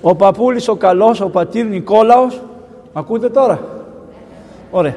[0.00, 2.40] Ο παππούλης ο καλός, ο πατήρ Νικόλαος,
[2.92, 3.60] ακούτε τώρα;
[4.70, 4.94] Ωραία.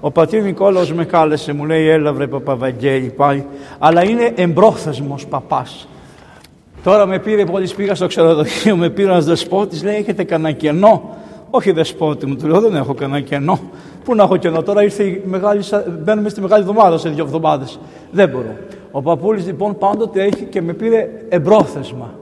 [0.00, 3.46] Ο πατήρ Νικόλαος με κάλεσε, μου λέει έλα βρε Παπαβαγγέλη πάλι,
[3.78, 5.88] αλλά είναι εμπρόθεσμος παπάς.
[6.84, 11.02] Τώρα με πήρε μόλις πήγα στο ξεροδοχείο, με πήρε ένας δεσπότης, λέει: Έχετε κανένα κενό;
[11.50, 13.58] Όχι δεσπότη μου, του λέω: Δεν έχω κανένα κενό.
[14.04, 15.62] Πού να έχω κενό, τώρα ήρθε η μεγάλη,
[16.04, 17.78] μπαίνουμε στη μεγάλη εβδομάδα σε δύο εβδομάδες.
[18.10, 18.56] Δεν μπορώ.
[18.90, 22.19] Ο παππούλη λοιπόν πάντοτε έχει και με πήρε εμπρόθεσμα.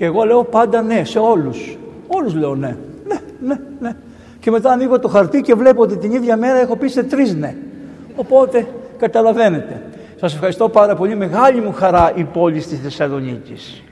[0.00, 1.78] Και εγώ λέω πάντα ναι σε όλους.
[2.06, 2.76] Όλους λέω ναι.
[3.06, 3.96] Ναι, ναι, ναι.
[4.40, 7.34] Και μετά ανοίγω το χαρτί και βλέπω ότι την ίδια μέρα έχω πει σε τρεις
[7.34, 7.54] ναι.
[8.16, 8.66] Οπότε
[8.98, 9.82] καταλαβαίνετε.
[10.16, 11.16] Σας ευχαριστώ πάρα πολύ.
[11.16, 13.82] Μεγάλη μου χαρά η πόλη της Θεσσαλονίκης.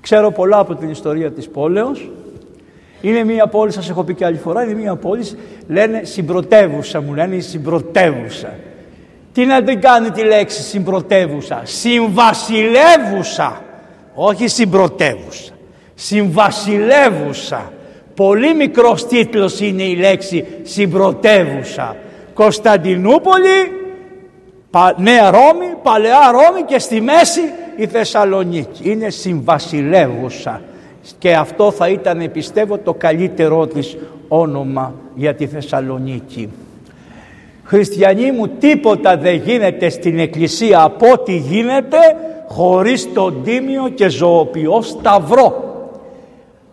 [0.00, 2.10] Ξέρω πολλά από την ιστορία της πόλεως.
[3.00, 5.24] Είναι μια πόλη, σας έχω πει και άλλη φορά, είναι μια πόλη,
[5.68, 8.54] λένε συμπρωτεύουσα, μου λένε η συμπρωτεύουσα.
[9.32, 13.62] Τι να την κάνει τη λέξη συμπρωτεύουσα, συμβασιλεύουσα,
[14.14, 15.52] όχι συμπρωτεύουσα,
[15.94, 17.72] συμβασιλεύουσα.
[18.14, 21.96] Πολύ μικρός τίτλος είναι η λέξη συμπρωτεύουσα.
[22.34, 23.70] Κωνσταντινούπολη,
[24.96, 27.40] Νέα Ρώμη, Παλαιά Ρώμη και στη μέση
[27.76, 28.90] η Θεσσαλονίκη.
[28.90, 30.60] Είναι συμβασιλεύουσα
[31.18, 33.96] και αυτό θα ήταν πιστεύω το καλύτερό της
[34.28, 36.50] όνομα για τη Θεσσαλονίκη.
[37.64, 41.98] Χριστιανοί μου τίποτα δεν γίνεται στην εκκλησία από ό,τι γίνεται
[42.54, 45.72] χωρίς τον τίμιο και ζωοποιό σταυρό.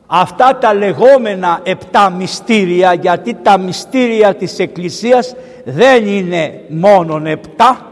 [0.07, 7.85] Αυτά τα λεγόμενα επτά μυστήρια γιατί τα μυστήρια της Εκκλησίας δεν είναι μόνον επτά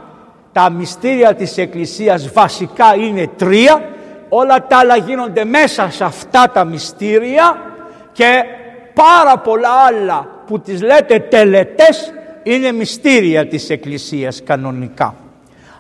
[0.51, 3.83] τα μυστήρια της Εκκλησίας βασικά είναι τρία
[4.29, 7.61] όλα τα άλλα γίνονται μέσα σε αυτά τα μυστήρια
[8.11, 8.43] και
[8.93, 15.15] πάρα πολλά άλλα που τις λέτε τελετές είναι μυστήρια της Εκκλησίας κανονικά.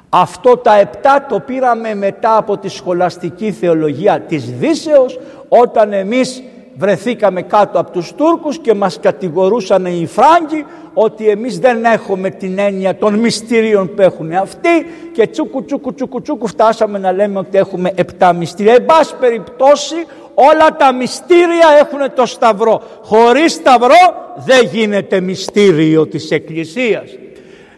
[0.09, 6.43] Αυτό τα επτά το πήραμε μετά από τη σχολαστική θεολογία της Δύσεως όταν εμείς
[6.75, 12.59] βρεθήκαμε κάτω από τους Τούρκους και μας κατηγορούσαν οι Φράγκοι ότι εμείς δεν έχουμε την
[12.59, 14.69] έννοια των μυστηρίων που έχουν αυτοί
[15.13, 18.73] και τσούκου τσούκου τσούκου τσούκου φτάσαμε να λέμε ότι έχουμε επτά μυστήρια.
[18.73, 19.95] Εν πάση περιπτώσει
[20.33, 22.81] όλα τα μυστήρια έχουν το σταυρό.
[23.01, 27.18] Χωρίς σταυρό δεν γίνεται μυστήριο της Εκκλησίας.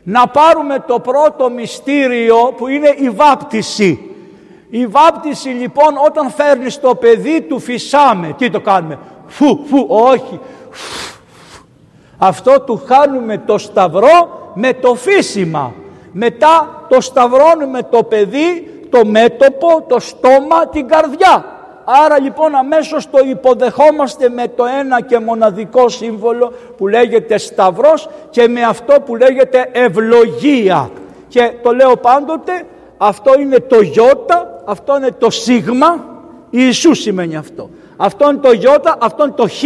[0.03, 4.15] Να πάρουμε το πρώτο μυστήριο που είναι η βάπτιση.
[4.69, 8.35] Η βάπτιση λοιπόν όταν φέρνεις το παιδί του φυσάμε.
[8.37, 10.39] Τι το κάνουμε; Φου, φου, όχι.
[12.17, 15.73] Αυτό του χάνουμε το σταυρό με το φύσιμα.
[16.11, 21.45] Μετά το σταυρώνουμε το παιδί, το μέτωπο, το στόμα, την καρδιά.
[22.05, 28.47] Άρα λοιπόν αμέσως το υποδεχόμαστε με το ένα και μοναδικό σύμβολο που λέγεται σταυρός και
[28.47, 30.89] με αυτό που λέγεται ευλογία.
[31.27, 32.63] Και το λέω πάντοτε,
[32.97, 36.05] αυτό είναι το γιώτα, αυτό είναι το σίγμα,
[36.49, 37.69] Ιησούς σημαίνει αυτό.
[37.97, 39.63] Αυτό είναι το γιώτα, αυτό είναι το χ,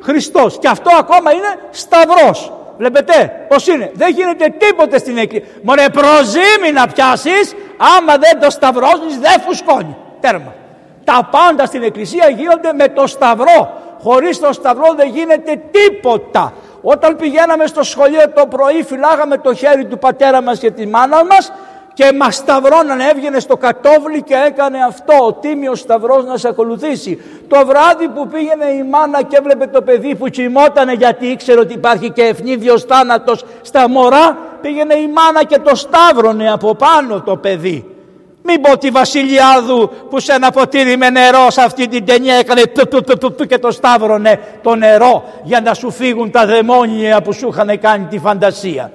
[0.00, 0.58] Χριστός.
[0.58, 2.52] Και αυτό ακόμα είναι σταυρός.
[2.78, 3.90] Βλέπετε πώς είναι.
[3.94, 5.48] Δεν γίνεται τίποτε στην εκκλησία.
[5.62, 7.54] Μωρέ προζήμη να πιάσεις,
[7.98, 9.96] άμα δεν το σταυρώσεις δεν φουσκώνει.
[10.20, 10.54] Τέρμα.
[11.06, 13.82] Τα πάντα στην εκκλησία γίνονται με το σταυρό.
[14.02, 16.52] Χωρίς το σταυρό δεν γίνεται τίποτα.
[16.82, 21.24] Όταν πηγαίναμε στο σχολείο το πρωί φυλάγαμε το χέρι του πατέρα μας και τη μάνα
[21.24, 21.52] μας
[21.94, 27.22] και μας σταυρώνανε, έβγαινε στο κατόβλι και έκανε αυτό, ο τίμιος σταυρός να σε ακολουθήσει.
[27.48, 31.74] Το βράδυ που πήγαινε η μάνα και έβλεπε το παιδί που κοιμότανε γιατί ήξερε ότι
[31.74, 37.36] υπάρχει και ευνίδιος θάνατος στα μωρά, πήγαινε η μάνα και το σταύρωνε από πάνω το
[37.36, 37.95] παιδί.
[38.46, 42.62] Μην πω τη Βασιλιάδου που σε ένα ποτήρι με νερό σε αυτή την ταινία έκανε
[43.46, 48.04] και το σταύρωνε το νερό για να σου φύγουν τα δαιμόνια που σου είχαν κάνει
[48.04, 48.92] τη φαντασία.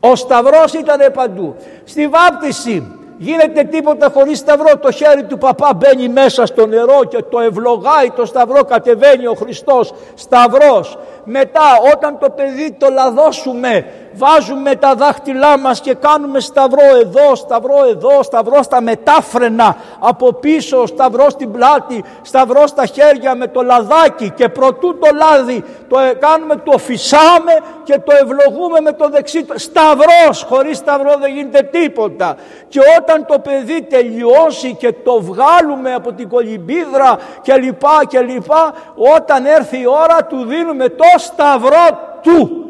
[0.00, 1.56] Ο Σταυρός ήταν παντού.
[1.84, 4.78] Στη βάπτιση γίνεται τίποτα χωρίς Σταυρό.
[4.78, 8.64] Το χέρι του παπά μπαίνει μέσα στο νερό και το ευλογάει το Σταυρό.
[8.64, 10.98] Κατεβαίνει ο Χριστός Σταυρός.
[11.24, 11.60] Μετά
[11.94, 18.22] όταν το παιδί το λαδώσουμε βάζουμε τα δάχτυλά μας και κάνουμε σταυρό εδώ, σταυρό εδώ,
[18.22, 24.48] σταυρό στα μετάφρενα από πίσω, σταυρό στην πλάτη, σταυρό στα χέρια με το λαδάκι και
[24.48, 27.52] προτού το λάδι το ε, κάνουμε, το φυσάμε
[27.84, 29.46] και το ευλογούμε με το δεξί.
[29.54, 32.36] Σταυρός, χωρίς σταυρό δεν γίνεται τίποτα.
[32.68, 38.74] Και όταν το παιδί τελειώσει και το βγάλουμε από την κολυμπίδρα και λοιπά και λοιπά,
[39.16, 42.60] όταν έρθει η ώρα του δίνουμε το σταυρό του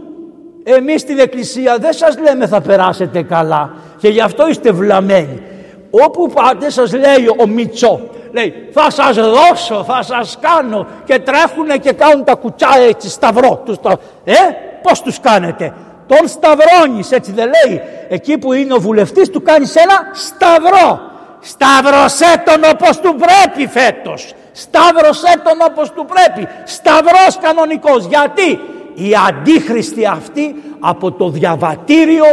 [0.64, 5.42] εμείς στην εκκλησία δεν σας λέμε θα περάσετε καλά και γι' αυτό είστε βλαμμένοι.
[5.90, 8.00] Όπου πάτε σας λέει ο Μιτσό,
[8.32, 13.62] λέει θα σας δώσω, θα σας κάνω και τρέχουνε και κάνουν τα κουτσά έτσι σταυρό.
[13.64, 13.76] Τους,
[14.24, 14.34] ε,
[14.82, 15.72] πώς τους κάνετε;
[16.10, 17.80] Τον σταυρώνεις έτσι δεν λέει.
[18.08, 21.00] Εκεί που είναι ο βουλευτής του κάνεις ένα σταυρό.
[21.40, 24.34] Σταυρωσέ τον όπως του πρέπει φέτος.
[24.52, 26.48] Σταύρωσέ τον όπως του πρέπει.
[26.64, 28.06] Σταυρός κανονικός.
[28.06, 28.60] Γιατί
[28.94, 32.24] οι αντίχριστοι αυτοί από το διαβατήριο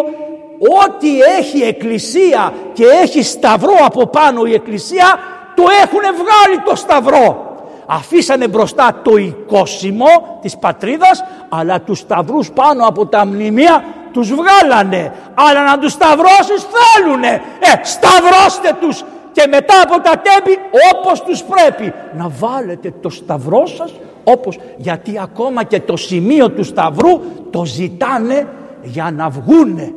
[0.84, 5.20] ό,τι έχει εκκλησία και έχει σταυρό από πάνω η εκκλησία
[5.56, 7.47] το έχουν βγάλει το σταυρό.
[7.88, 15.14] Αφήσανε μπροστά το οικόσιμο της πατρίδας αλλά τους σταυρούς πάνω από τα μνημεία τους βγάλανε.
[15.34, 17.42] Αλλά να τους σταυρώσεις θέλουνε.
[17.60, 20.58] Ε, σταυρώστε τους και μετά από τα τέμπη
[20.94, 21.94] όπως τους πρέπει.
[22.18, 23.94] Να βάλετε το σταυρό σας
[24.24, 28.48] όπως γιατί ακόμα και το σημείο του σταυρού το ζητάνε
[28.82, 29.94] για να βγούνε.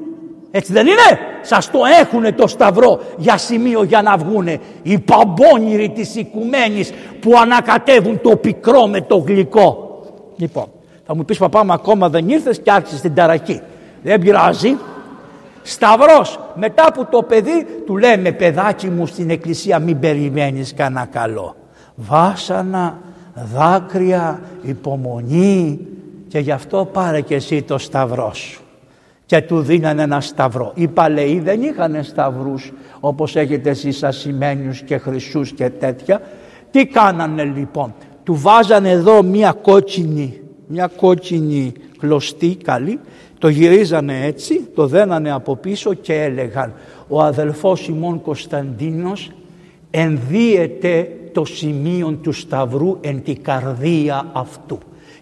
[0.50, 4.58] Έτσι δεν είναι; Σας το έχουνε το σταυρό για σημείο για να βγούνε.
[4.82, 10.00] Οι παμπώνυροι της οικουμένης που ανακατεύουν το πικρό με το γλυκό.
[10.36, 10.66] Λοιπόν,
[11.06, 13.60] θα μου πεις παπά μου ακόμα δεν ήρθες και άρχισες την ταρακή.
[14.02, 14.76] Δεν πειράζει.
[15.62, 16.38] Σταυρός.
[16.54, 21.56] Μετά που το παιδί του λέμε παιδάκι μου στην εκκλησία μην περιμένεις κανένα καλό.
[21.94, 22.98] Βάσανα,
[23.54, 25.78] δάκρυα, υπομονή
[26.28, 28.62] και γι' αυτό πάρε και εσύ το σταυρό σου.
[29.30, 30.72] Και του δίνανε ένα σταυρό.
[30.74, 36.20] Οι παλαιοί δεν είχαν σταυρούς όπως έχετε εσείς ασημένιους και χρυσούς και τέτοια.
[36.70, 37.94] Τι κάνανε λοιπόν;
[38.24, 42.98] Του βάζανε εδώ μια κότσινη, μια κότσινη κλωστή καλή
[43.38, 46.72] το γυρίζανε έτσι, το δένανε από πίσω και έλεγαν
[47.08, 49.30] ο αδελφός ημών Κωνσταντίνος
[49.90, 54.78] ενδύεται το σημείο του σταυρού εν τη καρδία αυτού.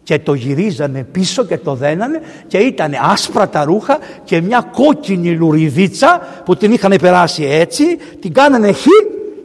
[0.09, 5.31] Και το γυρίζανε πίσω και το δένανε και ήταν άσπρα τα ρούχα και μια κόκκινη
[5.31, 7.85] λουριδίτσα που την είχαν περάσει έτσι,
[8.21, 8.87] την κάνανε χ.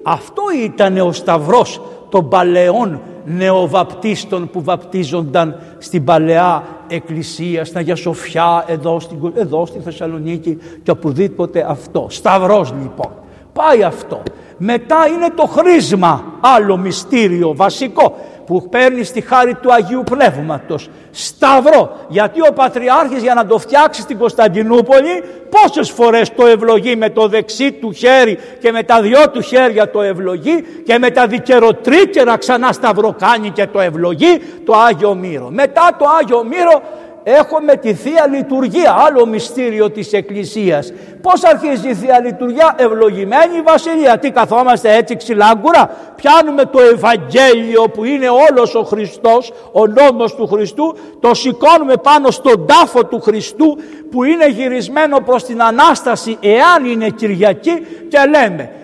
[0.04, 8.64] Αυτό ήταν ο σταυρός των παλαιών νεοβαπτίστων που βαπτίζονταν στην Παλαιά Εκκλησία, στην Αγία Σοφιά,
[8.68, 12.08] εδώ, στην, εδώ στη Θεσσαλονίκη και οπουδήποτε αυτό.
[12.10, 13.12] Σταυρός λοιπόν.
[13.54, 14.22] Πάει αυτό.
[14.58, 18.16] Μετά είναι το χρήσμα, άλλο μυστήριο βασικό
[18.46, 20.90] που παίρνεις στη χάρη του Αγίου Πνεύματος.
[21.12, 27.10] Σταυρό, γιατί ο Πατριάρχης για να το φτιάξεις στην Κωνσταντινούπολη πόσες φορές το ευλογεί με
[27.10, 31.28] το δεξί του χέρι και με τα δυο του χέρια το ευλογεί και με τα
[31.28, 35.48] δικαιροτρίκερα ξανά σταυροκάνει και το ευλογεί το Άγιο Μύρο.
[35.50, 36.82] Μετά το Άγιο Μύρο
[37.24, 40.94] έχουμε τη Θεία Λειτουργία, άλλο μυστήριο της Εκκλησίας.
[41.22, 44.18] Πώς αρχίζει η Θεία Λειτουργία, ευλογημένη η Βασιλεία.
[44.18, 50.48] Τι καθόμαστε έτσι ξυλάγκουρα, πιάνουμε το Ευαγγέλιο που είναι όλος ο Χριστός, ο νόμος του
[50.48, 53.78] Χριστού, το σηκώνουμε πάνω στον τάφο του Χριστού
[54.12, 58.83] που είναι γυρισμένο προς την Ανάσταση εάν είναι Κυριακή και λέμε ε, ε,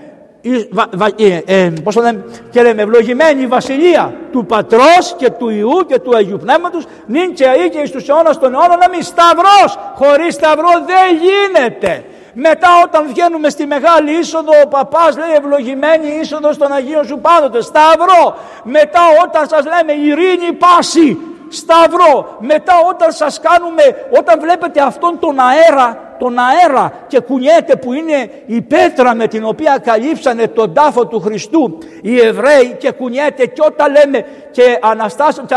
[1.83, 6.15] πώς το λέμε, και λέμε ευλογημένη η βασιλεία του Πατρός και του Ιού και του
[6.15, 10.33] Αγίου Πνεύματος νυν και αεί και εις τους αιώνας των αιώνων να μην σταυρός χωρίς
[10.33, 12.03] σταυρό δεν γίνεται.
[12.33, 17.61] Μετά όταν βγαίνουμε στη μεγάλη είσοδο ο παπάς λέει ευλογημένη είσοδος των Αγίων σου πάντοτε
[17.61, 18.37] σταυρό.
[18.63, 21.17] Μετά όταν σας λέμε ειρήνη πάση
[21.49, 22.37] σταυρό.
[22.39, 23.83] Μετά όταν σας κάνουμε
[24.19, 29.45] όταν βλέπετε αυτόν τον αέρα τον αέρα και κουνιέται που είναι η πέτρα με την
[29.45, 35.47] οποία καλύψανε τον τάφο του Χριστού οι Εβραίοι και κουνιέται και όταν λέμε και αναστάσεων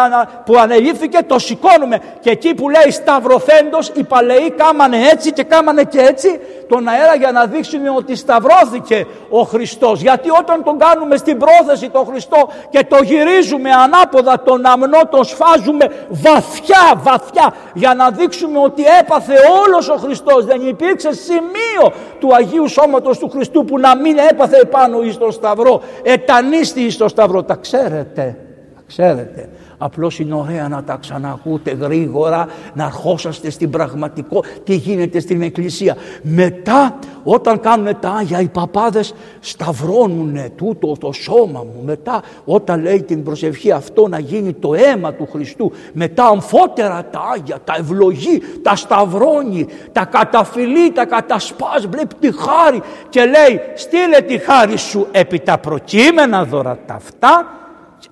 [0.44, 1.98] που ανελήφθηκε το σηκώνουμε.
[2.20, 7.14] Και εκεί που λέει σταυρωθέντος οι παλαιοί κάμανε έτσι και κάμανε και έτσι τον αέρα
[7.14, 12.48] για να δείξουν ότι σταυρώθηκε ο Χριστός γιατί όταν τον κάνουμε στην πρόθεση τον Χριστό
[12.70, 19.34] και το γυρίζουμε ανάποδα τον αμνό τον σφάζουμε βαθιά βαθιά για να δείξουμε ότι έπαθε
[19.64, 24.56] όλος ο Χριστός δεν υπήρξε σημείο του Αγίου Σώματος του Χριστού που να μην έπαθε
[24.56, 25.82] επάνω εις τον Σταυρό.
[26.02, 27.42] Ετανίστη εις τον Σταυρό.
[27.42, 28.36] Τα ξέρετε
[28.74, 29.48] τα ξέρετε
[29.84, 35.96] Απλώς είναι ωραία να τα ξανακούτε γρήγορα, να αρχόσαστε στην πραγματικό, τι γίνεται στην εκκλησία.
[36.22, 41.82] Μετά όταν κάνουν τα Άγια οι παπάδες σταυρώνουν τούτο το σώμα μου.
[41.84, 45.72] Μετά όταν λέει την προσευχή αυτό να γίνει το αίμα του Χριστού.
[45.92, 52.82] Μετά αμφότερα τα Άγια, τα ευλογεί, τα σταυρώνει, τα καταφυλεί, τα κατασπάς, βλέπει τη χάρη
[53.08, 57.46] και λέει στείλε τη χάρη σου επί τα προκείμενα δώρα τα αυτά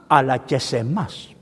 [0.07, 1.35] αλλά και σε εμάς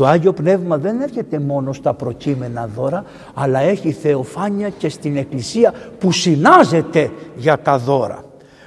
[0.00, 3.04] το Άγιο Πνεύμα δεν έρχεται μόνο στα προκείμενα δώρα,
[3.34, 8.24] αλλά έχει θεοφάνεια και στην Εκκλησία που συνάζεται για τα δώρα.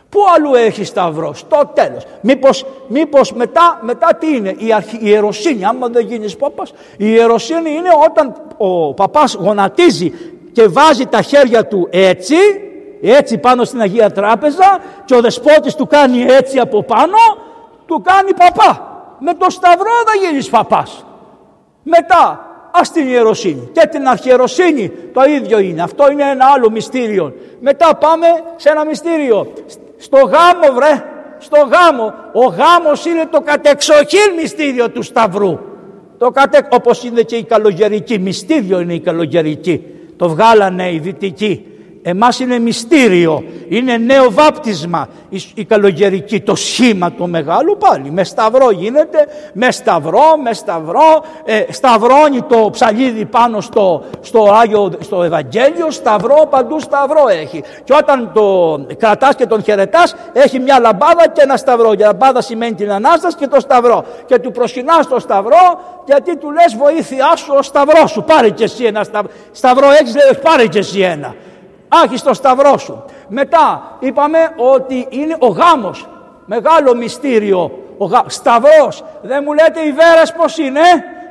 [0.09, 2.05] Πού αλλού έχει σταυρό, στο τέλος.
[2.21, 7.05] Μήπως, μήπως μετά, μετά τι είναι, η, αρχι, η ιεροσύνη, άμα δεν γίνεις πάπας, η
[7.09, 10.11] ιεροσύνη είναι όταν ο παπάς γονατίζει
[10.51, 12.35] και βάζει τα χέρια του έτσι,
[13.01, 17.17] έτσι πάνω στην Αγία Τράπεζα και ο δεσπότης του κάνει έτσι από πάνω,
[17.85, 18.87] του κάνει παπά.
[19.19, 21.05] Με το σταυρό θα γίνεις παπάς.
[21.83, 25.81] Μετά ας την ιεροσύνη και την αρχιεροσύνη το ίδιο είναι.
[25.81, 27.33] Αυτό είναι ένα άλλο μυστήριο.
[27.59, 29.53] Μετά πάμε σε ένα μυστήριο.
[29.97, 31.03] Στο γάμο βρε,
[31.37, 32.13] στο γάμο.
[32.33, 35.59] Ο γάμος είναι το κατεξοχήν μυστήριο του Σταυρού.
[36.17, 36.67] Το κατε...
[36.71, 39.83] Όπως είναι και η καλογερική, μυστήριο είναι η καλογερική.
[40.17, 41.72] Το βγάλανε οι δυτικοί
[42.05, 45.07] Εμάς είναι μυστήριο, είναι νέο βάπτισμα
[45.53, 48.11] η καλογερική, το σχήμα το μεγάλο πάλι.
[48.11, 54.91] Με σταυρό γίνεται, με σταυρό, με σταυρό, ε, σταυρώνει το ψαλίδι πάνω στο, στο, Άγιο,
[54.99, 57.63] στο Ευαγγέλιο, σταυρό παντού σταυρό έχει.
[57.83, 61.91] Και όταν το κρατάς και τον χαιρετάς έχει μια λαμπάδα και ένα σταυρό.
[61.91, 64.05] Η λαμπάδα σημαίνει την Ανάσταση και το σταυρό.
[64.25, 68.23] Και του προσκυνάς το σταυρό γιατί του λες βοήθειά σου ο σταυρός σου.
[68.23, 69.29] Πάρε και εσύ ένα σταυρό.
[69.51, 71.35] Σταυρό έχεις λέει πάρε και εσύ ένα
[72.03, 73.03] άχι στο σταυρό σου.
[73.27, 76.07] Μετά είπαμε ότι είναι ο γάμος,
[76.45, 77.71] μεγάλο μυστήριο.
[77.97, 78.23] Ο γα...
[78.27, 80.81] Σταυρός, δεν μου λέτε οι βέρες πως είναι,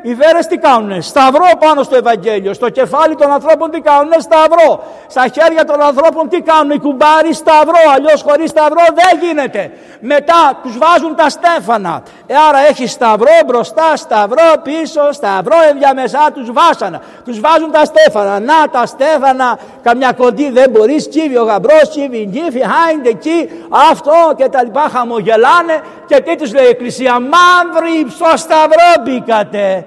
[0.03, 4.85] οι βέρες τι κάνουνε, σταυρό πάνω στο Ευαγγέλιο, στο κεφάλι των ανθρώπων τι κάνουνε, σταυρό.
[5.07, 9.71] Στα χέρια των ανθρώπων τι κάνουν, οι κουμπάροι σταυρό, αλλιώς χωρίς σταυρό δεν γίνεται.
[10.01, 16.53] Μετά τους βάζουν τα στέφανα, ε, άρα έχει σταυρό μπροστά, σταυρό πίσω, σταυρό ενδιαμεσά τους
[16.53, 17.01] βάσανα.
[17.25, 22.31] Τους βάζουν τα στέφανα, να τα στέφανα, καμιά κοντή δεν μπορείς, κύβει ο γαμπρός, κύβει
[22.33, 23.51] νύφη, χάιντε εκεί,
[23.91, 29.87] αυτό και τα λοιπά χαμογελάνε και τι τους λέει η Εκκλησία, μαύροι στο σταυρό μπήκατε.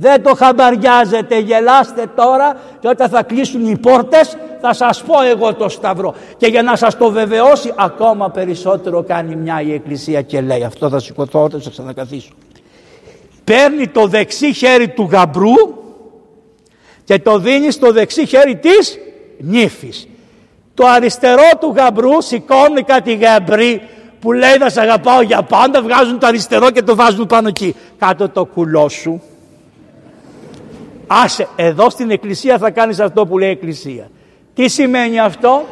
[0.00, 5.54] Δεν το χαμπαριάζετε, γελάστε τώρα και όταν θα κλείσουν οι πόρτες θα σας πω εγώ
[5.54, 6.14] το σταυρό.
[6.36, 10.88] Και για να σας το βεβαιώσει ακόμα περισσότερο κάνει μια η Εκκλησία και λέει αυτό
[10.88, 12.30] θα σηκωθώ, θα ξανακαθίσω.
[13.44, 15.54] Παίρνει το δεξί χέρι του γαμπρού
[17.04, 18.98] και το δίνει στο δεξί χέρι της
[19.38, 20.08] νύφης.
[20.74, 23.82] Το αριστερό του γαμπρού σηκώνει κάτι γαμπρί
[24.20, 27.74] που λέει να σε αγαπάω για πάντα, βγάζουν το αριστερό και το βάζουν πάνω εκεί.
[27.98, 29.22] Κάτω το κουλό σου
[31.10, 34.10] Άσε, εδώ στην εκκλησία θα κάνεις αυτό που λέει η εκκλησία.
[34.54, 35.64] Τι σημαίνει αυτό;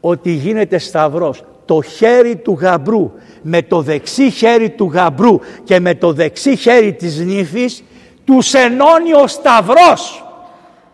[0.00, 1.42] Ότι γίνεται σταυρός.
[1.64, 3.12] Το χέρι του γαμπρού
[3.42, 7.84] με το δεξί χέρι του γαμπρού και με το δεξί χέρι της νύφης
[8.24, 10.24] τους ενώνει ο σταυρός.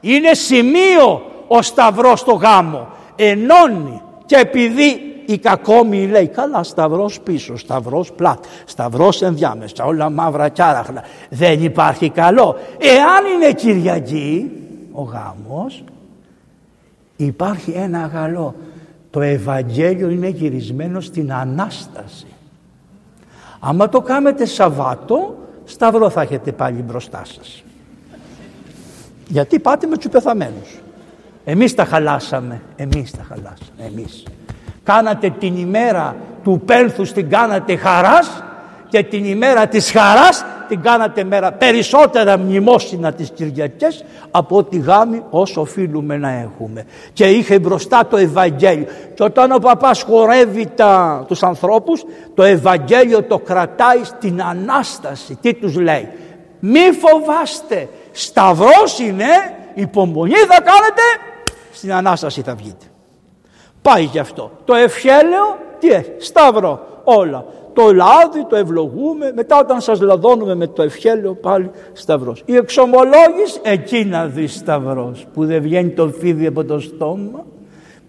[0.00, 2.88] Είναι σημείο ο σταυρός στο γάμο.
[3.16, 10.48] Ενώνει και επειδή η κακόμοι λέει καλά σταυρός πίσω, σταυρός πλάτ, σταυρός ενδιάμεσα, όλα μαύρα
[10.48, 11.04] κι άραχνα.
[11.30, 12.56] Δεν υπάρχει καλό.
[12.78, 14.50] Εάν είναι Κυριακή
[14.92, 15.84] ο γάμος
[17.16, 18.54] υπάρχει ένα καλό.
[19.10, 22.26] Το Ευαγγέλιο είναι γυρισμένο στην Ανάσταση.
[23.60, 27.62] Άμα το κάνετε Σαββάτο, σταυρό θα έχετε πάλι μπροστά σας.
[29.28, 30.78] Γιατί πάτε με τους πεθαμένους.
[31.44, 34.22] Εμείς τα χαλάσαμε, εμείς τα χαλάσαμε, εμείς
[34.90, 38.42] κάνατε την ημέρα του πένθους την κάνατε χαράς
[38.88, 45.22] και την ημέρα της χαράς την κάνατε μέρα περισσότερα μνημόσυνα τις Κυριακές από ό,τι γάμι
[45.30, 46.84] όσο οφείλουμε να έχουμε.
[47.12, 48.86] Και είχε μπροστά το Ευαγγέλιο.
[49.14, 52.04] Και όταν ο παπάς χορεύει τα, τους ανθρώπους
[52.34, 55.38] το Ευαγγέλιο το κρατάει στην Ανάσταση.
[55.40, 56.08] Τι τους λέει;
[56.60, 57.88] Μη φοβάστε.
[58.12, 59.26] Σταυρός είναι.
[59.74, 61.02] Υπομονή θα κάνετε.
[61.72, 62.89] Στην Ανάσταση θα βγείτε
[63.82, 64.50] Πάει γι' αυτό.
[64.64, 67.44] Το ευχέλαιο τι έχει, σταυρό όλα.
[67.72, 72.42] Το λάδι το ευλογούμε, μετά όταν σας λαδώνουμε με το ευχέλαιο πάλι σταυρός.
[72.46, 77.44] Η εξομολόγηση εκεί να δεις σταυρός που δεν βγαίνει το φίδι από το στόμα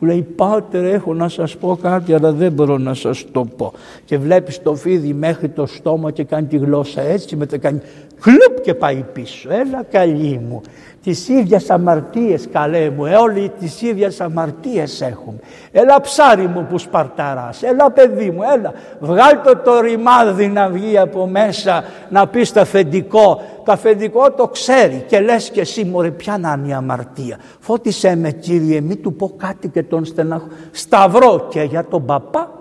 [0.02, 3.74] που λέει πάτερ έχω να σας πω κάτι αλλά δεν μπορώ να σας το πω
[4.06, 7.82] και βλέπεις το φίδι μέχρι το στόμα και κάνει τη γλώσσα έτσι και μετά κάνει
[8.20, 10.62] χλουπ και πάει πίσω έλα καλή μου
[11.04, 15.40] τις ίδιες αμαρτίες καλέ μου, ε, όλοι τις ίδιες αμαρτίες έχουμε.
[15.72, 18.74] Έλα ψάρι μου που σπαρταράς, έλα παιδί μου, έλα.
[19.00, 23.42] Βγάλ το το ρημάδι να βγει από μέσα, να πεις στο αφεντικό.
[23.66, 27.38] Το αφεντικό το ξέρει και λες και εσύ μωρέ ποια να είναι η αμαρτία.
[27.60, 30.48] Φώτισέ με κύριε, μη του πω κάτι και τον στεναχώ.
[30.72, 32.52] Σταυρό και για τον παπά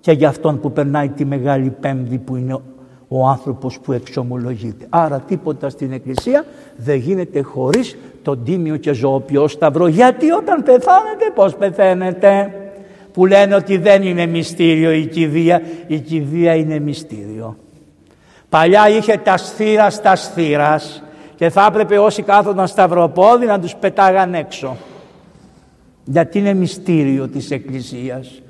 [0.00, 2.58] και για αυτόν που περνάει τη Μεγάλη Πέμπτη που είναι
[3.08, 4.86] ο άνθρωπος που εξομολογείται.
[4.88, 6.44] Άρα τίποτα στην Εκκλησία
[6.76, 9.86] δεν γίνεται χωρίς τον τίμιο και ζωοποιό σταυρό.
[9.86, 12.54] Γιατί όταν πεθάνετε πώς πεθαίνετε;
[13.12, 15.62] Που λένε ότι δεν είναι μυστήριο η κηδεία.
[15.86, 17.56] Η κηδεία είναι μυστήριο.
[18.50, 21.02] Παλιά είχε τα σθήρα στα σθήρας
[21.34, 24.76] και θα έπρεπε όσοι κάθονταν σταυροπόδι να τους πετάγαν έξω.
[26.04, 28.42] Γιατί είναι μυστήριο της Εκκλησίας.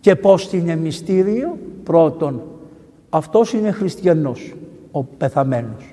[0.00, 2.42] Και πώς είναι μυστήριο; Πρώτον,
[3.10, 4.54] αυτός είναι χριστιανός,
[4.90, 5.90] ο πεθαμένος,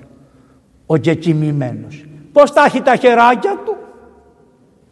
[0.86, 2.04] ο κεκοιμημένος.
[2.32, 3.76] Πώς τα έχει τα χεράκια του,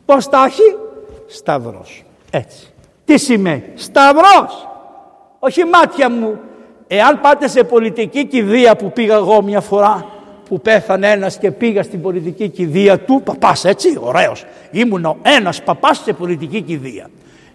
[0.04, 0.76] πώς τα έχει,
[1.26, 2.04] σταυρός.
[2.30, 2.72] Έτσι.
[3.04, 4.68] Τι σημαίνει, σταυρός,
[5.38, 6.38] όχι μάτια μου.
[6.94, 10.06] Εάν πάτε σε πολιτική κηδεία που πήγα εγώ μια φορά,
[10.48, 14.44] που πέθανε ένας και πήγα στην πολιτική κηδεία του, παπάς έτσι, ωραίος.
[14.70, 17.10] Ήμουν ένας παπάς σε πολιτική κηδεία.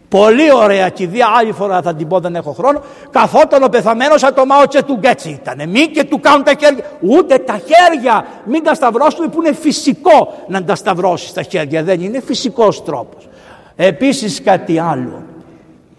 [0.10, 2.82] Πολύ ωραία κηδεία, άλλη φορά θα την πω δεν έχω χρόνο.
[3.12, 5.70] Καθόταν ο πεθαμένος σαν το Μάο του έτσι ήταν.
[5.70, 8.26] Μην και του κάνουν τα χέρια, ούτε τα χέρια.
[8.46, 11.84] Μην τα σταυρώσουν που είναι φυσικό να τα σταυρώσεις τα χέρια.
[11.84, 13.28] Δεν είναι φυσικός τρόπος.
[13.76, 15.24] Επίσης κάτι άλλο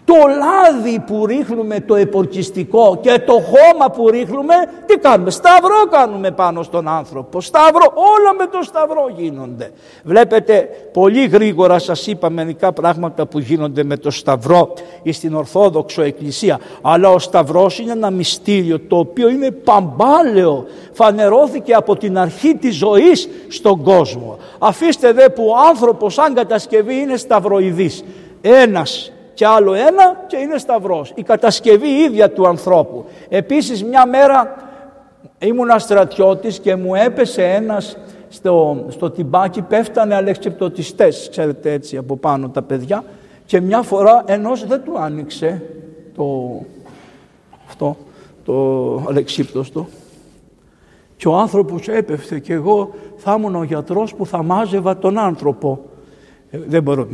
[0.09, 4.53] το λάδι που ρίχνουμε το επορκιστικό και το χώμα που ρίχνουμε
[4.85, 7.41] τι κάνουμε; Σταυρό κάνουμε πάνω στον άνθρωπο.
[7.41, 9.71] Σταυρό όλα με το σταυρό γίνονται.
[10.03, 16.01] Βλέπετε πολύ γρήγορα σας είπα μερικά πράγματα που γίνονται με το σταυρό ή στην Ορθόδοξο
[16.01, 16.59] Εκκλησία.
[16.81, 20.65] Αλλά ο σταυρός είναι ένα μυστήριο το οποίο είναι παμπάλαιο.
[20.91, 24.37] Φανερώθηκε από την αρχή της ζωής στον κόσμο.
[24.59, 28.03] Αφήστε δε που ο άνθρωπος σαν κατασκευή είναι σταυροειδής.
[28.41, 31.11] Ένας και άλλο ένα και είναι σταυρός.
[31.15, 33.05] Η κατασκευή ίδια του ανθρώπου.
[33.29, 34.55] Επίσης μια μέρα
[35.39, 37.97] ήμουν στρατιώτης και μου έπεσε ένας
[38.29, 43.03] στο, στο τυμπάκι, πέφτανε αλεξιπτωτιστές, ξέρετε έτσι από πάνω τα παιδιά
[43.45, 45.61] και μια φορά ενός δεν του άνοιξε
[46.15, 46.25] το,
[47.67, 47.97] αυτό,
[48.45, 48.53] το
[49.07, 49.87] αλεξίπτωστο
[51.17, 55.79] και ο άνθρωπος έπεφτε και εγώ θα ήμουν ο γιατρός που θα μάζευα τον άνθρωπο
[56.51, 57.07] δεν μπορώ,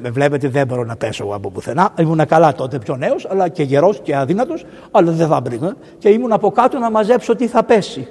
[0.00, 1.94] με βλέπετε δεν μπορώ να πέσω από πουθενά.
[1.98, 5.76] Ήμουν καλά τότε πιο νέος, αλλά και γερός και αδύνατος, αλλά δεν θα μπρήγα.
[5.98, 8.08] Και ήμουν από κάτω να μαζέψω τι θα πέσει.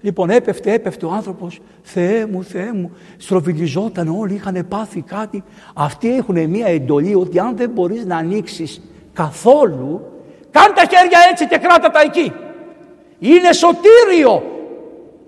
[0.00, 1.60] Λοιπόν, έπεφτε, έπεφτε ο άνθρωπος.
[1.82, 2.90] Θεέ μου, Θεέ μου.
[3.16, 5.44] Στροβιλιζόταν όλοι, είχαν πάθει κάτι.
[5.74, 8.80] Αυτοί έχουν μία εντολή ότι αν δεν μπορείς να ανοίξεις
[9.12, 10.00] καθόλου,
[10.50, 12.32] κάνε τα χέρια έτσι και κράτα τα εκεί.
[13.18, 14.42] Είναι σωτήριο.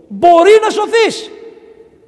[0.09, 1.31] Μπορεί να σωθείς.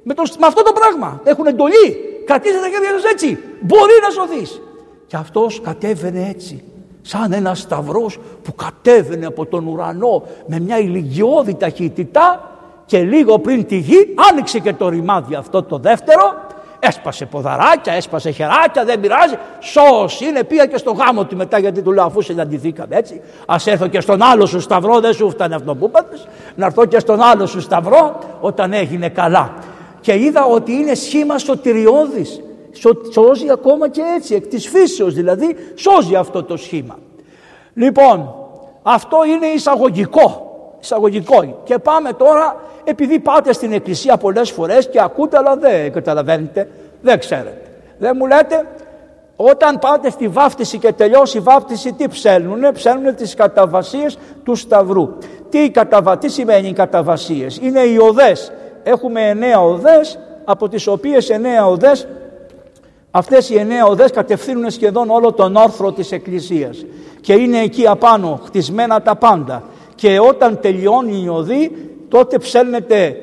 [0.03, 1.21] Με, με αυτό το πράγμα.
[1.23, 2.16] Έχουν εντολή.
[2.27, 3.37] Κρατήστε τα χέρια σας έτσι.
[3.61, 4.61] Μπορεί να σωθείς.
[5.07, 6.63] Και αυτός κατέβαινε έτσι.
[7.01, 12.51] Σαν ένα σταυρός που κατέβαινε από τον ουρανό με μια ηλικιώδη ταχύτητα
[12.85, 16.45] και λίγο πριν τη γη άνοιξε και το ρημάδι αυτό το δεύτερο
[16.79, 19.35] Έσπασε ποδαράκια, έσπασε χεράκια, δεν πειράζει.
[19.59, 23.21] Σώ είναι, πήγα και στο γάμο του μετά γιατί του λέω αφού συναντηθήκαμε έτσι.
[23.45, 26.17] Α έρθω και στον άλλο σου σταυρό, δεν σου φτάνει αυτό που είπατε.
[26.55, 29.53] Να έρθω και στον άλλο σου σταυρό όταν έγινε καλά
[30.07, 32.41] και είδα ότι είναι σχήμα σωτηριώδης.
[33.11, 36.99] Σώζει ακόμα και έτσι, εκ της φύσεως δηλαδή, σώζει αυτό το σχήμα.
[37.73, 38.35] Λοιπόν,
[38.83, 40.51] αυτό είναι εισαγωγικό.
[40.81, 41.61] Εισαγωγικό.
[41.63, 46.69] Και πάμε τώρα, επειδή πάτε στην εκκλησία πολλές φορές και ακούτε αλλά δεν καταλαβαίνετε,
[47.01, 47.61] δεν ξέρετε.
[47.97, 48.65] Δεν μου λέτε,
[49.35, 55.17] όταν πάτε στη βάφτιση και τελειώσει η βάφτιση, τι ψέλνουνε, ψέλνουνε τις καταβασίες του Σταυρού.
[55.49, 56.17] Τι, καταβα...
[56.17, 58.51] τι σημαίνει οι καταβασίες, είναι οι οδές
[58.87, 62.07] έχουμε εννέα οδές, από τις οποίες εννέα οδές,
[63.11, 66.85] αυτές οι εννέα οδές κατευθύνουν σχεδόν όλο τον όρθρο της Εκκλησίας.
[67.21, 69.63] Και είναι εκεί απάνω χτισμένα τα πάντα.
[69.95, 71.71] Και όταν τελειώνει η οδή
[72.09, 73.15] τότε ψέλνεται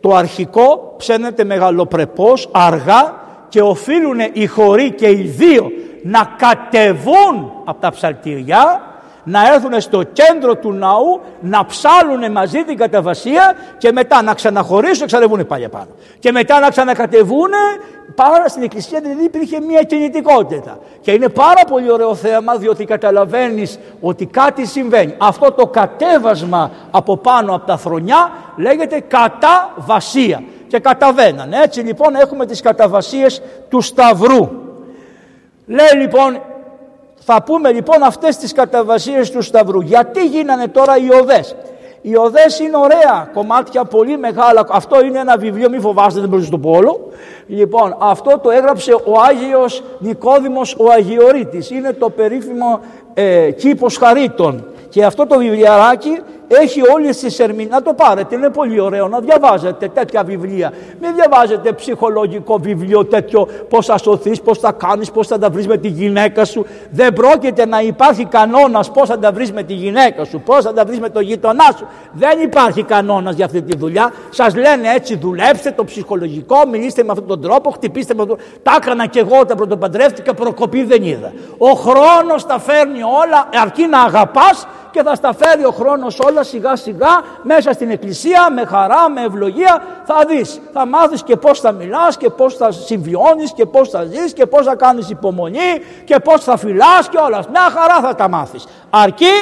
[0.00, 3.14] το αρχικό, ψέλνεται μεγαλοπρεπώς, αργά
[3.48, 5.70] και οφείλουν οι χωροί και οι δύο
[6.02, 8.89] να κατεβούν από τα ψαλτήριά
[9.24, 14.98] να έρθουν στο κέντρο του ναού, να ψάλουν μαζί την καταβασία και μετά να ξαναχωρήσουν
[14.98, 15.88] και ξανεβούν πάλι πάνω.
[16.18, 17.50] Και μετά να ξανακατεβούν
[18.14, 20.78] πάρα στην εκκλησία δηλαδή υπήρχε μια κινητικότητα.
[21.00, 25.14] Και είναι πάρα πολύ ωραίο θέμα διότι καταλαβαίνεις ότι κάτι συμβαίνει.
[25.18, 30.42] Αυτό το κατέβασμα από πάνω από τα θρονιά λέγεται καταβασία.
[30.66, 31.60] Και καταβαίνανε.
[31.64, 34.48] Έτσι λοιπόν έχουμε τις καταβασίες του Σταυρού.
[35.66, 36.40] Λέει λοιπόν
[37.32, 39.80] θα πούμε λοιπόν αυτές τις καταβασίες του Σταυρού.
[39.80, 41.56] Γιατί γίνανε τώρα οι οδές;
[42.00, 44.66] Οι οδές είναι ωραία κομμάτια πολύ μεγάλα.
[44.70, 47.10] Αυτό είναι ένα βιβλίο, μην φοβάστε δεν μπορείτε το πω όλο.
[47.46, 51.70] Λοιπόν, αυτό το έγραψε ο Άγιος Νικόδημος ο Αγιορείτης.
[51.70, 52.80] Είναι το περίφημο
[53.14, 54.64] ε, κήπος χαρίτων.
[54.88, 56.20] Και αυτό το βιβλιαράκι
[56.58, 57.68] έχει όλες τις ερμηνείες.
[57.70, 60.72] Να το πάρετε, είναι πολύ ωραίο να διαβάζετε τέτοια βιβλία.
[61.00, 65.66] Μην διαβάζετε ψυχολογικό βιβλίο τέτοιο πώς θα σωθείς, πώς θα κάνεις, πώς θα τα βρεις
[65.66, 66.66] με τη γυναίκα σου.
[66.90, 70.72] Δεν πρόκειται να υπάρχει κανόνας πώς θα τα βρεις με τη γυναίκα σου, πώς θα
[70.72, 71.86] τα βρεις με το γείτονά σου.
[72.12, 74.12] Δεν υπάρχει κανόνας για αυτή τη δουλειά.
[74.30, 78.46] Σας λένε έτσι δουλέψτε το ψυχολογικό, μιλήστε με αυτόν τον τρόπο, χτυπήστε με αυτόν τον
[78.62, 81.32] Τα έκανα και εγώ όταν πρωτοπαντρεύτηκα, προκοπή δεν είδα.
[81.58, 86.39] Ο χρόνος τα φέρνει όλα, αρκεί να αγαπάς και θα στα φέρει ο χρόνος όλα
[86.42, 87.08] σιγά σιγά
[87.42, 90.60] μέσα στην εκκλησία με χαρά, με ευλογία θα δεις.
[90.72, 94.46] Θα μάθεις και πώς θα μιλάς και πώς θα συμβιώνεις και πώς θα ζεις και
[94.46, 95.58] πώς θα κάνεις υπομονή
[96.04, 97.44] και πώς θα φυλάς και όλα.
[97.50, 98.66] Μια χαρά θα τα μάθεις.
[98.90, 99.34] Αρκεί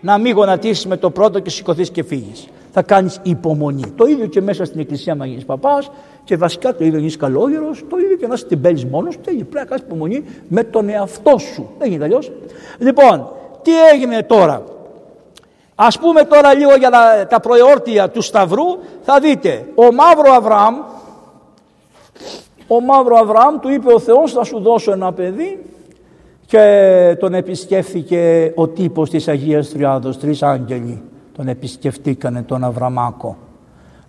[0.00, 2.48] να μην γονατίσεις με το πρώτο και σηκωθείς και φύγεις.
[2.72, 3.92] Θα κάνεις υπομονή.
[3.96, 5.90] Το ίδιο και μέσα στην εκκλησία μα γίνεις παπάς
[6.24, 9.44] και βασικά το ίδιο γίνεις καλόγερος, το ίδιο και να την μπέλεις μόνος, το ίδιο
[9.44, 11.70] πρέπει να κάνεις υπομονή με τον εαυτό σου.
[11.78, 12.32] Δεν γίνεται αλλιώς.
[12.78, 13.28] Λοιπόν,
[13.62, 14.62] τι έγινε τώρα;
[15.74, 18.64] Ας πούμε τώρα λίγο για τα, τα προεόρτια του Σταυρού,
[19.02, 20.74] θα δείτε, ο Μαύρο Αβραάμ,
[22.66, 25.58] ο Μαύρο Αβραάμ του είπε ο Θεός θα σου δώσω ένα παιδί
[26.46, 31.02] και τον επισκέφθηκε ο τύπος της Αγίας Τριάδος, τρεις άγγελοι.
[31.36, 33.36] Τον επισκεφτήκανε τον Αβραμάκο.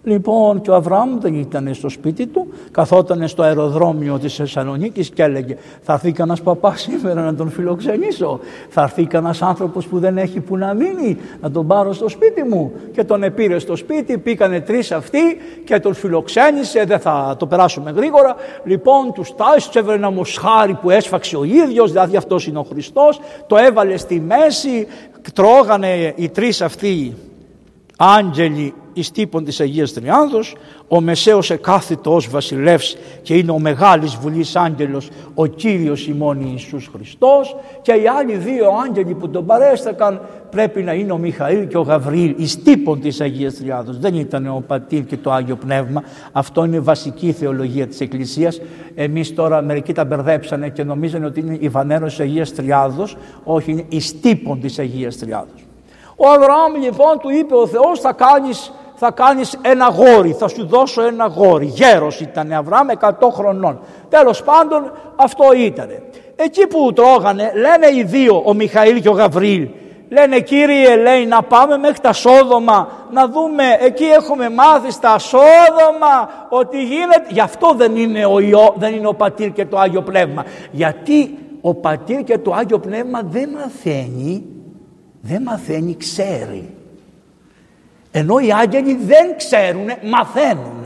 [0.07, 5.23] Λοιπόν και ο Αβραάμ δεν ήταν στο σπίτι του, καθόταν στο αεροδρόμιο της Θεσσαλονίκης και
[5.23, 8.39] έλεγε θα έρθει κανένας παπάς σήμερα να τον φιλοξενήσω,
[8.69, 12.43] θα έρθει κανένας άνθρωπος που δεν έχει που να μείνει να τον πάρω στο σπίτι
[12.43, 17.45] μου και τον επήρε στο σπίτι, πήγανε τρεις αυτοί και τον φιλοξένησε, δεν θα το
[17.45, 22.47] περάσουμε γρήγορα, λοιπόν τους τάσεις, του έβρε ένα μοσχάρι που έσφαξε ο ίδιος, δηλαδή αυτός
[22.47, 24.87] είναι ο Χριστός, το έβαλε στη μέση,
[25.33, 27.15] τρώγανε οι τρεις αυτοί
[27.97, 30.55] άγγελοι εις τύπων της Αγίας Τριάνδος,
[30.88, 36.89] ο Μεσαίος εκάθητος ως βασιλεύς και είναι ο μεγάλης βουλής άγγελος, ο Κύριος ημών Ιησούς
[36.93, 41.77] Χριστός και οι άλλοι δύο άγγελοι που τον παρέστακαν πρέπει να είναι ο Μιχαήλ και
[41.77, 43.99] ο Γαβριήλ εις τύπων της Αγίας Τριάδος.
[43.99, 46.03] Δεν ήταν ο Πατήρ και το Άγιο Πνεύμα.
[46.31, 48.62] Αυτό είναι βασική θεολογία της Εκκλησίας.
[48.95, 53.17] Εμείς τώρα μερικοί τα μπερδέψανε και νομίζανε ότι είναι η φανέρωση της Αγίας Τριάδος.
[53.43, 55.64] Όχι, είναι εις τύπων της Αγίας Τριάδος.
[56.15, 60.65] Ο Αβραάμ λοιπόν του είπε ο Θεός θα κάνεις θα κάνεις ένα γόρι, θα σου
[60.65, 61.65] δώσω ένα γόρι.
[61.65, 63.80] Γέρος ήταν Αβραάμ 100 χρονών.
[64.10, 65.89] Τέλος πάντων αυτό ήταν.
[66.36, 69.67] Εκεί που τρώγανε λένε οι δύο, ο Μιχαήλ και ο Γαβρίλ,
[70.10, 76.30] λένε κύριε λέει να πάμε μέχρι τα Σόδομα να δούμε εκεί έχουμε μάθει στα Σόδομα
[76.49, 80.01] ότι γίνεται γι' αυτό δεν είναι ο, Υιό, δεν είναι ο Πατήρ και το Άγιο
[80.01, 84.45] Πνεύμα γιατί ο Πατήρ και το Άγιο Πνεύμα δεν μαθαίνει
[85.27, 86.75] δεν μαθαίνει ξέρει
[88.17, 90.85] ενώ οι άγγελοι δεν ξέρουν, μαθαίνουν.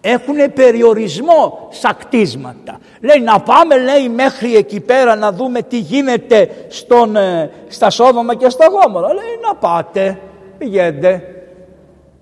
[0.00, 2.78] Έχουν περιορισμό στα κτίσματα.
[3.00, 8.34] Λέει να πάμε λέει μέχρι εκεί πέρα να δούμε τι γίνεται στον, ε, στα Σόδομα
[8.34, 9.06] και στα Γόμορα.
[9.06, 10.18] Λέει να πάτε,
[10.58, 11.30] πηγαίνετε.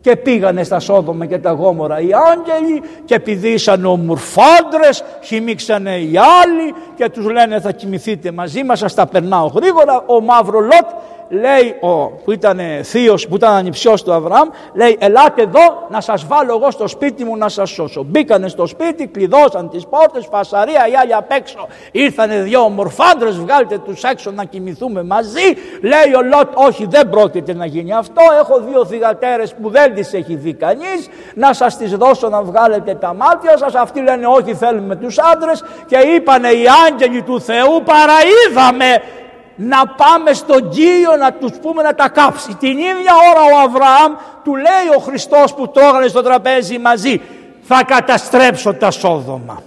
[0.01, 6.13] Και πήγανε στα Σόδομα και τα Γόμορα οι άγγελοι και επειδή ήσαν ομορφάντρες χυμίξανε οι
[6.43, 10.05] άλλοι και τους λένε θα κοιμηθείτε μαζί μας, σας τα περνάω γρήγορα.
[10.07, 10.89] Ο Μαύρο Λότ
[11.29, 16.27] λέει ο που ήταν θείος, που ήταν ανιψιός του Αβραάμ, λέει ελάτε εδώ να σας
[16.27, 18.03] βάλω εγώ στο σπίτι μου να σας σώσω.
[18.03, 21.67] Μπήκανε στο σπίτι, κλειδώσαν τις πόρτες, φασαρία, οι άλλοι απ' έξω.
[21.93, 25.57] Ήρθανε δυο ομορφάντρες, βγάλτε τους έξω να κοιμηθούμε μαζί.
[25.81, 30.13] Λέει ο Λότ, όχι δεν πρόκειται να γίνει αυτό, έχω δύο θυγατέρες που δεν τις
[30.13, 33.75] έχει δει κανείς, να σας τις δώσω να βγάλετε τα μάτια σας.
[33.75, 39.03] Αυτοί λένε όχι θέλουμε τους άντρες και είπανε οι άγγελοι του Θεού παραείδαμε
[39.57, 42.55] να πάμε στον Κύριο να τους πούμε να τα κάψει.
[42.55, 44.13] Την ίδια ώρα ο Αβραάμ
[44.45, 47.21] του λέει ο Χριστός που τρώγανε στο τραπέζι μαζί
[47.63, 49.63] θα καταστρέψω τα Σόδομα.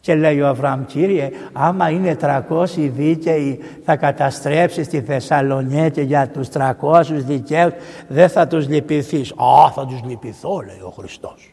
[0.00, 6.48] Και λέει ο Αβραάμ, κύριε, άμα είναι 300 δίκαιοι θα καταστρέψεις τη Θεσσαλονίκη για τους
[6.48, 7.72] 300 δικαίους,
[8.08, 9.30] δεν θα τους λυπηθείς.
[9.30, 11.50] Α, θα τους λυπηθώ, λέει ο Χριστός.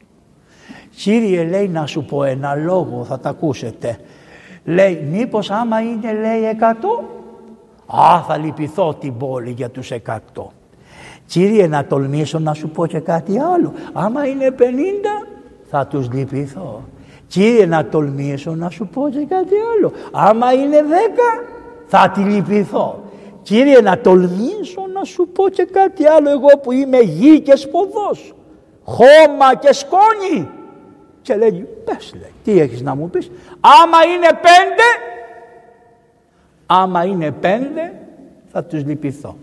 [0.96, 3.98] Κύριε, λέει να σου πω ένα λόγο, θα τα ακούσετε.
[4.64, 7.04] Λέει, μήπως άμα είναι, λέει, 100,
[7.92, 10.52] Α, θα λυπηθώ την πόλη για τους εκατό.
[11.26, 13.74] Κύριε να τολμήσω να σου πω και κάτι άλλο.
[13.94, 15.28] Άμα είναι πενήντα
[15.70, 16.82] θα τους λυπηθώ.
[17.28, 19.92] Κύριε να τολμήσω να σου πω και κάτι άλλο.
[20.12, 21.30] Άμα είναι δέκα
[21.88, 23.04] θα τη λυπηθώ.
[23.42, 28.34] Κύριε να τολμήσω να σου πω και κάτι άλλο εγώ που είμαι γη και σποδός.
[28.84, 30.50] Χώμα και σκόνη.
[31.22, 34.88] Και λέει πες λέει τι έχεις να μου πεις; Άμα είναι πέντε
[36.74, 38.00] Άμα είναι πέντε
[38.52, 39.38] θα τους λυπηθώ.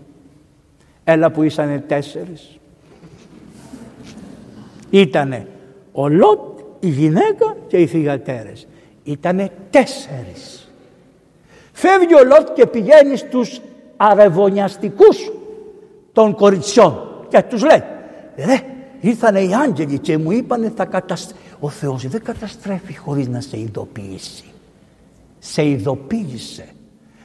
[1.03, 2.59] Έλα που ήσανε τέσσερις.
[4.89, 5.47] Ήτανε
[5.91, 8.67] ο Λότ, η γυναίκα και οι θυγατέρες.
[9.03, 10.71] Ήτανε τέσσερις.
[11.71, 13.61] Φεύγει ο Λότ και πηγαίνει στους
[13.97, 15.31] αρεβωνιαστικούς
[16.13, 17.83] των κοριτσιών και τους λέει
[18.37, 18.61] ρε
[18.99, 21.43] ήρθανε οι άγγελοι και μου είπανε θα καταστρέφει.
[21.59, 24.43] Ο Θεός δεν καταστρέφει χωρίς να σε ειδοποιήσει.
[25.39, 26.65] Σε ειδοποίησε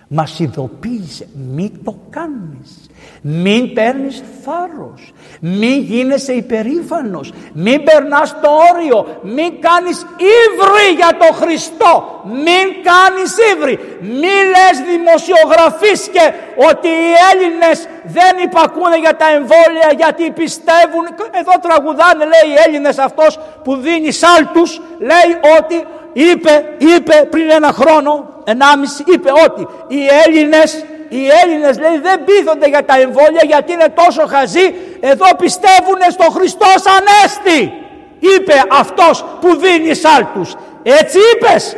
[0.08, 2.90] μας ειδοποίησε μην το κάνεις.
[3.20, 5.12] Μην παίρνεις θάρρος.
[5.40, 7.32] Μην γίνεσαι υπερήφανος.
[7.52, 9.20] Μην περνάς το όριο.
[9.22, 10.06] Μην κάνεις
[10.42, 12.22] ύβρι για το Χριστό.
[12.24, 13.78] Μην κάνεις ύβρι.
[14.00, 16.24] Μην λες δημοσιογραφείς και
[16.68, 21.04] ότι οι Έλληνες δεν υπακούνε για τα εμβόλια γιατί πιστεύουν.
[21.40, 24.80] Εδώ τραγουδάνε λέει οι Έλληνες αυτός που δίνει σάλτους.
[24.98, 25.76] Λέει ότι
[26.14, 32.68] είπε, είπε πριν ένα χρόνο, ενάμιση, είπε ότι οι Έλληνες, οι Έλληνες λέει δεν πείθονται
[32.68, 37.72] για τα εμβόλια γιατί είναι τόσο χαζοί, εδώ πιστεύουν στο Χριστός Ανέστη.
[38.18, 40.54] Είπε αυτός που δίνει σάλτους.
[40.82, 41.76] Έτσι είπες.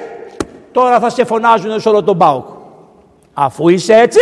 [0.73, 2.47] Τώρα θα σε φωνάζουν σε όλο τον Πάοκ.
[3.35, 4.21] Αφού είσαι έτσι,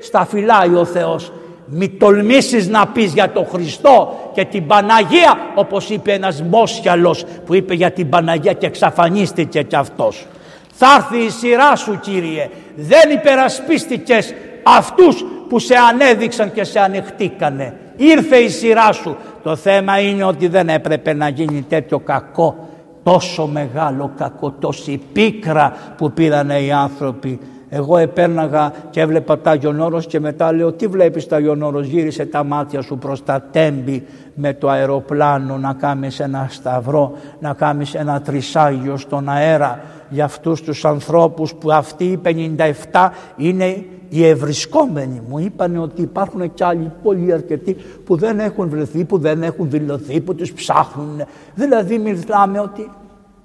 [0.00, 1.32] στα φυλάει ο Θεός
[1.70, 7.54] μη τολμήσεις να πεις για τον Χριστό και την Παναγία όπως είπε ένας Μόσιαλος που
[7.54, 10.26] είπε για την Παναγία και εξαφανίστηκε κι αυτός.
[10.72, 12.48] Θα έρθει η σειρά σου Κύριε.
[12.76, 17.74] Δεν υπερασπίστηκες αυτούς που σε ανέδειξαν και σε ανεχτήκανε.
[17.96, 19.16] Ήρθε η σειρά σου.
[19.42, 22.68] Το θέμα είναι ότι δεν έπρεπε να γίνει τέτοιο κακό.
[23.02, 27.38] Τόσο μεγάλο κακό, τόση πίκρα που πήρανε οι άνθρωποι
[27.70, 32.44] εγώ επέρναγα και έβλεπα τα Όρος και μετά λέω τι βλέπεις τα Όρος γύρισε τα
[32.44, 38.20] μάτια σου προς τα τέμπη με το αεροπλάνο να κάνεις ένα σταυρό, να κάνεις ένα
[38.20, 45.22] τρισάγιο στον αέρα για αυτούς τους ανθρώπους που αυτοί οι 57 είναι οι ευρισκόμενοι.
[45.28, 49.70] Μου είπαν ότι υπάρχουν και άλλοι πολύ αρκετοί που δεν έχουν βρεθεί, που δεν έχουν
[49.70, 51.22] δηλωθεί, που τους ψάχνουν.
[51.54, 52.90] Δηλαδή μιλάμε ότι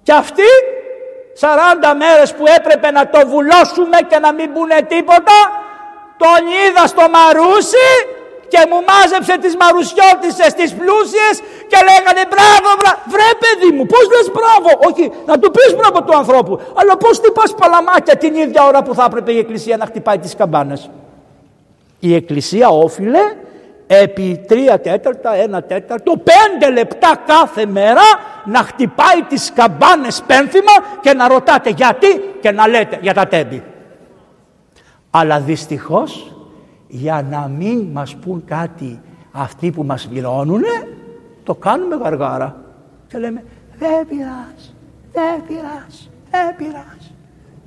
[0.04, 0.44] και αυτοί
[1.40, 1.48] 40
[2.04, 5.38] μέρες που έπρεπε να το βουλώσουμε και να μην μπουνε τίποτα
[6.24, 7.90] τον είδα στο Μαρούσι
[8.52, 11.36] και μου μάζεψε τις μαρουσιώτισες τις πλούσιες
[11.72, 15.98] και λέγανε μπράβο μπράβο βρε παιδί μου πως λες μπράβο όχι να του πεις μπράβο
[16.06, 19.78] του ανθρώπου αλλά πως τι πας παλαμάκια την ίδια ώρα που θα έπρεπε η εκκλησία
[19.78, 20.90] να χτυπάει τις καμπάνες
[22.00, 23.24] η εκκλησία όφιλε
[23.88, 28.02] επί τρία τέταρτα, ένα τέταρτο, πέντε λεπτά κάθε μέρα
[28.46, 30.72] να χτυπάει τις καμπάνες πένθυμα
[31.02, 32.08] και να ρωτάτε γιατί
[32.42, 33.64] και να λέτε για τα τέμπη.
[35.10, 36.36] Αλλά δυστυχώς
[36.88, 40.88] για να μην μας πούν κάτι αυτοί που μας βιλώνουνε
[41.44, 42.56] το κάνουμε γαργάρα
[43.08, 43.44] και λέμε
[43.78, 44.74] δεν πειράζει,
[45.12, 47.12] δεν πειράζει, δεν πειράζει.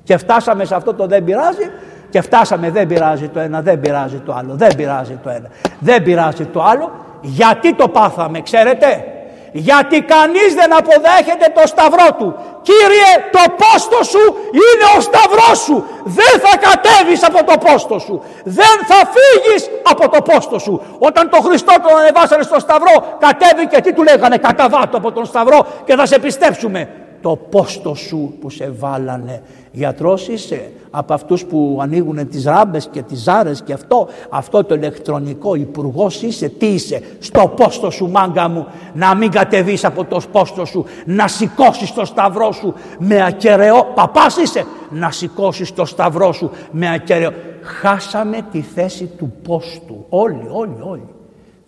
[0.02, 1.70] Και φτάσαμε σε αυτό το δεν πειράζει
[2.10, 6.02] και φτάσαμε δεν πειράζει το ένα, δεν πειράζει το άλλο, δεν πειράζει το ένα, δεν
[6.02, 6.90] πειράζει το άλλο.
[7.20, 9.04] Γιατί το πάθαμε, ξέρετε;
[9.52, 12.34] Γιατί κανείς δεν αποδέχεται το σταυρό του.
[12.62, 14.24] Κύριε το πόστο σου
[14.62, 15.84] είναι ο σταυρός σου.
[16.04, 18.22] Δεν θα κατέβεις από το πόστο σου.
[18.44, 20.82] Δεν θα φύγεις από το πόστο σου.
[20.98, 25.66] Όταν το Χριστό τον ανεβάσανε στο σταυρό κατέβηκε τι του λέγανε καταβάτω από τον σταυρό
[25.84, 26.88] και θα σε πιστέψουμε
[27.20, 29.42] το πόστο σου που σε βάλανε.
[29.72, 34.74] Γιατρός είσαι από αυτούς που ανοίγουν τις ράμπες και τις ζάρες και αυτό, αυτό το
[34.74, 40.20] ηλεκτρονικό υπουργός είσαι, τι είσαι, στο πόστο σου μάγκα μου, να μην κατεβείς από το
[40.32, 46.32] πόστο σου, να σηκώσεις το σταυρό σου με ακεραιό, παπάς είσαι, να σηκώσεις το σταυρό
[46.32, 47.32] σου με ακεραιό.
[47.62, 51.17] Χάσαμε τη θέση του πόστου, όλοι, όλοι, όλοι.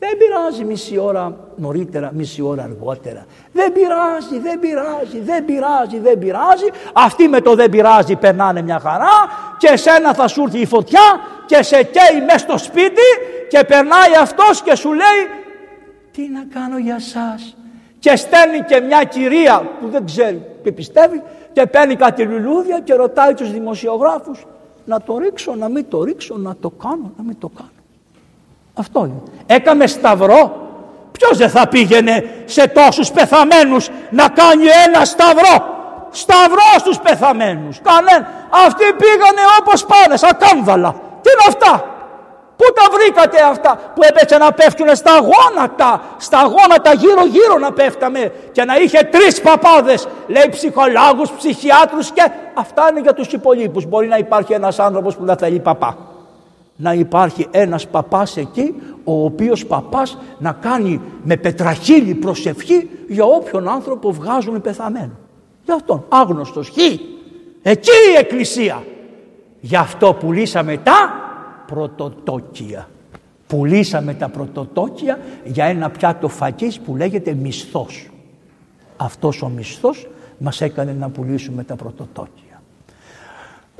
[0.02, 3.26] Δεν πειράζει μισή ώρα νωρίτερα, μισή ώρα αργότερα.
[3.52, 6.66] Δεν πειράζει, δεν πειράζει, δεν πειράζει, δεν πειράζει.
[6.92, 9.16] Αυτοί με το δεν πειράζει περνάνε μια χαρά
[9.58, 11.00] και σένα θα σου έρθει η φωτιά
[11.46, 13.06] και σε καίει μέσα στο σπίτι
[13.48, 15.20] και περνάει αυτός και σου λέει
[16.12, 17.56] τι να κάνω για σας;
[17.98, 22.94] Και στέλνει και μια κυρία που δεν ξέρει τι πιστεύει και παίρνει κάτι λουλούδια και
[22.94, 24.46] ρωτάει τους δημοσιογράφους
[24.84, 27.79] να το ρίξω, να μην το ρίξω, να το κάνω, να μην το κάνω.
[28.74, 29.22] Αυτό είναι.
[29.46, 30.68] Έκαμε σταυρό.
[31.12, 35.78] Ποιος δεν θα πήγαινε σε τόσους πεθαμένους να κάνει ένα σταυρό;
[36.10, 37.80] Σταυρό στους πεθαμένους.
[37.82, 38.28] Κανένα.
[38.66, 40.90] Αυτοί πήγανε όπως πάνε, σαν κάμβαλα.
[41.22, 41.84] Τι είναι αυτά;
[42.56, 47.72] Πού τα βρήκατε αυτά που έπαιξε να πέφτουν στα γόνατα, στα γόνατα γύρω γύρω να
[47.72, 53.84] πέφταμε και να είχε τρεις παπάδες, λέει ψυχολάγους, ψυχιάτρους και αυτά είναι για τους υπολείπους.
[53.84, 56.09] Μπορεί να υπάρχει ένας άνθρωπος που δεν θέλει παπά
[56.80, 63.68] να υπάρχει ένας παπάς εκεί ο οποίος παπάς να κάνει με πετραχύλι προσευχή για όποιον
[63.68, 65.12] άνθρωπο βγάζουν πεθαμένο.
[65.64, 66.76] Για αυτόν άγνωστος χ.
[67.62, 68.82] Εκεί η εκκλησία.
[69.60, 71.12] Γι' αυτό πουλήσαμε τα
[71.66, 72.88] πρωτοτόκια.
[73.46, 78.10] Πουλήσαμε τα πρωτοτόκια για ένα πιάτο φακής που λέγεται μισθός.
[78.96, 82.49] Αυτός ο μισθός μας έκανε να πουλήσουμε τα πρωτοτόκια.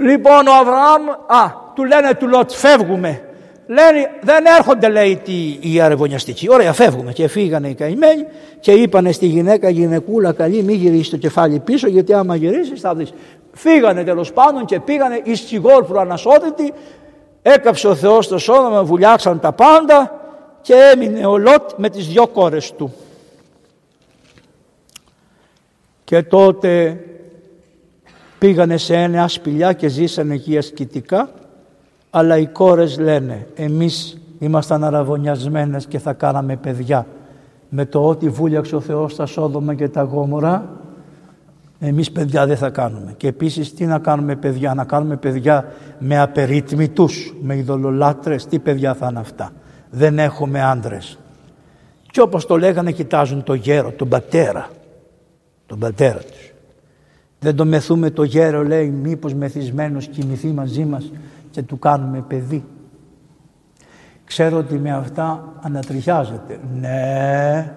[0.01, 3.25] Λοιπόν ο Αβραάμ, α, του λένε του Λότ φεύγουμε.
[3.67, 5.21] Λένε, δεν έρχονται λέει
[5.61, 6.51] οι αρεβωνιαστικοί.
[6.51, 8.27] Ωραία φεύγουμε και φύγανε οι καημένοι
[8.61, 12.95] και είπανε στη γυναίκα γυναικούλα καλή μη γυρίσεις το κεφάλι πίσω γιατί άμα γυρίσεις θα
[12.95, 13.13] δεις.
[13.53, 16.73] Φύγανε τέλος πάντων και πήγανε εις Τσιγόρ προανασώτητη.
[17.43, 20.21] Έκαψε ο Θεός το σώμα, βουλιάξαν τα πάντα
[20.61, 22.95] και έμεινε ο Λότ με τις δυο κόρες του.
[26.05, 27.01] Και τότε
[28.41, 31.29] πήγανε σε ένα σπηλιά και ζήσανε εκεί ασκητικά
[32.11, 37.07] αλλά οι κόρες λένε εμείς ήμασταν αραβωνιασμένες και θα κάναμε παιδιά.
[37.69, 40.69] Με το ότι βούλιαξε ο Θεός τα Σόδομα και τα Γόμορα
[41.79, 43.15] εμείς παιδιά δεν θα κάνουμε.
[43.17, 48.47] Και επίσης τι να κάνουμε παιδιά; Να κάνουμε παιδιά με απερίτμητους με ειδωλολάτρες.
[48.47, 49.51] Τι παιδιά θα είναι αυτά;
[49.91, 51.19] Δεν έχουμε άντρες
[52.11, 54.69] και όπως το λέγανε κοιτάζουν το γέρο τον πατέρα
[55.67, 56.50] τον πατέρα τους
[57.41, 61.13] δεν το μεθούμε το γέρο λέει μήπως μεθυσμένος κοιμηθεί μαζί μας
[61.51, 62.65] και του κάνουμε παιδί.
[64.25, 66.61] Ξέρω ότι με αυτά ανατριχιάζεται.
[66.81, 67.73] Ναι,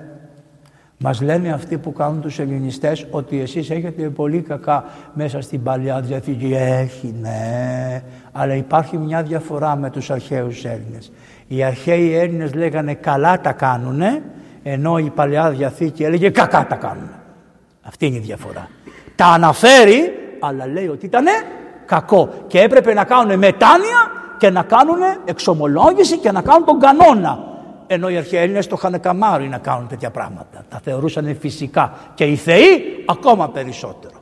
[1.05, 6.01] Μας λένε αυτοί που κάνουν τους ελληνιστές ότι εσείς έχετε πολύ κακά μέσα στην Παλιά
[6.01, 6.53] Διαθήκη.
[6.55, 8.03] Έχει, ναι.
[8.31, 11.11] Αλλά υπάρχει μια διαφορά με τους αρχαίους Έλληνες.
[11.47, 14.21] Οι αρχαίοι Έλληνες λέγανε καλά τα κάνουνε,
[14.63, 17.09] ενώ η Παλιά Διαθήκη έλεγε κακά τα κάνουν.
[17.81, 18.69] Αυτή είναι η διαφορά.
[19.15, 21.25] Τα αναφέρει, αλλά λέει ότι ήταν
[21.85, 22.29] κακό.
[22.47, 27.39] Και έπρεπε να κάνουν μετάνοια και να κάνουν εξομολόγηση και να κάνουν τον κανόνα.
[27.87, 30.65] Ενώ οι αρχαίοι Έλληνες το είχαν καμάρι να κάνουν τέτοια πράγματα.
[30.69, 31.93] Τα θεωρούσαν φυσικά.
[32.13, 34.13] Και οι θεοί ακόμα περισσότερο.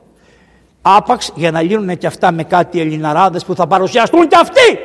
[0.82, 4.78] Άπαξ για να λύνουν και αυτά με κάτι ελληναράδες που θα παρουσιαστούν και αυτοί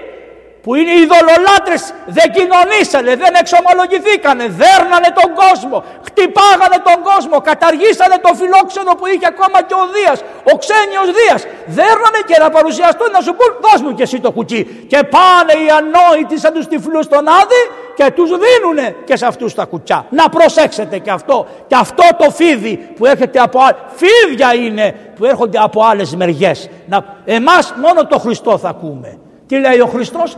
[0.68, 1.82] που είναι οι ειδωλολάτρες
[2.18, 5.78] δεν κοινωνήσανε, δεν εξομολογηθήκανε, δέρνανε τον κόσμο,
[6.08, 10.20] χτυπάγανε τον κόσμο, καταργήσανε το φιλόξενο που είχε ακόμα και ο Δίας,
[10.52, 11.42] ο ξένιος Δίας.
[11.78, 14.62] Δέρνανε και να παρουσιαστούν να σου πούν δώσ' μου και εσύ το κουκί.
[14.92, 17.62] Και πάνε οι ανόητοι σαν τους τυφλούς στον Άδη
[17.98, 20.00] και τους δίνουνε και σε αυτούς τα κουτσιά.
[20.20, 21.48] Να προσέξετε και αυτό.
[21.68, 26.70] Και αυτό το φίδι που έρχεται από άλλες, φίδια είναι που έρχονται από άλλες μεριές.
[26.88, 26.98] Να...
[27.26, 29.20] Εμάς μόνο το Χριστό θα ακούμε.
[29.48, 30.38] Τι λέει ο Χριστός,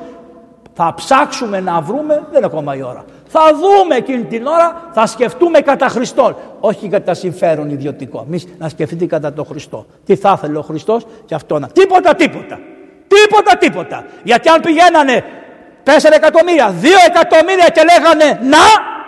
[0.81, 3.05] θα ψάξουμε να βρούμε, δεν είναι ακόμα η ώρα.
[3.27, 6.35] Θα δούμε εκείνη την ώρα, θα σκεφτούμε κατά Χριστόν.
[6.59, 8.23] Όχι κατά συμφέρον ιδιωτικό.
[8.27, 9.85] Εμείς να σκεφτείτε κατά τον Χριστό.
[10.05, 11.67] Τι θα ήθελε ο Χριστός; Και αυτό να.
[11.67, 12.59] Τίποτα, τίποτα.
[13.07, 14.05] Τίποτα, τίποτα.
[14.23, 15.23] Γιατί αν πηγαίνανε
[15.83, 18.57] 4 εκατομμύρια, 2 εκατομμύρια και λέγανε να,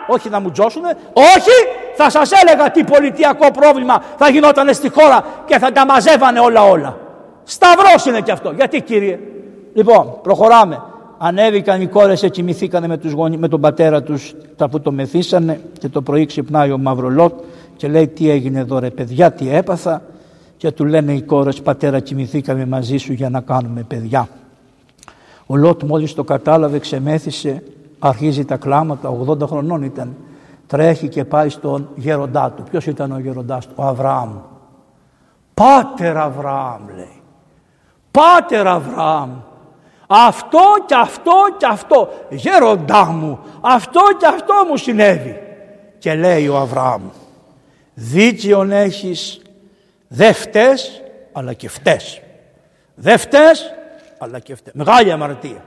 [0.07, 1.55] όχι να μου τζώσουνε, όχι,
[1.95, 6.63] θα σας έλεγα τι πολιτιακό πρόβλημα θα γινόταν στη χώρα και θα τα μαζεύανε όλα
[6.63, 6.97] όλα.
[7.43, 8.51] Σταυρός είναι και αυτό.
[8.51, 9.19] Γιατί κύριε;
[9.73, 10.81] Λοιπόν, προχωράμε
[11.23, 15.61] ανέβηκαν οι κόρες και κοιμηθήκανε με, τους με τον πατέρα τους τα που το μεθύσανε
[15.79, 17.33] και το πρωί ξυπνάει ο Μαυρολότ
[17.75, 20.01] και λέει τι έγινε εδώ ρε παιδιά, τι έπαθα
[20.57, 24.27] και του λένε οι κόρες πατέρα κοιμηθήκαμε μαζί σου για να κάνουμε παιδιά.
[25.45, 27.63] Ο Λότ μόλις το κατάλαβε ξεμέθησε,
[27.99, 30.15] αρχίζει τα κλάματα, 80 χρονών ήταν.
[30.67, 32.63] Τρέχει και πάει στον γέροντά του.
[32.69, 34.29] Ποιος ήταν ο γέροντάς του, ο Αβραάμ.
[35.53, 37.21] Πάτερ Αβραάμ λέει.
[38.11, 39.29] Πάτερ Αβραάμ.
[40.13, 42.09] Αυτό και αυτό και αυτό.
[42.29, 45.41] Γέροντά μου, αυτό και αυτό μου συνέβη.
[45.97, 47.01] Και λέει ο Αβραάμ,
[47.93, 49.41] δίκαιον έχεις
[50.07, 52.21] δε φταίς, αλλά και φταίς.
[52.95, 53.73] Δε φταίς,
[54.17, 54.73] αλλά και φταίς.
[54.73, 55.63] Μεγάλη αμαρτία.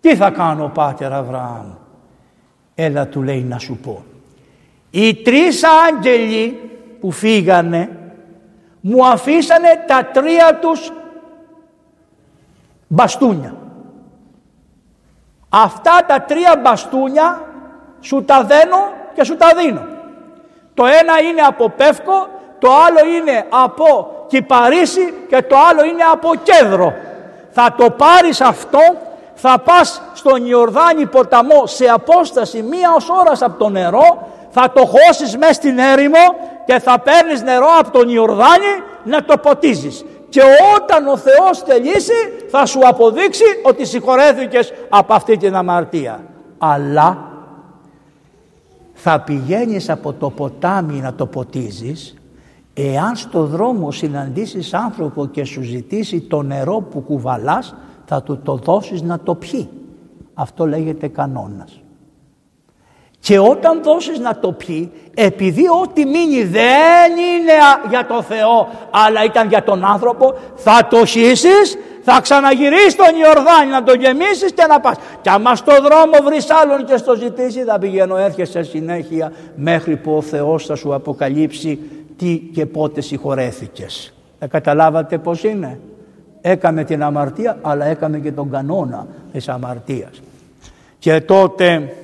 [0.00, 1.72] Τι θα κάνω πάτερ Αβραάμ;
[2.74, 4.04] Έλα του λέει να σου πω.
[4.90, 7.90] Οι τρεις άγγελοι που φύγανε
[8.80, 10.92] μου αφήσανε τα τρία τους
[12.86, 13.54] μπαστούνια.
[15.48, 17.40] Αυτά τα τρία μπαστούνια
[18.00, 18.78] σου τα δένω
[19.14, 19.86] και σου τα δίνω.
[20.74, 26.30] Το ένα είναι από Πεύκο, το άλλο είναι από Κυπαρίσι και το άλλο είναι από
[26.42, 26.92] Κέδρο.
[27.50, 28.80] Θα το πάρεις αυτό,
[29.34, 34.86] θα πας στον Ιορδάνη ποταμό σε απόσταση μία ως ώρας από το νερό, θα το
[34.86, 36.24] χώσεις μέσα στην έρημο
[36.66, 40.40] και θα παίρνεις νερό από τον Ιορδάνη να το ποτίζεις και
[40.76, 42.12] όταν ο Θεός θελήσει
[42.48, 46.24] θα σου αποδείξει ότι συγχωρέθηκες από αυτή την αμαρτία.
[46.58, 47.30] Αλλά
[48.94, 52.14] θα πηγαίνεις από το ποτάμι να το ποτίζεις
[52.74, 58.56] εάν στο δρόμο συναντήσεις άνθρωπο και σου ζητήσει το νερό που κουβαλάς θα του το
[58.56, 59.68] δώσεις να το πιει.
[60.34, 61.80] Αυτό λέγεται κανόνας.
[63.20, 67.52] Και όταν δώσεις να το πει, επειδή ό,τι μείνει δεν είναι
[67.88, 73.70] για το Θεό, αλλά ήταν για τον άνθρωπο, θα το χύσεις, θα ξαναγυρίσεις τον Ιορδάνη
[73.70, 74.96] να το γεμίσεις και να πας.
[75.20, 80.16] Και άμα στο δρόμο βρεις άλλον και στο ζητήσει, θα πηγαίνω έρχεσαι συνέχεια μέχρι που
[80.16, 81.78] ο Θεός θα σου αποκαλύψει
[82.16, 84.14] τι και πότε συγχωρέθηκες.
[84.38, 85.80] Ε, καταλάβατε πώς είναι;
[86.40, 90.22] Έκαμε την αμαρτία, αλλά έκαμε και τον κανόνα της αμαρτίας.
[90.98, 91.94] Και τότε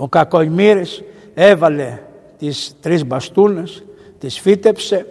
[0.00, 1.02] ο Κακοημύρης
[1.34, 1.98] έβαλε
[2.38, 3.84] τις τρεις μπαστούνες,
[4.18, 5.06] τις φύτεψε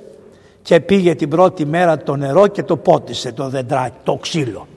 [0.61, 4.67] και πήγε την πρώτη μέρα το νερό και το πότισε το δεντράκι, το ξύλο.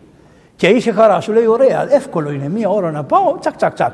[0.56, 3.92] Και είχε χαρά, σου λέει ωραία, εύκολο είναι μία ώρα να πάω, τσακ τσακ τσακ.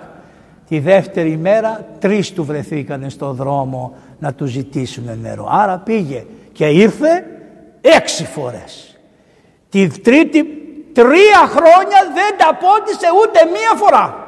[0.69, 5.49] Τη δεύτερη μέρα τρεις του βρεθήκανε στο δρόμο να του ζητήσουν νερό.
[5.51, 7.25] Άρα πήγε και ήρθε
[7.81, 8.99] έξι φορές.
[9.69, 10.45] Τη τρίτη
[10.93, 14.26] τρία χρόνια δεν τα πότισε ούτε μία φορά.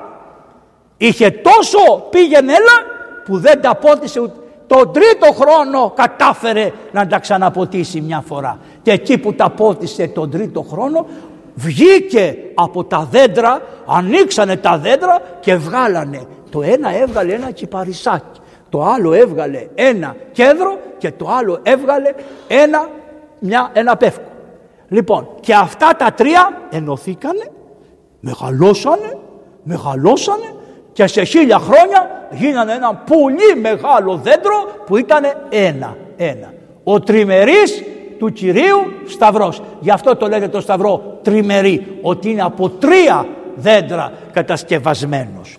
[0.98, 2.86] Είχε τόσο πήγαινε έλα
[3.24, 4.32] που δεν τα πότισε ούτε.
[4.66, 8.58] Τον τρίτο χρόνο κατάφερε να τα ξαναποτίσει μια φορά.
[8.82, 11.06] Και εκεί που τα πότισε τον τρίτο χρόνο
[11.54, 16.22] βγήκε από τα δέντρα, ανοίξανε τα δέντρα και βγάλανε.
[16.50, 22.14] Το ένα έβγαλε ένα κυπαρισάκι, το άλλο έβγαλε ένα κέντρο και το άλλο έβγαλε
[22.48, 22.88] ένα,
[23.38, 24.28] μια, ένα πεύκο.
[24.88, 27.50] Λοιπόν, και αυτά τα τρία ενωθήκανε,
[28.20, 29.18] μεγαλώσανε,
[29.62, 30.54] μεγαλώσανε
[30.98, 36.52] Και σε χίλια χρόνια γίνανε ένα πολύ μεγάλο δέντρο που ήταν ένα, ένα.
[36.84, 37.82] Ο τριμερής
[38.18, 39.62] του Κυρίου Σταυρός.
[39.80, 45.56] Γι' αυτό το λέτε το Σταυρό τριμερή, ότι είναι από τρία δέντρα κατασκευασμένος.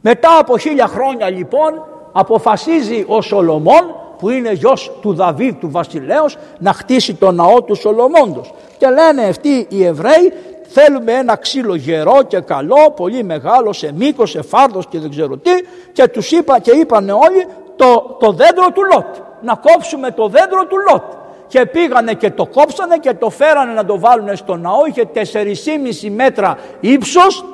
[0.00, 3.82] Μετά από χίλια χρόνια λοιπόν αποφασίζει ο Σολομών
[4.18, 8.52] που είναι γιος του Δαβίδ του βασιλέως να χτίσει το ναό του Σολομώντος.
[8.78, 10.32] Και λένε αυτοί οι Εβραίοι
[10.68, 15.36] θέλουμε ένα ξύλο γερό και καλό, πολύ μεγάλο σε μήκος, σε φάρδος και δεν ξέρω
[15.36, 15.50] τι
[15.92, 17.46] και τους είπα και είπαν όλοι
[17.76, 19.16] το, το δέντρο του Λότ.
[19.40, 21.02] Να κόψουμε το δέντρο του Λότ.
[21.46, 24.86] Και πήγανε και το κόψανε και το φέρανε να το βάλουν στο ναό.
[24.86, 27.44] Είχε 4,5 μέτρα ύψος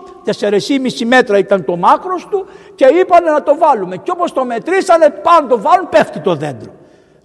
[0.41, 3.97] 4,5 μέτρα ήταν το μάκρος του και είπανε να το βάλουμε.
[3.97, 6.73] Και όπως το μετρήσανε πάνω το βάλουν πέφτει το δέντρο.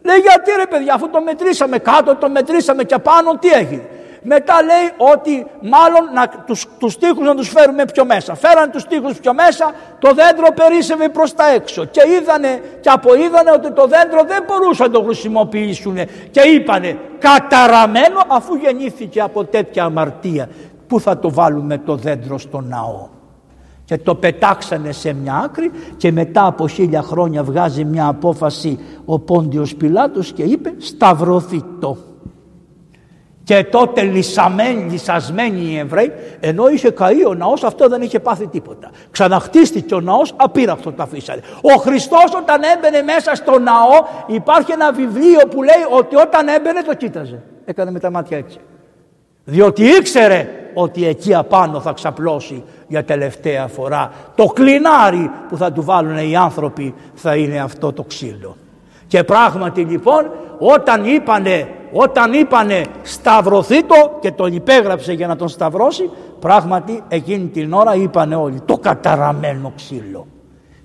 [0.02, 3.88] Λέει γιατί ρε παιδιά αφού το μετρήσαμε κάτω το μετρήσαμε και πάνω τι έγινε;
[4.24, 8.36] Μετά λέει ότι μάλλον να, τους, τους τείχους να τους φέρουμε πιο μέσα.
[8.36, 11.86] Φέραν τους τείχους πιο μέσα, το δέντρο περίσευε προς τα έξω.
[11.86, 15.96] Και είδανε και αποείδανε ότι το δέντρο δεν μπορούσαν να το χρησιμοποιήσουν.
[16.32, 20.50] Και είπανε καταραμένο αφού γεννήθηκε από τέτοια αμαρτία
[20.88, 23.08] πού θα το βάλουμε το δέντρο στο ναό;
[23.86, 29.20] Και το πετάξανε σε μια άκρη και μετά από χίλια χρόνια βγάζει μια απόφαση ο
[29.20, 31.98] Πόντιος Πιλάτος και είπε σταυρωθεί το.
[33.44, 38.48] Και τότε λυσαμένοι, λυσασμένοι οι Εβραίοι, ενώ είχε καεί ο ναός αυτό δεν είχε πάθει
[38.48, 38.90] τίποτα.
[39.12, 41.42] Ξαναχτίστηκε ο ναός, απείραχτο το αφήσανε.
[41.62, 46.82] Ο Χριστός όταν έμπαινε μέσα στο ναό υπάρχει ένα βιβλίο που λέει ότι όταν έμπαινε
[46.82, 47.42] το κοίταζε.
[47.66, 48.58] Έκανε με τα μάτια έτσι.
[49.44, 54.12] Διότι ήξερε ότι εκεί απάνω θα ξαπλώσει για τελευταία φορά.
[54.36, 58.58] Το κλινάρι που θα του βάλουν οι άνθρωποι θα είναι αυτό το ξύλο.
[59.14, 65.48] Και πράγματι λοιπόν όταν είπανε, όταν είπανε σταυρωθεί το και τον υπέγραψε για να τον
[65.48, 66.10] σταυρώσει
[66.40, 70.28] πράγματι εκείνη την ώρα είπανε όλοι το καταραμένο ξύλο.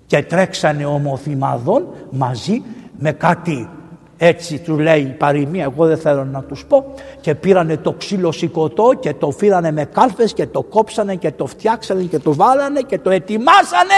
[0.06, 2.62] Και τρέξανε ομοθυμαδόν μαζί
[2.98, 3.68] με κάτι
[4.16, 8.32] έτσι του λέει η παροιμία, εγώ δεν θέλω να τους πω και πήρανε το ξύλο
[8.32, 12.80] σηκωτό και το φύρανε με κάλφες και το κόψανε και το φτιάξανε και το βάλανε
[12.80, 13.94] και το ετοιμάσανε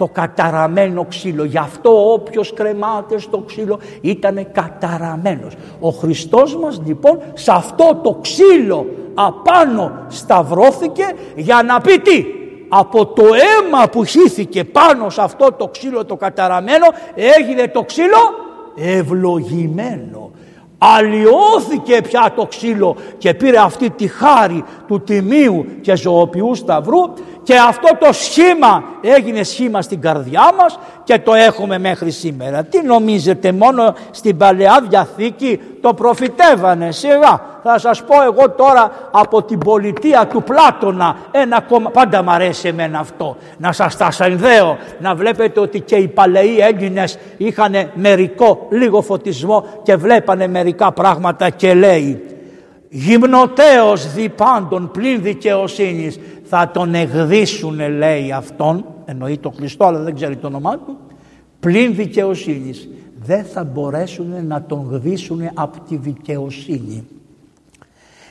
[0.00, 1.44] το καταραμένο ξύλο.
[1.44, 5.54] Γι' αυτό όποιος κρεμάται στο ξύλο ήταν καταραμένος.
[5.80, 11.04] Ο Χριστός μας λοιπόν σε αυτό το ξύλο απάνω σταυρώθηκε
[11.36, 12.24] για να πει τι;
[12.68, 18.34] Από το αίμα που χύθηκε πάνω σε αυτό το ξύλο το καταραμένο έγινε το ξύλο
[18.76, 20.29] ευλογημένο.
[20.82, 27.12] Αλλοιώθηκε πια το ξύλο και πήρε αυτή τη χάρη του τιμίου και ζωοποιού σταυρού
[27.42, 32.64] και αυτό το σχήμα έγινε σχήμα στην καρδιά μας και το έχουμε μέχρι σήμερα.
[32.64, 37.40] Τι νομίζετε μόνο στην Παλαιά Διαθήκη το προφητεύανε σιγά.
[37.62, 41.90] Θα σας πω εγώ τώρα από την πολιτεία του Πλάτωνα ένα κόμμα.
[41.90, 43.36] Πάντα μ' αρέσει εμένα αυτό.
[43.58, 44.78] Να σας τα συνδέω.
[45.00, 51.50] Να βλέπετε ότι και οι παλαιοί Έλληνες είχαν μερικό λίγο φωτισμό και βλέπανε μερικά πράγματα
[51.50, 52.24] και λέει
[52.90, 60.36] γυμνοτέος διπάντων πλην δικαιοσύνης θα τον εγδίσουνε λέει αυτόν εννοεί το Χριστό αλλά δεν ξέρει
[60.36, 60.98] το όνομά του
[61.60, 62.88] πλην δικαιοσύνης
[63.24, 67.06] δεν θα μπορέσουν να τον γδίσουν από τη δικαιοσύνη.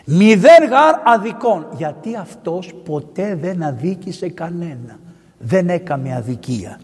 [0.05, 4.99] Μηδέν γάρ αδικών γιατί αυτός ποτέ δεν αδίκησε κανένα.
[5.37, 6.79] Δεν έκαμε αδικία.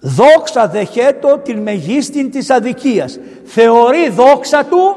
[0.00, 3.18] Δόξα δεχέτω την μεγίστην της αδικίας.
[3.44, 4.96] Θεωρεί δόξα του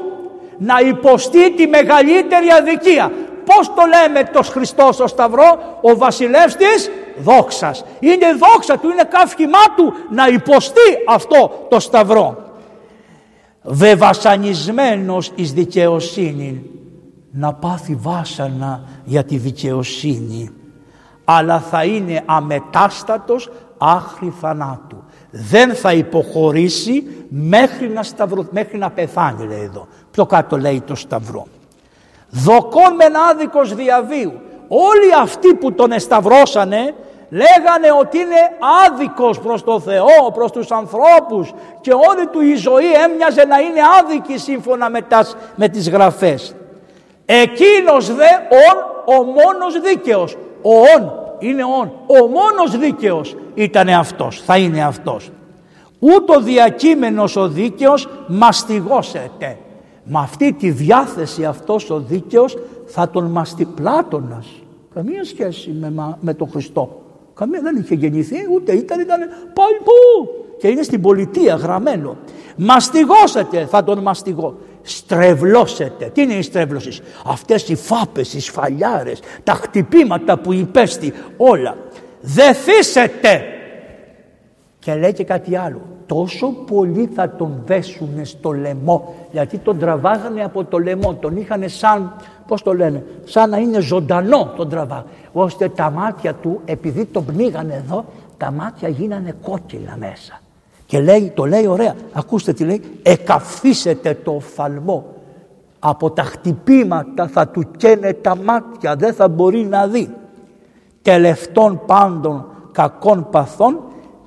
[0.58, 3.12] να υποστεί τη μεγαλύτερη αδικία.
[3.44, 6.90] Πώς το λέμε το Χριστό στο Σταυρό, ο βασιλεύς της
[7.22, 7.84] δόξας.
[8.00, 12.36] Είναι δόξα του, είναι καύχημά του να υποστεί αυτό το Σταυρό.
[13.62, 16.70] Βεβασανισμένος εις δικαιοσύνη,
[17.30, 20.50] να πάθει βάσανα για τη δικαιοσύνη,
[21.24, 25.04] αλλά θα είναι αμετάστατος άχρη θανάτου.
[25.30, 28.46] Δεν θα υποχωρήσει μέχρι να, σταυρω...
[28.50, 29.86] μέχρι να πεθάνει λέει εδώ.
[30.10, 31.46] Πιο κάτω λέει το σταυρό.
[32.30, 34.32] Δοκόν μεν άδικος διαβίου.
[34.74, 36.94] Όλοι αυτοί που τον εσταυρώσανε
[37.30, 38.40] λέγανε ότι είναι
[38.86, 43.80] άδικος προς το Θεό, προς τους ανθρώπους και όλη του η ζωή έμοιαζε να είναι
[44.00, 46.54] άδικη σύμφωνα με, τας, με τις γραφές.
[47.26, 48.28] Εκείνος δε
[48.68, 50.36] ον ο μόνος δίκαιος.
[50.62, 51.92] Ο ον είναι ον.
[52.06, 55.30] Ο μόνος δίκαιος ήταν αυτός, θα είναι αυτός.
[55.98, 59.58] Ούτω διακείμενος ο δίκαιος μαστιγώσετε.
[60.04, 62.56] Με αυτή τη διάθεση αυτός ο δίκαιος
[62.86, 64.61] θα τον μαστι Πλάτωνας.
[64.94, 67.02] Καμία σχέση με, με τον Χριστό.
[67.34, 69.18] Καμία δεν είχε γεννηθεί ούτε ήταν, ήταν
[69.54, 70.28] πάει πού.
[70.58, 72.16] Και είναι στην πολιτεία γραμμένο.
[72.56, 74.58] Μαστιγώσετε θα τον μαστιγώ.
[74.82, 76.10] Στρεβλώσετε.
[76.14, 77.02] Τι είναι η στρέβλωση.
[77.26, 81.76] Αυτές οι φάπες, οι σφαλιάρες, τα χτυπήματα που υπέστη όλα.
[82.20, 83.44] δεθήσετε.
[84.78, 85.91] Και λέει και κάτι άλλο.
[86.12, 89.14] Τόσο πολύ θα τον δέσουν στο λαιμό.
[89.32, 91.14] Γιατί τον τραβάγανε από το λαιμό.
[91.14, 92.12] Τον είχαν σαν,
[92.46, 95.04] πώς το λένε, σαν να είναι ζωντανό τον τραβά.
[95.32, 98.04] Ώστε τα μάτια του, επειδή τον πνίγανε εδώ,
[98.36, 100.40] τα μάτια γίνανε κόκκινα μέσα.
[100.86, 105.04] Και λέει, το λέει ωραία, ακούστε τι λέει, εκαφίσετε το οφθαλμό.
[105.78, 110.14] Από τα χτυπήματα θα του καίνε τα μάτια, δεν θα μπορεί να δει.
[111.02, 113.80] Τελευτών πάντων κακών παθών,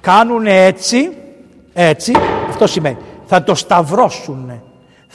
[0.00, 1.16] κάνουν έτσι,
[1.72, 2.12] έτσι,
[2.48, 2.96] αυτό σημαίνει.
[3.24, 4.60] Θα το σταυρώσουν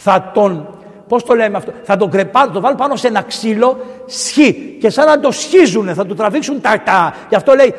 [0.04, 0.68] θα τον,
[1.08, 4.90] πώς το λέμε αυτό, θα τον κρεπάρουν, το βάλουν πάνω σε ένα ξύλο, σχή και
[4.90, 7.74] σαν να το σχίζουν, θα του τραβήξουν τα, τα, γι' αυτό λέει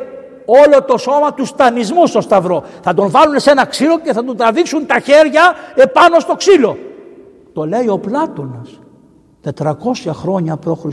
[0.66, 2.62] όλο το σώμα τους στανισμού στο σταυρό.
[2.82, 6.76] Θα τον βάλουν σε ένα ξύλο και θα του τραβήξουν τα χέρια επάνω στο ξύλο.
[7.52, 8.80] Το λέει ο Πλάτωνας
[9.58, 9.74] 400
[10.12, 10.86] χρόνια π.Χ.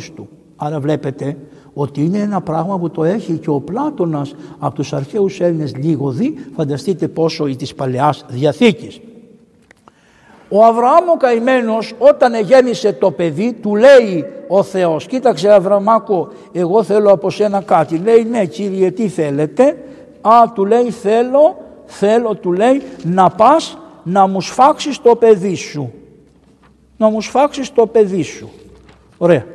[0.55, 1.38] Άρα βλέπετε
[1.74, 6.10] ότι είναι ένα πράγμα που το έχει και ο Πλάτωνας από τους αρχαίους Έλληνες λίγο
[6.10, 8.99] δει, φανταστείτε πόσο της Παλαιάς Διαθήκης.
[10.50, 16.84] Ο Αβραάμ ο καημένος όταν γέννησε το παιδί του λέει ο Θεός κοίταξε Αβραμάκο εγώ
[16.84, 19.78] θέλω από σένα κάτι λέει ναι κύριε τι θέλετε;
[20.22, 25.93] Α του λέει θέλω θέλω του λέει να πας να μου σφάξεις το παιδί σου
[26.97, 28.50] να μου σφάξεις το παιδί σου
[29.18, 29.45] ωραία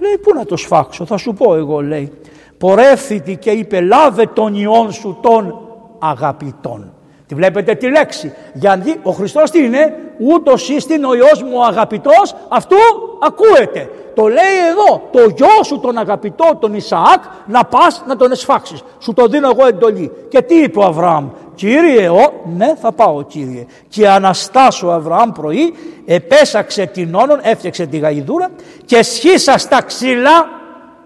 [0.00, 2.12] λέει πού να το σφάξω θα σου πω εγώ λέει.
[2.58, 5.60] Πορεύθητη και είπε λάβε τον ιόν σου των
[5.98, 6.92] αγαπητών
[7.32, 8.32] Τη βλέπετε τη λέξη.
[8.52, 12.76] Γιατί ο Χριστός τι είναι, ούτως είναι ο Υιός μου ο αγαπητός, αυτού
[13.20, 13.90] ακούεται.
[14.14, 18.82] Το λέει εδώ, το γιο σου τον αγαπητό τον Ισαάκ να πας να τον εσφάξεις.
[18.98, 20.12] Σου το δίνω εγώ εντολή.
[20.28, 23.66] Και τι είπε ο Αβραάμ, Κύριε, ο, ναι θα πάω Κύριε.
[23.88, 25.74] Και αναστάσω ο Αβραάμ πρωί,
[26.04, 28.50] επέσαξε την όνον, έφτιαξε τη γαϊδούρα
[28.84, 30.48] και σχίσα στα ξύλα,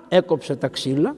[0.08, 1.14] έκοψε τα ξύλα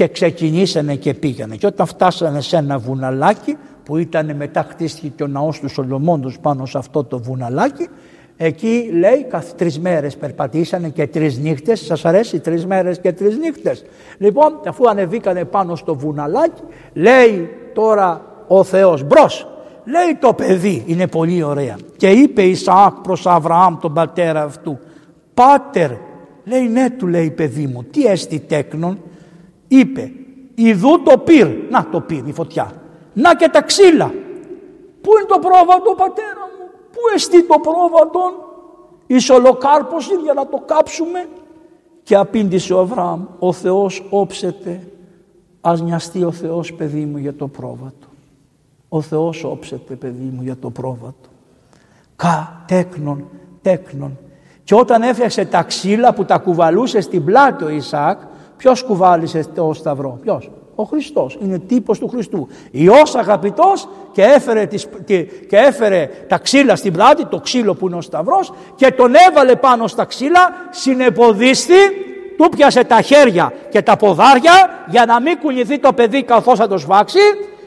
[0.00, 1.56] και ξεκινήσανε και πήγανε.
[1.56, 6.38] Και όταν φτάσανε σε ένα βουναλάκι που ήταν μετά χτίστηκε και ο ναός του Σολομόντος
[6.38, 7.88] πάνω σε αυτό το βουναλάκι
[8.36, 11.80] εκεί λέει καθ' τρεις μέρες περπατήσανε και τρεις νύχτες.
[11.80, 13.84] Σας αρέσει τρεις μέρες και τρεις νύχτες;
[14.18, 19.46] Λοιπόν αφού ανεβήκανε πάνω στο βουναλάκι λέει τώρα ο Θεός μπρος!
[19.84, 24.78] Λέει το παιδί είναι πολύ ωραία και είπε Ισαάκ προς Αβραάμ τον πατέρα αυτού
[25.34, 25.90] πάτερ!
[26.44, 28.98] Λέει ναι του λέει παιδί μου τι έστι τέκνον
[29.70, 30.12] είπε
[30.54, 31.48] «Ιδού το πυρ».
[31.70, 32.72] Να το πυρ, η φωτιά.
[33.12, 34.12] Να και τα ξύλα.
[35.00, 36.70] Πού είναι το πρόβατο πατέρα μου.
[36.90, 38.20] Πού εστί το πρόβατο.
[39.06, 41.28] Εις ολοκάρπωση για να το κάψουμε.
[42.02, 43.24] Και απήντησε ο Αβραάμ.
[43.38, 44.86] Ο Θεός όψεται.
[45.60, 48.06] Ας νοιαστεί ο Θεός παιδί μου για το πρόβατο.
[48.88, 51.28] Ο Θεός όψεται παιδί μου για το πρόβατο.
[52.16, 53.24] Κα τέκνον,
[53.62, 54.18] τέκνον.
[54.64, 58.20] Και όταν έφτιαξε τα ξύλα που τα κουβαλούσε στην πλάτη ο Ισάκ,
[58.60, 62.48] Ποιος κουβάλισε το σταυρό, ποιος; Ο Χριστός, είναι τύπος του Χριστού.
[62.70, 64.88] Υιός αγαπητός και έφερε, τις,
[65.48, 69.56] και έφερε τα ξύλα στην πλάτη, το ξύλο που είναι ο σταυρός και τον έβαλε
[69.56, 71.74] πάνω στα ξύλα, συνεποδίστη,
[72.36, 76.68] του πιάσε τα χέρια και τα ποδάρια για να μην κουνηθεί το παιδί καθώς θα
[76.68, 77.20] το σφάξει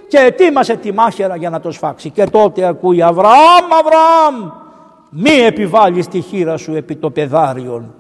[0.07, 2.09] και ετοίμασε τη μάχαιρα για να το σφάξει.
[2.09, 4.51] Και τότε ακούει Αβραάμ, Αβραάμ,
[5.09, 7.93] μη επιβάλλεις τη χείρα σου επί το πεδάριον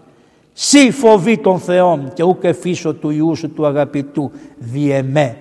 [0.53, 5.37] Σύ φοβή των Θεών και ούκ εφήσω του Ιού σου του αγαπητού διεμέ.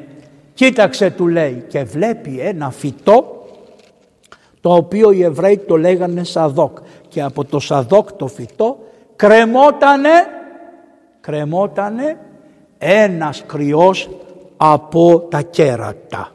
[0.54, 3.46] Κοίταξε του λέει και βλέπει ένα φυτό
[4.60, 8.78] το οποίο οι Εβραίοι το λέγανε σαδόκ και από το σαδόκ το φυτό
[9.16, 10.10] κρεμότανε,
[11.20, 12.18] κρεμότανε
[12.78, 14.10] ένας κρυός
[14.56, 16.32] από τα κέρατα.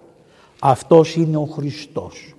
[0.60, 2.36] Αυτός είναι ο Χριστός.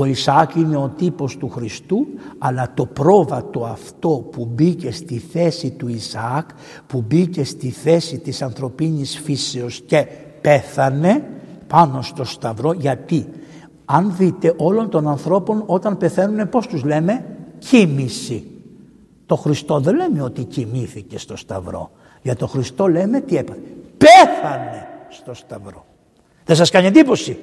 [0.00, 2.06] Ο Ισαάκ είναι ο τύπος του Χριστού
[2.38, 6.48] αλλά το πρόβατο αυτό που μπήκε στη θέση του Ισαάκ
[6.86, 10.06] που μπήκε στη θέση της ανθρωπίνης φύσεως και
[10.40, 11.24] πέθανε
[11.66, 13.26] πάνω στο σταυρό γιατί;
[13.84, 17.24] Αν δείτε όλων των ανθρώπων όταν πεθαίνουν πώς τους λέμε;
[17.58, 18.50] Κοίμηση.
[19.26, 21.90] Το Χριστό δεν λέμε ότι κοιμήθηκε στο σταυρό.
[22.22, 23.60] Για το Χριστό λέμε τι έπαθε.
[23.98, 25.84] Πέθανε στο σταυρό.
[26.44, 27.38] Δεν σας κάνει εντύπωση;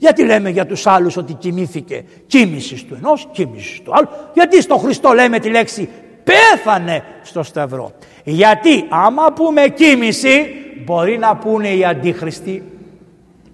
[0.00, 4.08] Γιατί λέμε για τους άλλους ότι κοιμήθηκε κοίμησης του ενός, κοίμησης του άλλου.
[4.34, 5.88] Γιατί στο Χριστό λέμε τη λέξη
[6.24, 7.92] πέθανε στο σταυρό.
[8.24, 10.46] Γιατί άμα πούμε κοίμηση
[10.84, 12.62] μπορεί να πούνε οι αντίχριστοι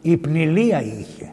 [0.02, 1.32] η πνηλία είχε.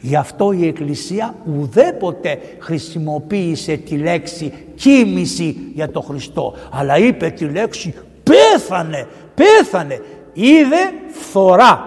[0.00, 6.54] Γι' αυτό η Εκκλησία ουδέποτε χρησιμοποίησε τη λέξη κοίμηση για το Χριστό.
[6.72, 10.00] Αλλά είπε τη λέξη πέθανε, πέθανε.
[10.32, 11.86] Είδε φθορά.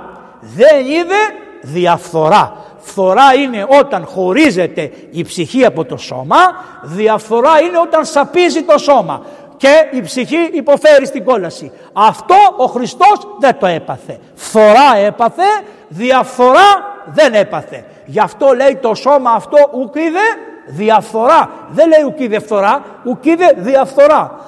[0.55, 2.55] Δεν είδε διαφθορά.
[2.77, 6.37] Φθορά είναι όταν χωρίζεται η ψυχή από το σώμα,
[6.83, 9.21] διαφθορά είναι όταν σαπίζει το σώμα
[9.57, 11.71] και η ψυχή υποφέρει στην κόλαση.
[11.93, 14.19] Αυτό ο Χριστός δεν το έπαθε.
[14.35, 15.43] Φθορά έπαθε,
[15.87, 17.85] διαφθορά δεν έπαθε.
[18.05, 20.25] Γι' αυτό λέει το σώμα αυτό ουκίδε
[20.65, 21.49] διαφθορά.
[21.69, 24.39] Δεν λέει ουκίδε φθορά, ουκίδε διαφθορά.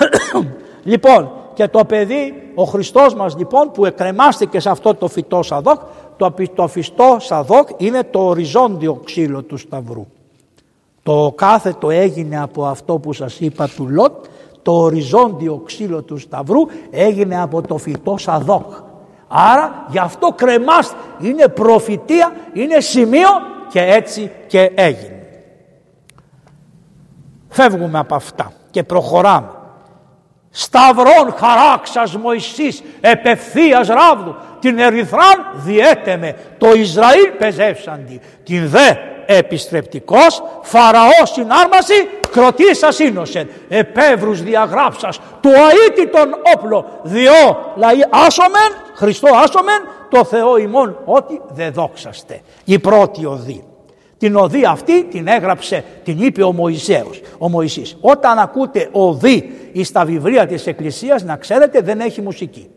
[0.92, 5.80] λοιπόν, και το παιδί, ο Χριστός μας λοιπόν που εκκρεμάστηκε σε αυτό το φυτό σαδόκ,
[6.16, 10.06] το, το φυστό σαδόκ είναι το οριζόντιο ξύλο του σταυρού.
[11.02, 14.24] Το κάθετο έγινε από αυτό που σας είπα του Λότ,
[14.62, 16.60] το οριζόντιο ξύλο του σταυρού
[16.90, 18.72] έγινε από το φυτό σαδόκ.
[19.28, 23.28] Άρα γι' αυτό κρεμάς είναι προφητεία, είναι σημείο
[23.68, 25.26] και έτσι και έγινε.
[27.48, 29.50] Φεύγουμε από αυτά και προχωράμε.
[30.58, 34.34] Σταυρών χαράξας Μωυσής επευθείας ράβδου.
[34.60, 38.20] Την Ερυθράν διέτεμε το Ισραήλ πεζεύσαντι.
[38.44, 38.90] Την δε
[39.26, 45.50] επιστρεπτικός Φαραώς συνάρμαση κροτήσα σύνοσεν επεύρους διαγράψας του
[45.86, 47.00] αίτητον όπλο.
[47.02, 52.40] Διό λαοί άσομεν Χριστό άσομεν το Θεό ημών ότι δεν δόξαστε.
[52.64, 53.64] Η πρώτη οδή
[54.18, 57.96] την οδή αυτή την έγραψε, την είπε ο Μωυσέος, ο Μωυσής.
[58.00, 59.50] Όταν ακούτε οδή
[59.82, 62.68] στα βιβλία της Εκκλησίας να ξέρετε δεν έχει μουσική.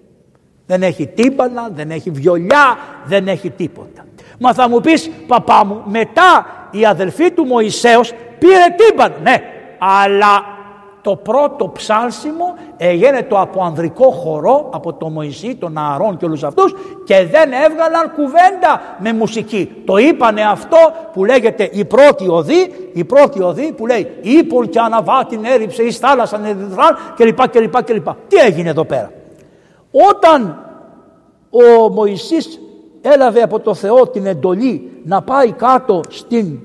[0.66, 4.06] Δεν έχει τύμπανα, δεν έχει βιολιά, δεν έχει τίποτα.
[4.40, 9.14] Μα θα μου πεις παπά μου μετά η αδελφή του Μωυσέως πήρε τύμπαν.
[9.24, 9.36] Ναι,
[9.78, 10.59] αλλά
[11.10, 16.44] το πρώτο ψάλσιμο έγινε το από ανδρικό χορό από το Μωυσή, τον Ααρών και όλους
[16.44, 19.72] αυτούς και δεν έβγαλαν κουβέντα με μουσική.
[19.86, 20.78] Το είπανε αυτό
[21.14, 25.98] που λέγεται η πρώτη οδή, η πρώτη οδή που λέει «Ήπολ και αναβάτην έριψε εις
[25.98, 27.48] θάλασσαν εδιδράν» κλπ.
[27.50, 28.08] κλπ, κλπ.
[28.28, 29.12] Τι έγινε εδώ πέρα;
[30.10, 30.66] Όταν
[31.50, 32.60] ο Μωυσής
[33.02, 36.60] έλαβε από το Θεό την εντολή να πάει κάτω στην,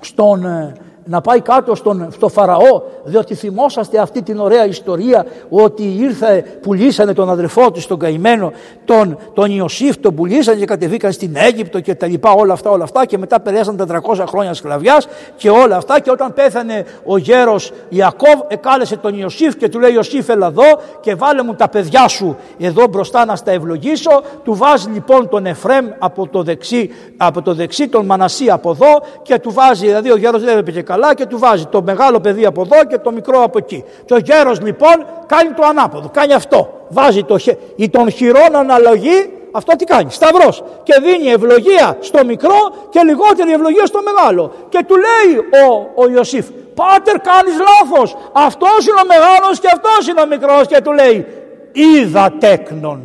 [0.00, 0.74] στον ε,
[1.08, 7.12] να πάει κάτω στον, στο Φαραώ διότι θυμόσαστε αυτή την ωραία ιστορία ότι ήρθε, πουλήσανε
[7.12, 8.52] τον αδερφό του στον καημένο
[8.84, 12.84] τον, τον Ιωσήφ τον πουλήσανε και κατεβήκαν στην Αίγυπτο και τα λοιπά όλα αυτά όλα
[12.84, 17.72] αυτά και μετά περάσαν 400 χρόνια σκλαβιάς και όλα αυτά και όταν πέθανε ο γέρος
[17.88, 22.08] Ιακώβ εκάλεσε τον Ιωσήφ και του λέει Ιωσήφ έλα εδώ και βάλε μου τα παιδιά
[22.08, 27.42] σου εδώ μπροστά να στα ευλογήσω του βάζει λοιπόν τον Εφρέμ από το δεξί, από
[27.42, 30.92] το δεξί τον Μανασία από εδώ και του βάζει δηλαδή ο γέρος δεν έπαιζε και
[30.96, 33.84] καλά και του βάζει το μεγάλο παιδί από εδώ και το μικρό από εκεί.
[34.04, 36.86] Και ο γέρος λοιπόν κάνει το ανάποδο, κάνει αυτό.
[36.88, 37.56] Βάζει το χε...
[37.76, 42.58] η των χειρών αναλογή, αυτό τι κάνει, σταυρός και δίνει ευλογία στο μικρό
[42.90, 44.52] και λιγότερη ευλογία στο μεγάλο.
[44.68, 50.08] Και του λέει ο, ο Ιωσήφ, πάτερ κάνεις λάθος, αυτός είναι ο μεγάλος και αυτός
[50.08, 51.26] είναι ο μικρός και του λέει,
[51.72, 53.00] είδα τέκνον,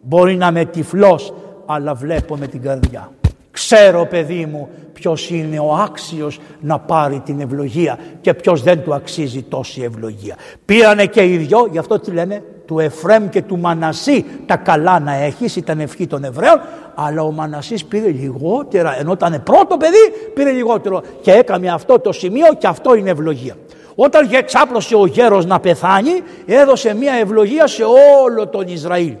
[0.00, 1.32] μπορεί να είμαι τυφλός,
[1.66, 3.10] αλλά βλέπω με την καρδιά.
[3.52, 8.94] Ξέρω παιδί μου ποιος είναι ο άξιος να πάρει την ευλογία και ποιος δεν του
[8.94, 10.36] αξίζει τόση ευλογία.
[10.64, 15.00] Πήρανε και οι δυο, γι' αυτό τι λένε, του Εφρέμ και του Μανασί τα καλά
[15.00, 16.60] να έχεις, ήταν ευχή των Εβραίων,
[16.94, 22.12] αλλά ο Μανασής πήρε λιγότερα, ενώ ήταν πρώτο παιδί πήρε λιγότερο και έκαμε αυτό το
[22.12, 23.54] σημείο και αυτό είναι ευλογία.
[23.94, 27.82] Όταν ξάπλωσε ο γέρος να πεθάνει έδωσε μια ευλογία σε
[28.24, 29.14] όλο τον Ισραήλ.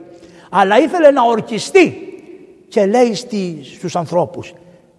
[0.50, 2.11] Αλλά ήθελε να ορκιστεί
[2.72, 3.14] και λέει
[3.62, 4.52] στους ανθρώπους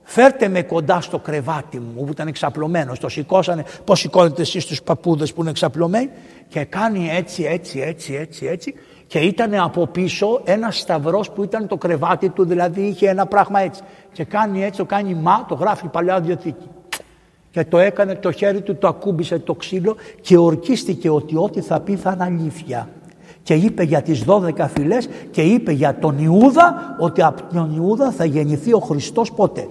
[0.04, 4.82] φέρτε με κοντά στο κρεβάτι μου που ήταν εξαπλωμένος το σηκώσανε πως σηκώνετε εσείς τους
[4.82, 6.10] παππούδες που είναι εξαπλωμένοι;
[6.48, 8.74] Και κάνει έτσι έτσι έτσι έτσι έτσι.
[9.08, 13.60] Και ήταν από πίσω ένας σταυρός που ήταν το κρεβάτι του δηλαδή είχε ένα πράγμα
[13.60, 13.82] έτσι.
[14.12, 16.68] Και κάνει έτσι το κάνει μα το γράφει παλιά διοθήκη
[17.52, 21.80] και το έκανε το χέρι του το ακούμπησε το ξύλο και ορκίστηκε ότι ό,τι θα
[21.80, 22.90] πει θα είναι αλήθεια
[23.44, 28.12] και είπε για τις 12 φυλές και είπε για τον Ιούδα ότι από τον Ιούδα
[28.12, 29.68] θα γεννηθεί ο Χριστός πότε.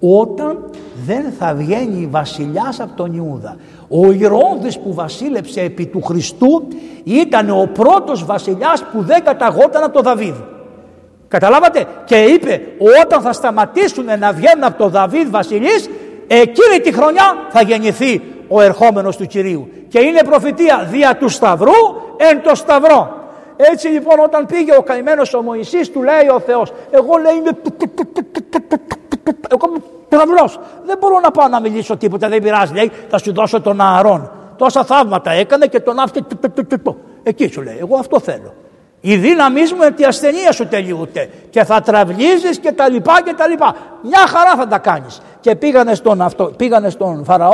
[0.00, 0.70] Όταν
[1.06, 3.56] δεν θα βγαίνει βασιλιάς από τον Ιούδα.
[3.88, 6.66] Ο Ηρώδης που βασίλεψε επί του Χριστού
[7.04, 10.34] ήταν ο πρώτος βασιλιάς που δεν καταγόταν από τον Δαβίδ.
[11.28, 12.60] Καταλάβατε; Και είπε
[13.02, 15.88] όταν θα σταματήσουν να βγαίνουν από τον Δαβίδ βασιλείς
[16.26, 19.68] εκείνη τη χρονιά θα γεννηθεί ο ερχόμενος του Κυρίου.
[19.94, 21.72] Και είναι προφητεία δια του Σταυρού
[22.16, 23.14] εν το Σταυρό.
[23.56, 27.50] Έτσι λοιπόν όταν πήγε ο καημένος ο Μωυσής του λέει ο Θεός εγώ λέει είμαι
[29.48, 30.50] εγώ είμαι
[30.84, 34.30] δεν μπορώ να πάω να μιλήσω τίποτα δεν πειράζει λέει θα σου δώσω τον Ααρών
[34.56, 36.24] τόσα θαύματα έκανε και τον άφησε
[37.22, 38.54] εκεί σου λέει εγώ αυτό θέλω
[39.00, 43.34] η δύναμή μου είναι η ασθενεία σου τελειούται και θα τραυλίζεις και τα λοιπά και
[43.36, 43.76] τα λοιπά.
[44.02, 45.20] Μια χαρά θα τα κάνεις.
[45.40, 47.52] Και πήγανε στον, αυτό, πήγανε στον Φαραώ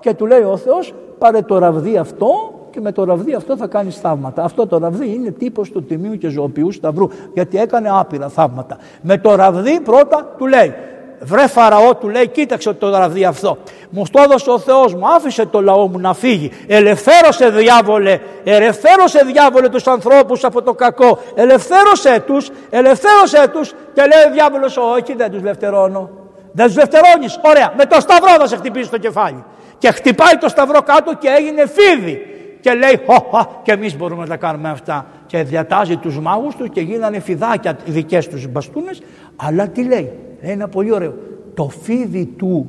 [0.00, 2.28] και του λέει ο Θεός πάρε το ραβδί αυτό
[2.70, 4.42] και με το ραβδί αυτό θα κάνεις θαύματα.
[4.42, 8.78] Αυτό το ραβδί είναι τύπος του τιμίου και ζωοποιού σταυρού γιατί έκανε άπειρα θαύματα.
[9.02, 10.74] Με το ραβδί πρώτα του λέει
[11.20, 13.58] βρε Φαραώ του λέει κοίταξε το ραβδί αυτό.
[13.90, 16.50] Μου το έδωσε ο Θεός μου, άφησε το λαό μου να φύγει.
[16.66, 21.18] Ελευθέρωσε διάβολε, ελευθέρωσε διάβολε τους ανθρώπους από το κακό.
[21.34, 26.19] Ελευθέρωσε τους, ελευθέρωσε τους και λέει ο διάβολος όχι δεν τους ελευθερώνω.
[26.52, 29.44] Δεν τους ελευθερώνεις, ωραία, με το σταυρό θα σε χτυπήσει το κεφάλι.
[29.78, 32.20] Και χτυπάει το σταυρό κάτω και έγινε φίδι.
[32.60, 35.06] Και λέει, χω, και εμείς μπορούμε να τα κάνουμε αυτά.
[35.26, 39.02] Και διατάζει τους μάγους του και γίνανε φιδάκια οι δικές τους μπαστούνες.
[39.36, 41.14] Αλλά τι λέει, λέει ένα πολύ ωραίο.
[41.54, 42.66] Το φίδι του,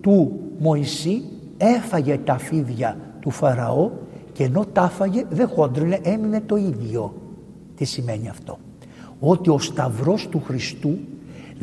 [0.00, 1.22] του Μωυσή
[1.56, 3.90] έφαγε τα φίδια του Φαραώ
[4.32, 7.14] και ενώ τα έφαγε δεν χόντρινε, έμεινε το ίδιο.
[7.76, 8.58] Τι σημαίνει αυτό.
[9.20, 10.98] Ότι ο σταυρός του Χριστού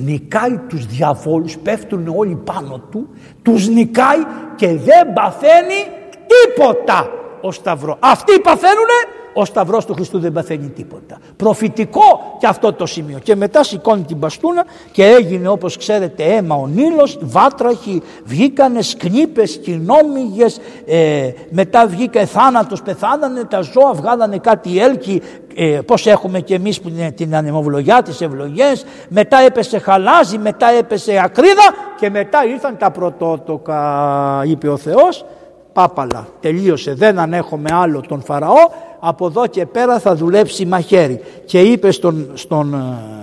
[0.04, 3.10] νικάει τους διαβόλους, πέφτουν όλοι πάνω του,
[3.42, 4.20] τους νικάει
[4.56, 5.88] και δεν παθαίνει
[6.28, 7.10] τίποτα
[7.42, 7.98] ο σταυρό.
[8.00, 9.00] Αυτοί παθαίνουνε,
[9.34, 11.18] ο σταυρός του Χριστού δεν παθαίνει τίποτα.
[11.36, 13.20] Προφητικό και αυτό το σημείο.
[13.20, 19.58] Και μετά σηκώνει την μπαστούνα και έγινε όπως ξέρετε αίμα ο Νείλος, βάτραχοι, βγήκανε σκνήπες,
[19.58, 25.22] κοινόμυγες, ε, μετά βγήκε θάνατος, πεθάνανε τα ζώα, βγάλανε κάτι έλκη,
[25.56, 30.68] ε, πώς έχουμε και εμείς που είναι την ανεμοβλογιά, τις ευλογές, μετά έπεσε χαλάζι, μετά
[30.70, 35.26] έπεσε ακρίδα και μετά ήρθαν τα πρωτότοκα, είπε ο Θεός,
[35.74, 38.70] πάπαλα, τελείωσε, δεν ανέχομαι άλλο τον Φαραώ,
[39.00, 41.22] από εδώ και πέρα θα δουλέψει μαχαίρι.
[41.46, 42.78] Και είπε στον, στον ε,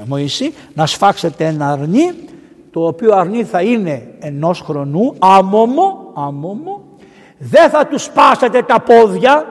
[0.07, 2.13] Μωυσή να σφάξετε ένα αρνί,
[2.71, 6.83] το οποίο αρνί θα είναι ενός χρονού, άμομο, άμομο,
[7.39, 9.47] δεν θα του σπάσετε τα πόδια.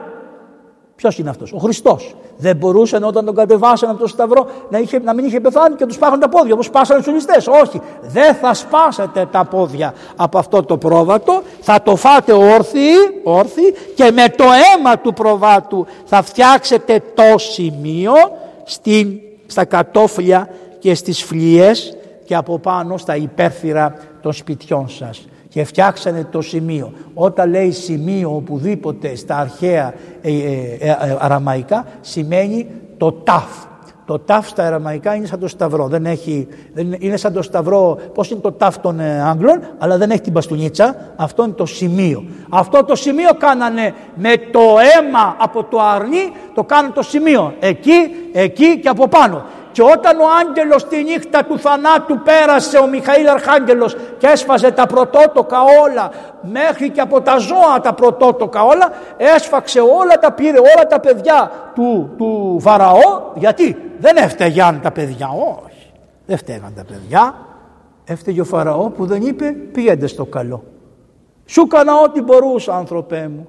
[0.98, 2.14] Ποιος είναι αυτός, ο Χριστός.
[2.36, 5.86] Δεν μπορούσαν όταν τον κατεβάσαν από το σταυρό να, είχε, να μην είχε πεθάνει και
[5.86, 7.46] τους σπάγαν τα πόδια όπως σπάσανε τους ληστές.
[7.46, 12.92] Όχι, δεν θα σπάσετε τα πόδια από αυτό το πρόβατο, θα το φάτε όρθιοι,
[13.22, 18.12] όρθιοι και με το αίμα του προβάτου θα φτιάξετε το σημείο
[18.64, 25.26] στην, στα κατόφλια και στις φλοιές και από πάνω στα υπέρθυρα των σπιτιών σας
[25.58, 26.92] και φτιάξανε το σημείο.
[27.14, 33.66] Όταν λέει σημείο οπουδήποτε στα αρχαία ε, ε, ε, αραμαϊκά σημαίνει το ταφ.
[34.04, 35.86] Το ταφ στα αραμαϊκά είναι σαν το σταυρό.
[35.88, 40.10] Δεν έχει, δεν είναι σαν το σταυρό, πώς είναι το ταφ των Άγγλων, αλλά δεν
[40.10, 40.96] έχει την μπαστούνιτσα.
[41.16, 42.24] Αυτό είναι το σημείο.
[42.48, 47.54] Αυτό το σημείο κάνανε με το αίμα από το αρνί, το κάνουν το σημείο.
[47.60, 49.44] Εκεί, εκεί και από πάνω.
[49.78, 54.86] Και όταν ο άγγελος τη νύχτα του θανάτου πέρασε ο Μιχαήλ Αρχάγγελος και έσφαζε τα
[54.86, 56.10] πρωτότοκα όλα
[56.42, 61.50] μέχρι και από τα ζώα τα πρωτότοκα όλα έσφαξε όλα τα πήρε όλα τα παιδιά
[61.74, 65.28] του, του Φαραώ γιατί; Δεν έφταιγαν τα παιδιά
[65.64, 65.92] όχι.
[66.26, 67.34] Δεν φταίγαν τα παιδιά.
[68.04, 70.64] Έφταιγε ο Φαραώ που δεν είπε πήγαινε στο καλό
[71.44, 73.48] σου έκανα ό,τι μπορούσα άνθρωπέ μου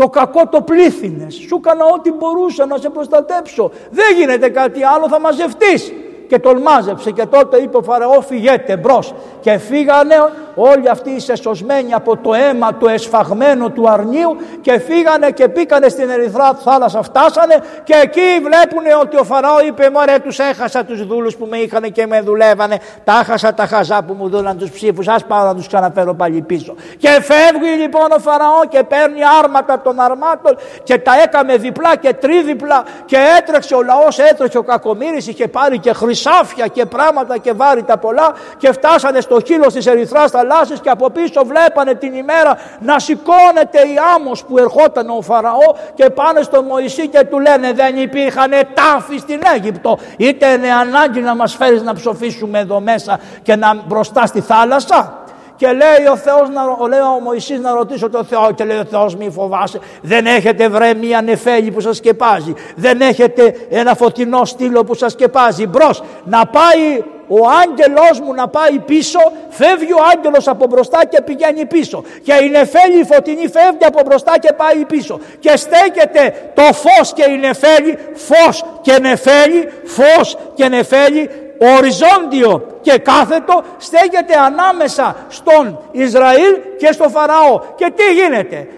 [0.00, 1.34] το κακό το πλήθυνες.
[1.34, 3.70] Σου έκανα ό,τι μπορούσα να σε προστατέψω.
[3.90, 5.92] Δεν γίνεται κάτι άλλο, θα μαζευτείς
[6.30, 9.14] και τον μάζεψε και τότε είπε ο Φαραώ φυγέτε μπρος.
[9.40, 10.14] και φύγανε
[10.54, 15.88] όλοι αυτοί οι σεσωσμένοι από το αίμα το εσφαγμένο του αρνίου και φύγανε και πήκανε
[15.88, 17.02] στην Ερυθρά θάλασσα.
[17.02, 17.54] Φτάσανε
[17.84, 21.92] και εκεί βλέπουν ότι ο Φαραώ είπε μωρέ τους έχασα τους δούλους που με είχαν
[21.92, 22.78] και με δουλεύανε.
[23.04, 25.08] Τα έχασα τα χαζά που μου δούλαν τους ψήφους.
[25.08, 29.80] Ας πάω να τους ξαναφέρω πάλι πίσω και φεύγει λοιπόν ο Φαραώ και παίρνει άρματα
[29.80, 35.26] των αρμάτων και τα έκαμε διπλά και τρίδιπλα και έτρεξε ο λαός έτρεξε ο Κακομύρης
[35.26, 39.86] είχε πάρει και χρυσό σάφια και πράγματα και βάρητα πολλά και φτάσανε στο χείλο της
[39.86, 45.20] Ερυθράς θαλάσσης και από πίσω βλέπανε την ημέρα να σηκώνεται η άμμος που ερχόταν ο
[45.20, 49.98] Φαραώ και πάνε στον Μωυσή και του λένε δεν υπήρχαν τάφοι στην Αίγυπτο.
[50.16, 55.19] Είτε είναι ανάγκη να μας φέρεις να ψοφήσουμε εδώ μέσα και να μπροστά στη θάλασσα
[55.60, 58.84] και λέει ο Θεός, να, λέει ο Μωυσής να ρωτήσω τον Θεό και λέει ο
[58.84, 59.78] Θεός μη φοβάσαι.
[60.02, 62.54] Δεν έχετε βρε μια νεφέλη που σας σκεπάζει.
[62.76, 65.66] Δεν έχετε ένα φωτεινό στήλο που σας σκεπάζει.
[65.66, 71.22] Μπρος να πάει ο άγγελός μου να πάει πίσω, φεύγει ο άγγελος από μπροστά και
[71.22, 72.02] πηγαίνει πίσω.
[72.22, 75.20] Και η νεφέλη φωτεινή φεύγει από μπροστά και πάει πίσω.
[75.38, 81.30] Και στέκεται το φως και η νεφέλη, φως και νεφέλη, φως και νεφέλη
[81.78, 87.60] οριζόντιο και κάθετο στέκεται ανάμεσα στον Ισραήλ και στο Φαραώ.
[87.76, 88.68] Και τι γίνεται;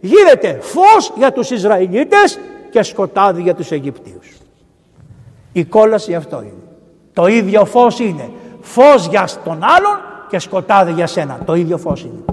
[0.00, 2.38] Γίνεται φως για τους Ισραηλίτες
[2.70, 4.36] και σκοτάδι για τους Αιγυπτίους.
[5.52, 6.62] Η κόλαση αυτό είναι.
[7.12, 8.30] Το ίδιο φως είναι.
[8.60, 11.38] Φως για τον άλλον και σκοτάδι για σένα.
[11.44, 12.24] Το ίδιο φως είναι.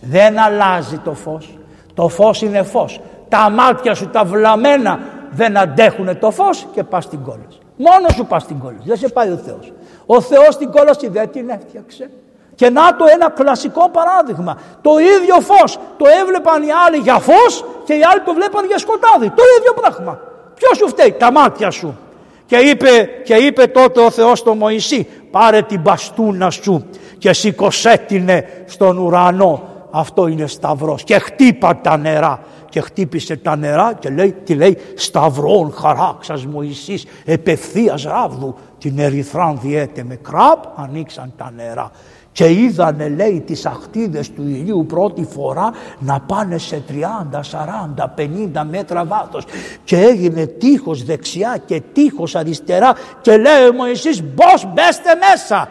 [0.00, 1.58] Δεν αλλάζει το φως.
[1.94, 3.00] Το φως είναι φως.
[3.28, 7.58] Τα μάτια σου τα βλαμμένα δεν αντέχουν το φως και πας στην κόλαση.
[7.76, 8.82] Μόνος σου πας στην κόλαση.
[8.84, 9.72] Δεν σε πάει ο Θεός.
[10.06, 12.10] Ο Θεός την κόλαση δεν την έφτιαξε.
[12.54, 14.58] Και να το ένα κλασικό παράδειγμα.
[14.82, 18.78] Το ίδιο φως το έβλεπαν οι άλλοι για φως και οι άλλοι το βλέπαν για
[18.78, 19.30] σκοτάδι.
[19.30, 20.20] Το ίδιο πράγμα.
[20.54, 21.98] Ποιος σου φταίει, τα μάτια σου.
[22.46, 26.86] Και είπε, και είπε τότε ο Θεός στο Μωυσή πάρε την μπαστούνα σου
[27.18, 29.62] και σηκωσέτεινε στον ουρανό.
[29.90, 34.78] Αυτό είναι σταυρός και χτύπα τα νερά και χτύπησε τα νερά και λέει, τι λέει
[34.94, 41.90] σταυρών χαράξας Μωυσής επευθείας ράβδου την ερυθράν διέτε με κράπ ανοίξαν τα νερά
[42.36, 48.64] και είδανε λέει τις αχτίδες του ηλίου πρώτη φορά να πάνε σε 30, 40, 50
[48.70, 49.44] μέτρα βάθος.
[49.84, 55.68] Και έγινε τείχος δεξιά και τείχος αριστερά και λέει ο Μωυσής μπος μπέστε μέσα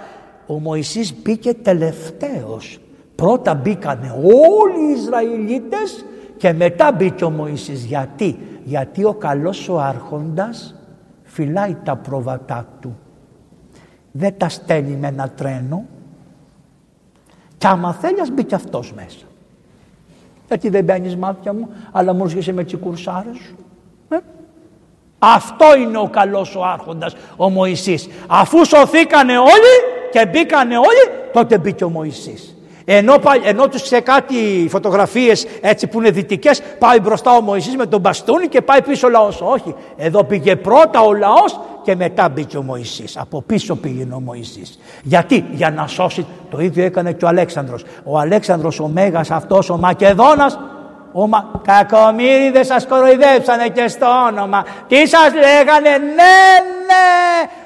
[0.48, 2.80] ο Μωυσής μπήκε τελευταίος.
[3.16, 6.06] Πρώτα μπήκανε όλοι οι Ισραηλίτες
[6.38, 10.76] και μετά μπήκε ο Μωυσής γιατί; Γιατί ο καλός ο άρχοντας
[11.24, 12.98] φυλάει τα πρόβατά του
[14.12, 15.86] δεν τα στέλνει με ένα τρένο
[17.58, 19.26] και άμα θέλει ας μπει και αυτός μέσα.
[20.48, 23.56] Γιατί δεν μπαίνει μάτια μου, αλλά μου έρχεσαι με τσικουρσάρες σου.
[24.10, 24.18] Ε;
[25.20, 28.08] Αυτό είναι ο καλός ο άρχοντας, ο Μωυσής.
[28.28, 29.76] Αφού σωθήκανε όλοι
[30.12, 32.55] και μπήκανε όλοι, τότε μπήκε ο Μωυσής.
[32.86, 37.86] Ενώ, ενώ τους σε κάτι φωτογραφίες έτσι που είναι δυτικές πάει μπροστά ο Μωυσής με
[37.86, 39.42] τον μπαστούνι και πάει πίσω ο λαός.
[39.42, 43.18] Όχι, εδώ πήγε πρώτα ο λαός και μετά μπήκε ο Μωυσής.
[43.18, 44.80] Από πίσω πήγαινε ο Μωυσής.
[45.04, 47.84] Γιατί, για να σώσει, το ίδιο έκανε και ο Αλέξανδρος.
[48.04, 50.60] Ο Αλέξανδρος ο Μέγας αυτός ο Μακεδόνας
[51.18, 51.62] ο Μα...
[51.64, 54.66] Κακομύριδες σας κοροϊδέψανε και στο όνομα.
[54.88, 56.36] Τι σας λέγανε, ναι,
[56.90, 57.06] ναι,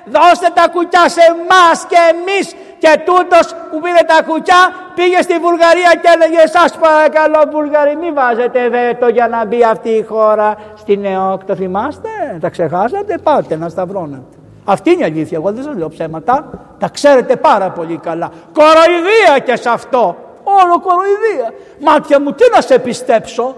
[0.06, 4.62] δώστε τα κουκιά σε εμάς και εμείς και τούτος που πήρε τα κουκιά
[4.96, 9.90] πήγε στη Βουλγαρία και έλεγε σας παρακαλώ Βουλγαροί μην βάζετε βέτο για να μπει αυτή
[9.90, 11.44] η χώρα στην ΕΟΚ.
[11.44, 12.10] Το θυμάστε,
[12.42, 14.38] τα ξεχάσατε, πάτε να σταυρώνετε.
[14.66, 16.50] Αυτή είναι η αλήθεια, εγώ δεν σας λέω ψέματα,
[16.80, 18.30] τα ξέρετε πάρα πολύ καλά.
[18.54, 21.54] Κοροϊδία και σε αυτό, όλο κοροϊδία.
[21.80, 23.56] Μάτια μου τι να σε πιστέψω,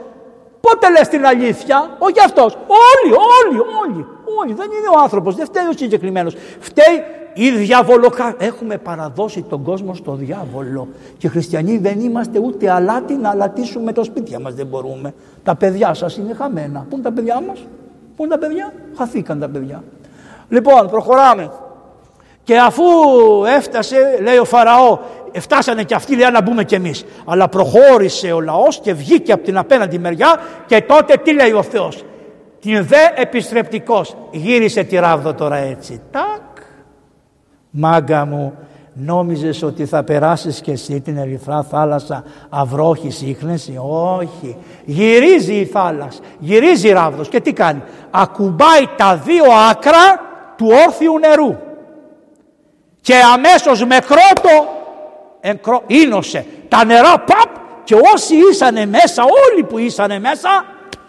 [0.62, 4.08] πότε λες την αλήθεια, όχι αυτός, όλοι, όλοι, όλοι.
[4.44, 6.36] Όχι, δεν είναι ο άνθρωπος, δεν φταίει ο συγκεκριμένος.
[6.60, 7.04] Φταίει
[7.34, 8.36] η διαβολοκα...
[8.38, 13.94] Έχουμε παραδώσει τον κόσμο στο διάβολο και οι χριστιανοί δεν είμαστε ούτε αλάτι να αλατίσουμε
[13.94, 15.14] το σπίτια μας δεν μπορούμε.
[15.44, 16.86] Τα παιδιά σας είναι χαμένα.
[16.90, 17.66] Πού είναι τα παιδιά μας,
[18.16, 19.84] πού είναι τα παιδιά, χαθήκαν τα παιδιά.
[20.50, 21.52] Λοιπόν, προχωράμε.
[22.44, 22.84] Και αφού
[23.58, 25.00] έφτασε, λέει ο Φαραώ,
[25.40, 27.06] φτάσανε και αυτοί, λέει να μπούμε κι εμείς.
[27.26, 31.64] Αλλά προχώρησε ο λαός και βγήκε από την απέναντι μεριά και τότε τι λέει ο
[31.64, 32.04] Θεός;
[32.60, 36.02] Την δε επιστρεπτικός γύρισε τη ράβδο τώρα έτσι.
[36.12, 36.51] Τάκ.
[37.72, 38.54] Μάγκα μου
[38.94, 43.80] νόμιζες ότι θα περάσεις και εσύ την ερυθρά θάλασσα αυρόχη σύχνεση.
[44.18, 44.58] Όχι.
[44.86, 46.20] Γυρίζει η θάλασσα.
[46.40, 50.20] Γυρίζει η ράβδος και τι κάνει; Ακουμπάει τα δύο άκρα
[50.58, 51.56] του όρθιου νερού.
[53.02, 54.68] Και αμέσως με κρότο
[55.40, 60.66] εγκρό, ίνωσε τα νερά παπ και όσοι ήσανε μέσα, όλοι που ήσανε μέσα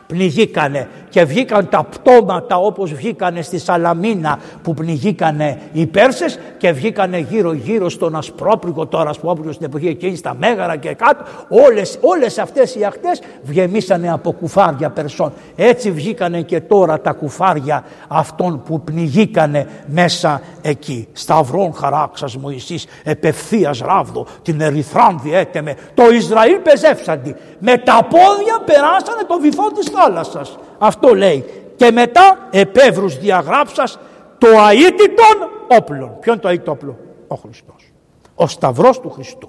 [0.07, 7.19] πνιγήκανε και βγήκαν τα πτώματα όπως βγήκανε στη Σαλαμίνα που πνιγήκανε οι Πέρσες και βγήκανε
[7.19, 11.25] γύρω γύρω στον Ασπρόπρυγο, τώρα Ασπρόπρυγο στην εποχή εκείνη στα Μέγαρα και κάτω.
[11.49, 15.33] Όλες, όλες αυτές οι αχτές βγεμίσανε από κουφάρια Περσών.
[15.57, 21.09] Έτσι βγήκανε και τώρα τα κουφάρια αυτών που πνιγήκανε μέσα εκεί.
[21.13, 25.77] Σταυρών χαράξας Μωυσής επευθείας ράβδο την ερυθράν διέτεμε.
[25.95, 31.45] Το Ισραήλ πεζεύσαντι με τα πόδια περάσανε το βυθό της θάλασσας αυτό λέει.
[31.77, 33.99] Και μετά επεύρους διαγράψας
[34.39, 36.17] το αίτητον όπλων.
[36.21, 37.93] Ποιο είναι το αίτητο όπλο; Ο Χριστός.
[38.35, 39.49] Ο Σταυρός του Χριστού.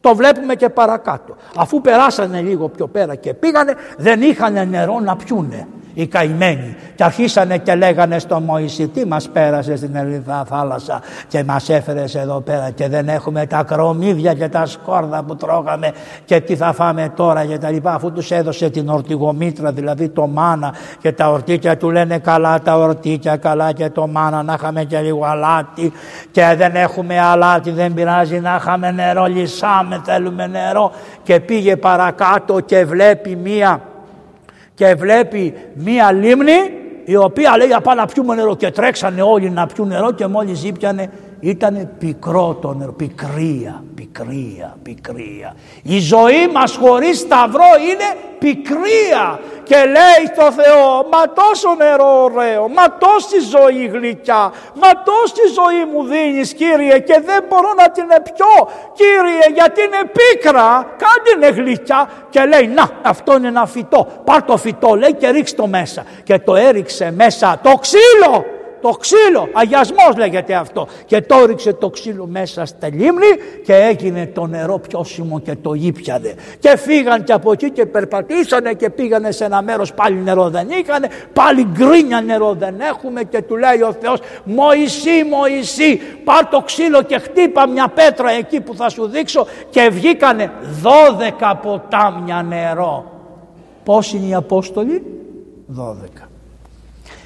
[0.00, 1.36] Το βλέπουμε και παρακάτω.
[1.56, 6.76] Αφού περάσανε λίγο πιο πέρα και πήγανε δεν είχαν νερό να πιούνε οι καημένοι.
[6.94, 12.14] Και αρχίσανε και λέγανε στο Μωυσή τι μας πέρασες στην Ερυθρά θάλασσα και μας έφερες
[12.14, 15.92] εδώ πέρα και δεν έχουμε τα κρομίδια και τα σκόρδα που τρώγαμε
[16.24, 20.26] και τι θα φάμε τώρα και τα λοιπά αφού τους έδωσε την ορτιγομήτρα δηλαδή το
[20.26, 24.84] μάνα και τα ορτίκια του λένε καλά τα ορτίκια καλά και το μάνα να είχαμε
[24.84, 25.92] και λίγο αλάτι
[26.30, 30.92] και δεν έχουμε αλάτι δεν πειράζει να είχαμε νερό λυσάμε θέλουμε νερό
[31.22, 33.80] και πήγε παρακάτω και βλέπει μία
[34.74, 36.52] και βλέπει μία λίμνη
[37.04, 40.64] η οποία λέει απά να πιούμε νερό και τρέξανε όλοι να πιούν νερό και μόλις
[40.64, 41.10] ήπιανε
[41.44, 45.56] ήταν πικρό το νερό, πικρία, πικρία, πικρία.
[45.82, 49.40] Η ζωή μας χωρίς σταυρό είναι πικρία.
[49.62, 55.84] Και λέει στο Θεό μα τόσο νερό ωραίο, μα τόση ζωή γλυκιά, μα τόση ζωή
[55.92, 61.62] μου δίνεις Κύριε και δεν μπορώ να την πιω Κύριε γιατί είναι πίκρα, κάντε είναι
[61.62, 65.66] γλυκιά και λέει να αυτό είναι ένα φυτό, πάρ το φυτό λέει και ρίξ το
[65.66, 68.44] μέσα και το έριξε μέσα το ξύλο
[68.84, 70.88] το ξύλο, αγιασμός λέγεται αυτό.
[71.06, 73.26] Και το ρίξε το ξύλο μέσα στα λίμνη
[73.64, 76.34] και έγινε το νερό πιώσιμο και το ήπιανε.
[76.58, 80.68] Και φύγαν και από εκεί και περπατήσανε και πήγανε σε ένα μέρος πάλι νερό δεν
[80.70, 86.60] είχαν πάλι γκρίνια νερό δεν έχουμε και του λέει ο Θεός Μωυσή Μωυσή πάρ το
[86.60, 90.52] ξύλο και χτύπα μια πέτρα εκεί που θα σου δείξω και βγήκανε
[91.40, 93.04] 12 ποτάμια νερό.
[93.84, 95.02] Πόσοι είναι οι Απόστολοι;
[95.78, 96.33] 12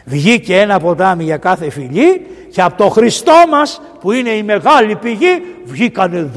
[0.08, 4.96] Βγήκε ένα ποτάμι για κάθε φυλή και από το Χριστό μας που είναι η μεγάλη
[4.96, 6.30] πηγή βγήκανε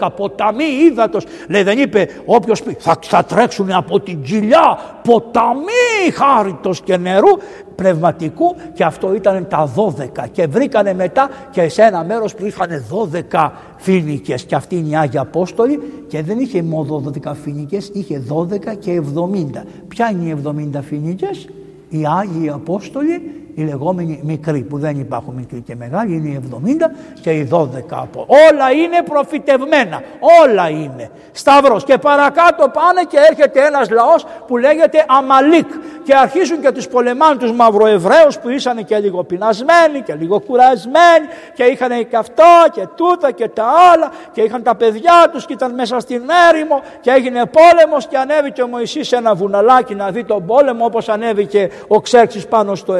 [0.00, 1.24] 12 ποταμοί ύδατος.
[1.48, 7.28] Λέει δεν είπε όποιος πει θα, θα τρέξουν από την κοιλιά ποταμοί χάριτος και νερού
[7.74, 12.84] πνευματικού και αυτό ήταν τα 12 και βρήκανε μετά και σε ένα μέρος που είχαν
[13.30, 18.22] 12 φίνικες και αυτή είναι η Άγια Απόστολη και δεν είχε μόνο 12 φίνικες είχε
[18.28, 19.62] 12 και 70.
[19.88, 20.36] Ποια είναι οι
[20.76, 21.48] 70 φίνικες;
[21.88, 26.90] Οι Άγιοι Απόστολοι, οι λεγόμενοι μικροί που δεν υπάρχουν μικροί και μεγάλοι, είναι οι 70
[27.20, 28.26] και οι 12 από.
[28.50, 30.02] Όλα είναι προφητευμένα,
[30.42, 31.10] όλα είναι.
[31.32, 35.66] Σταυρός και παρακάτω πάνε και έρχεται ένας λαός που λέγεται Αμαλίκ
[36.04, 41.26] και αρχίζουν και τους πολεμάνε τους Μαυροεβραίους που ήσαν και λίγο πεινασμένοι και λίγο κουρασμένοι
[41.54, 45.52] και είχαν και αυτό και τούτα και τα άλλα και είχαν τα παιδιά τους και
[45.52, 50.10] ήταν μέσα στην έρημο και έγινε πόλεμος και ανέβηκε ο Μωυσής σε ένα βουναλάκι να
[50.10, 52.94] δει τον πόλεμο όπως ανέβηκε ο Ξέρξης πάνω στο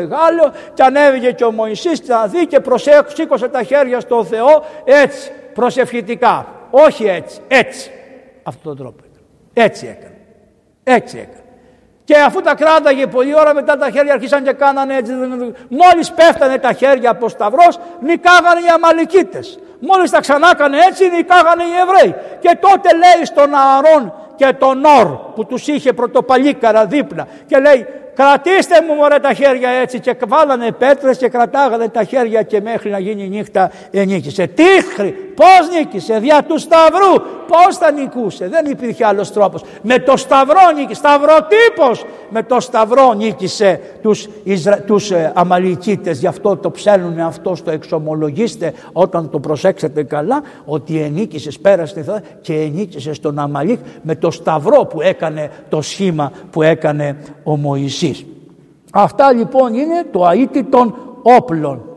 [0.49, 2.61] Εγάλιο και ανέβηκε και ο Μωυσής να δει και
[3.07, 7.91] σήκωσε τα χέρια στο Θεό έτσι προσευχητικά όχι έτσι, έτσι
[8.43, 9.03] αυτόν τον τρόπο
[9.53, 10.17] έτσι έκανε
[10.85, 11.43] έτσι έκανε
[12.09, 15.13] και αφού τα κράταγε πολλή ώρα μετά τα χέρια αρχίσαν και κάνανε έτσι.
[15.69, 19.59] Μόλις πέφτανε τα χέρια από σταυρός νικάγανε οι Αμαλικίτες.
[19.81, 22.15] Μόλις τα ξανά έκανε έτσι νικάγανε οι Εβραίοι.
[22.41, 27.87] Και τότε λέει στον Ααρών και τον Ορ που τους είχε πρωτοπαλίκαρα δίπλα και λέει
[28.19, 32.91] Κρατήστε μου μωρέ τα χέρια έτσι και βάλανε πέτρες και κρατάγανε τα χέρια και μέχρι
[32.91, 34.47] να γίνει νύχτα ενίκησε.
[34.47, 37.13] Τίχρη, πώς νίκησε, δια του σταυρού,
[37.47, 39.63] πώς θα νικούσε; Δεν υπήρχε άλλος τρόπος.
[39.83, 42.05] Με το σταυρό νίκησε, σταυροτύπος.
[42.31, 44.81] Με το σταυρό νίκησε τους, Ισρα...
[44.81, 46.19] τους ε, Αμαλικίτες.
[46.19, 52.55] Γι' αυτό το ψέλνουν αυτό στο εξομολογήστε όταν το προσέξετε καλά ότι ενίκησες πέρασε και
[52.55, 58.08] ενίκησες στον Αμαλίκ με το σταυρό που έκανε το σχήμα που έκανε ο Μωυσής.
[58.93, 61.88] Αυτά λοιπόν είναι το αίτητο των όπλων.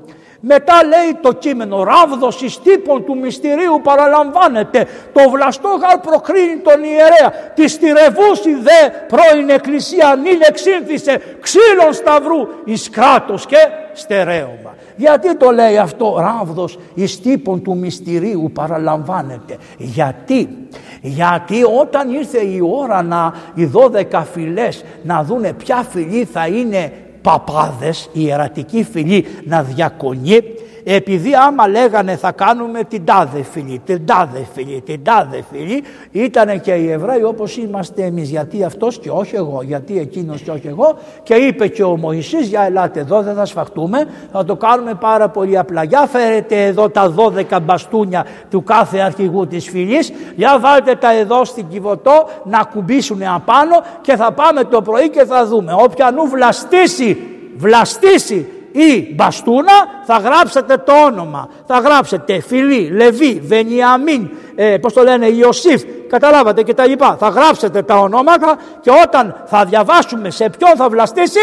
[0.43, 7.31] Μετά λέει το κείμενο ράβδος εις τύπων του μυστηρίου παραλαμβάνεται το βλαστόγαρ προκρίνει τον ιερέα
[7.55, 13.57] της στηρευούση δε πρώην εκκλησία νυν εξήνθησε ξύλων σταυρού εις κράτος και
[13.93, 14.75] στερέωμα.
[14.95, 19.57] Γιατί το λέει αυτό ράβδος εις τύπων του μυστηρίου παραλαμβάνεται.
[19.77, 20.67] Γιατί,
[21.01, 26.93] γιατί όταν ήρθε η ώρα να οι δώδεκα φυλές να δούνε ποια φυλή θα είναι
[27.21, 30.39] παπάδες, η ιερατική φυλή να διακονεί
[30.83, 36.61] επειδή άμα λέγανε θα κάνουμε την τάδε φιλή, την τάδε φιλή, την τάδε φιλή, ήταν
[36.61, 38.29] και οι Εβραίοι όπως είμαστε εμείς.
[38.29, 40.97] Γιατί αυτός και όχι εγώ, γιατί εκείνος και όχι εγώ.
[41.23, 45.29] Και είπε και ο Μωυσής, για ελάτε εδώ, δεν θα σφαχτούμε, θα το κάνουμε πάρα
[45.29, 45.83] πολύ απλά.
[45.83, 51.45] Για φέρετε εδώ τα 12 μπαστούνια του κάθε αρχηγού της φυλής, για βάλτε τα εδώ
[51.45, 55.73] στην Κιβωτό να κουμπίσουν απάνω και θα πάμε το πρωί και θα δούμε.
[55.73, 57.17] Όποιανού βλαστήσει,
[57.57, 61.49] βλαστήσει ή μπαστούνα θα γράψετε το όνομα.
[61.65, 67.15] Θα γράψετε Φιλή, Λεβί, Βενιαμίν, ε, πώς το λένε, Ιωσήφ, καταλάβατε και τα λοιπά.
[67.19, 71.39] Θα γράψετε τα ονόματα και όταν θα διαβάσουμε σε ποιον θα βλαστήσει,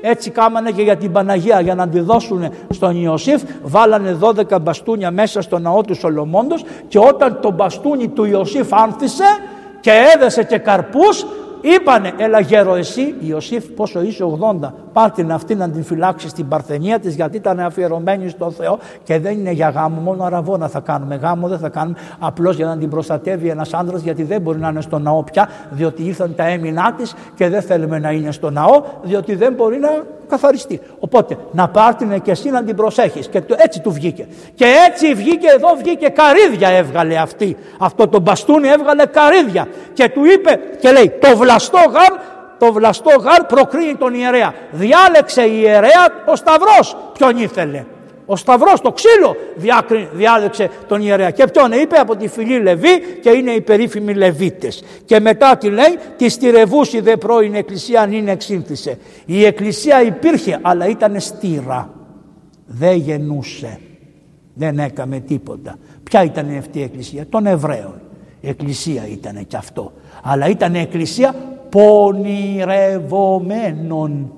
[0.00, 5.10] έτσι κάμανε και για την Παναγία για να τη δώσουν στον Ιωσήφ βάλανε 12 μπαστούνια
[5.10, 9.24] μέσα στο ναό του Σολομόντος και όταν το μπαστούνι του Ιωσήφ άνθησε
[9.80, 11.26] και έδεσε και καρπούς
[11.60, 14.24] είπανε έλα γέρο εσύ Ιωσήφ πόσο είσαι
[14.62, 18.78] 80 πάρ την αυτή να την φυλάξεις στην παρθενία της γιατί ήταν αφιερωμένη στο Θεό
[19.02, 22.66] και δεν είναι για γάμο μόνο αραβόνα θα κάνουμε γάμο δεν θα κάνουμε απλώς για
[22.66, 26.34] να την προστατεύει ένας άντρας γιατί δεν μπορεί να είναι στο ναό πια διότι ήρθαν
[26.34, 29.88] τα έμεινά της και δεν θέλουμε να είναι στο ναό διότι δεν μπορεί να
[30.28, 30.80] καθαριστεί.
[30.98, 34.26] Οπότε να πάρτινε και εσύ να την προσέχεις και έτσι του βγήκε.
[34.54, 37.56] Και έτσι βγήκε εδώ βγήκε καρύδια έβγαλε αυτή.
[37.78, 43.10] Αυτό το μπαστούνι έβγαλε καρύδια και του είπε και λέει το βλαστό γαρ το βλαστό
[43.20, 44.54] γαρ προκρίνει τον ιερέα.
[44.70, 47.84] Διάλεξε η ιερέα ο Σταυρός ποιον ήθελε;
[48.26, 49.36] Ο Σταυρός το ξύλο
[50.12, 51.30] διάλεξε τον ιερέα.
[51.30, 54.84] Και ποιον; Είπε από τη φυλή Λεβί και είναι οι περίφημοι Λεβίτες.
[55.04, 58.98] Και μετά τι λέει, τη στηρευούση δε πρώην εκκλησία αν είναι εξήνθησε.
[59.24, 61.90] Η εκκλησία υπήρχε αλλά ήταν στήρα.
[62.66, 63.80] Δεν γεννούσε.
[64.54, 65.78] Δεν έκαμε τίποτα.
[66.02, 68.00] Ποια ήταν αυτή η εκκλησία; Των Εβραίων.
[68.42, 69.92] εκκλησία ήταν και αυτό.
[70.22, 71.34] Αλλά ήταν εκκλησία
[71.68, 74.32] πονηρευομένων.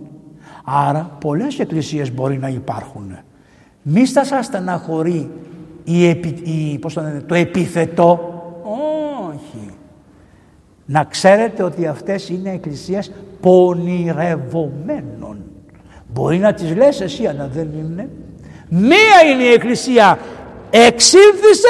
[0.65, 3.19] Άρα πολλές εκκλησίες μπορεί να υπάρχουν
[3.83, 5.31] Μη σας στεναχωρεί
[5.85, 8.35] η, η, πώς το, το επιθετό.
[9.29, 9.71] Όχι.
[10.85, 15.45] Να ξέρετε ότι αυτές είναι εκκλησίες πονηρευομένων.
[16.13, 18.09] Μπορεί να τις λες εσύ αλλά δεν είναι.
[18.69, 20.19] Μία είναι η εκκλησία
[20.71, 21.69] εξήλθησε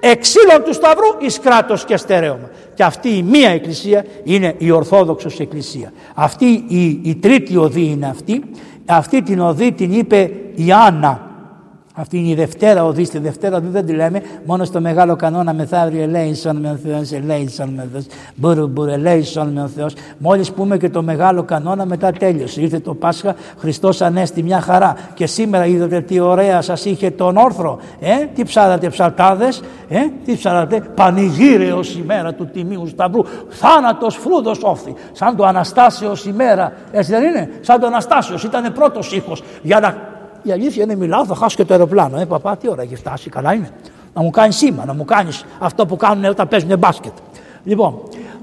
[0.00, 2.50] εξήλων του Σταυρού εις κράτος και στερέωμα.
[2.76, 5.92] Και αυτή η μία εκκλησία είναι η Ορθόδοξος Εκκλησία.
[6.14, 8.42] Αυτή η, η τρίτη οδή είναι αυτή.
[8.86, 11.25] Αυτή την οδή την είπε η Άννα
[11.98, 13.04] αυτή είναι η Δευτέρα οδή.
[13.04, 14.22] Στη Δευτέρα οδή δεν τη λέμε.
[14.44, 18.06] Μόνο στο μεγάλο κανόνα μεθαύριο ελέησον με ο Θεός, ελέησον με ο Θεός.
[18.34, 19.94] Μπουρου, μπουρου, ελέησον με ο Θεός.
[20.18, 22.60] Μόλις πούμε και το μεγάλο κανόνα, μετά τέλειωσε.
[22.60, 24.96] Ήρθε το Πάσχα, Χριστός ανέστη μια χαρά.
[25.14, 27.78] Και σήμερα είδατε τι ωραία σας είχε τον όρθρο.
[28.00, 30.80] Ε, τι ψάρατε ψαρτάδες, ε, τι ψάρατε.
[30.94, 33.24] Πανηγύρεω ημέρα του τιμίου Σταυρού.
[33.48, 34.94] Θάνατος φρούδος όφη.
[35.12, 36.72] Σαν το Αναστάσεως ημέρα.
[36.90, 40.14] Έτσι δεν είναι; Σαν το Αναστάσεως ήταν πρώτος ήχος για να
[40.46, 42.20] η αλήθεια είναι μιλάω, θα χάσω και το αεροπλάνο.
[42.20, 43.70] Ε, παπά, τι ώρα έχει φτάσει, καλά είναι.
[44.14, 47.12] Να μου κάνεις σήμα, να μου κάνεις αυτό που κάνουν όταν παίζουν μπάσκετ.
[47.64, 48.00] Λοιπόν,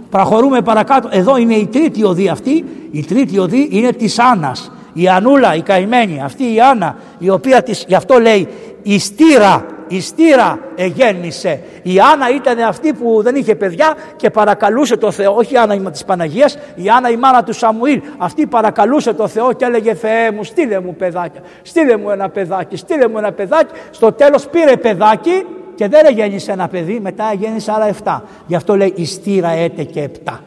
[0.09, 1.09] προχωρούμε παρακάτω.
[1.11, 2.65] Εδώ είναι η τρίτη οδή αυτή.
[2.91, 4.71] Η τρίτη οδή είναι της Άννας.
[4.93, 8.47] Η Ανούλα, η καημένη, αυτή η Άννα, η οποία της, γι' αυτό λέει
[8.83, 11.59] η στήρα η στήρα εγέννησε.
[11.81, 15.91] Η Άννα ήταν αυτή που δεν είχε παιδιά και παρακαλούσε το Θεό, όχι η Άννα
[15.91, 18.01] της Παναγίας, η Άννα η μάνα του Σαμουήλ.
[18.17, 22.75] Αυτή παρακαλούσε το Θεό και έλεγε Θεέ μου στείλε μου παιδάκια, στείλε μου ένα παιδάκι,
[22.75, 23.73] στείλε μου ένα παιδάκι.
[23.91, 28.21] Στο τέλος πήρε παιδάκι και δεν γέννησε ένα παιδί, μετά γέννησε άλλα 7.
[28.47, 30.39] Γι' αυτό λέει η στήρα έτε και 7.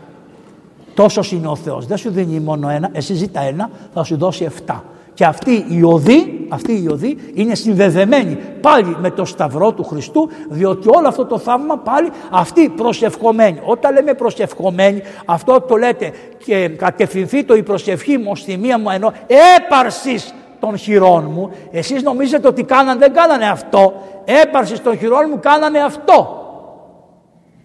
[0.94, 1.86] Τόσος είναι ο Θεός.
[1.86, 4.74] Δεν σου δίνει μόνο ένα, εσύ ζήτα ένα, θα σου δώσει 7.
[5.16, 10.28] Και αυτή η οδή, αυτή η οδή είναι συνδεδεμένη πάλι με το σταυρό του Χριστού
[10.48, 13.60] διότι όλο αυτό το θαύμα πάλι αυτή προσευχομένη.
[13.64, 16.12] Όταν λέμε προσευχομένη αυτό το λέτε
[16.44, 19.12] και κατευθυνθεί το η προσευχή μου στη μία μου ενώ
[19.56, 21.50] έπαρσης των χειρών μου.
[21.70, 23.94] Εσείς νομίζετε ότι κάναν, δεν κάνανε αυτό.
[24.24, 26.44] Έπαρσης των χειρών μου κάνανε αυτό.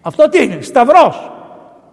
[0.02, 1.30] Αυτό τι είναι, σταυρός.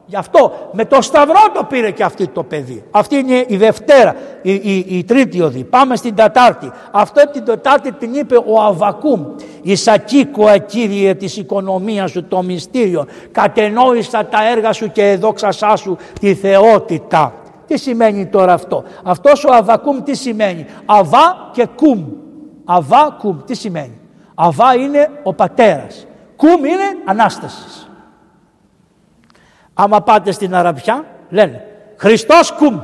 [0.10, 2.84] Γι' αυτό με το σταυρό το πήρε και αυτή το παιδί.
[2.92, 5.64] Αυτή είναι η Δευτέρα, η, η, η τρίτη οδή.
[5.64, 6.72] Πάμε στην Τετάρτη.
[6.92, 9.26] Αυτό την Τετάρτη την είπε ο Αβακούμ.
[9.62, 13.06] Ισακίκοα Κύριε της οικονομίας σου το μυστήριο.
[13.32, 17.34] Κατενόησα τα έργα σου και εδόξασά σου τη θεότητα.
[17.68, 22.06] Τι σημαίνει τώρα αυτό; Αυτός ο Αβακούμ τι σημαίνει; Αβά και κουμ.
[22.66, 24.00] Αβά κουμ τι σημαίνει;
[24.36, 26.08] Αβά είναι ο πατέρας.
[26.36, 27.89] Κουμ είναι Ανάστασης.
[29.82, 31.66] Άμα πάτε στην Αραβιά λένε
[31.98, 32.80] Χριστός κουμ.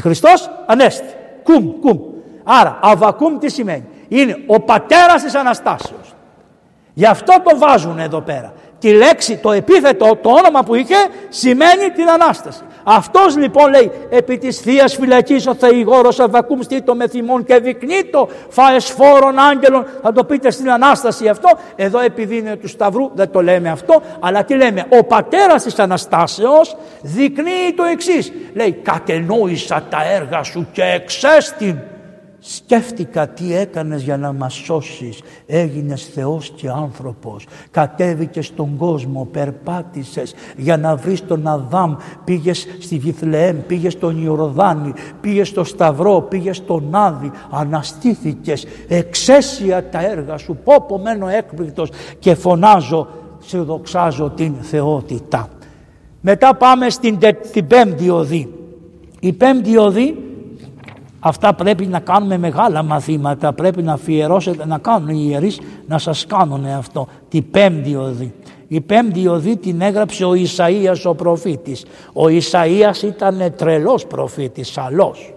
[0.00, 1.14] Χριστός ανέστη.
[1.42, 1.98] Κουμ, κουμ.
[2.44, 6.14] Άρα αβακούμ τι σημαίνει; Είναι ο πατέρας της Αναστάσεως.
[6.92, 10.96] Γι' αυτό το βάζουν εδώ πέρα τη λέξη, το επίθετο, το όνομα που είχε
[11.28, 12.60] σημαίνει την Ανάσταση.
[12.84, 18.28] Αυτός λοιπόν λέει επί της Θείας Φυλακής ο Θεηγόρος Αβακούμ στήτο με θυμών και δεικνύτο
[18.48, 21.48] φαεσφόρων άγγελων θα το πείτε στην Ανάσταση αυτό.
[21.76, 25.78] Εδώ επειδή είναι του Σταυρού δεν το λέμε αυτό αλλά τι λέμε ο πατέρας της
[25.78, 31.78] Αναστάσεως δεικνύει το εξής λέει κατενόησα τα έργα σου και εξέστην
[32.42, 35.20] Σκέφτηκα τι έκανες για να μας σώσεις.
[35.46, 37.46] Έγινες Θεός και άνθρωπος.
[37.70, 41.94] Κατέβηκες στον κόσμο, περπάτησες για να βρεις τον Αδάμ.
[42.24, 47.30] Πήγες στη Βιθλεέμ, πήγες στον Ιορδάνη, πήγες στο Σταυρό, πήγες στον Άδη.
[47.50, 48.66] Αναστήθηκες.
[48.88, 50.58] Εξαίσια τα έργα σου.
[50.64, 55.48] Πω πω μένω έκπληκτος και φωνάζω, σε δοξάζω την θεότητα.
[56.20, 57.18] Μετά πάμε στην,
[57.52, 58.54] την πέμπτη οδή.
[59.20, 60.29] Η πέμπτη οδή
[61.20, 66.26] Αυτά πρέπει να κάνουμε μεγάλα μαθήματα, πρέπει να αφιερώσετε, να κάνουν οι ιερείς να σας
[66.26, 67.08] κάνουν αυτό.
[67.28, 68.34] Τη πέμπτη οδή.
[68.68, 71.84] Η πέμπτη οδή την έγραψε ο Ισαΐας ο προφήτης.
[72.12, 75.34] Ο Ισαΐας ήταν τρελός προφήτης, σαλός.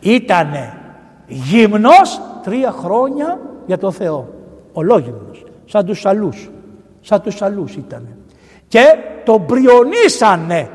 [0.00, 0.78] Ήτανε
[1.26, 4.28] γυμνός τρία χρόνια για το Θεό.
[4.72, 6.50] Ολόγυμνος, σαν τους σαλούς.
[7.00, 8.16] Σαν τους σαλούς ήτανε.
[8.68, 8.84] Και
[9.24, 10.70] τον πριονίσανε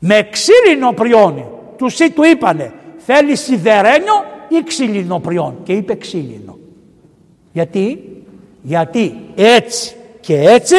[0.00, 1.44] με ξύλινο πριόνι.
[1.76, 6.58] Τους ή του είπανε θέλεις σιδερένιο ή ξύλινο πριόν; Και είπε ξύλινο.
[7.52, 8.04] Γιατί,
[8.62, 10.76] γιατί έτσι και έτσι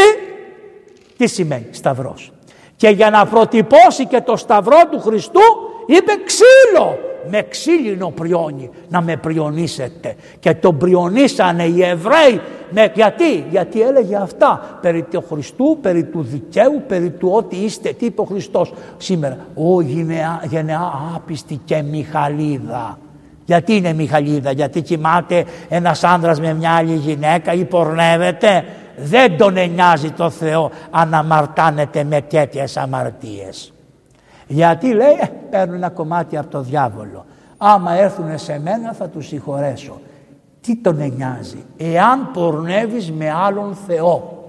[1.18, 2.32] τι σημαίνει σταυρός.
[2.76, 5.42] Και για να προτυπώσει και το σταυρό του Χριστού
[5.86, 6.98] είπε ξύλο
[7.30, 14.16] με ξύλινο πριόνι να με πριονίσετε και τον πριονίσανε οι Εβραίοι με, γιατί, γιατί έλεγε
[14.16, 18.74] αυτά περί του Χριστού, περί του δικαίου, περί του ότι είστε, τι είπε ο Χριστός
[18.98, 22.98] σήμερα, ο γενεά, γενεά άπιστη και Μιχαλίδα.
[23.46, 28.64] Γιατί είναι Μιχαλίδα, γιατί κοιμάται ένας άνδρας με μια άλλη γυναίκα ή πορνεύεται;
[28.96, 33.74] Δεν τον εννοιάζει το Θεό αν αμαρτάνεται με τέτοιες αμαρτίες.
[34.52, 37.26] Γιατί λέει ε, παίρνω ένα κομμάτι από το διάβολο.
[37.58, 40.02] Άμα έρθουν σε μένα θα τους συγχωρέσω.
[40.62, 41.66] Τι τον νοιάζει.
[41.78, 44.46] Εάν πορνεύεις με άλλον Θεό.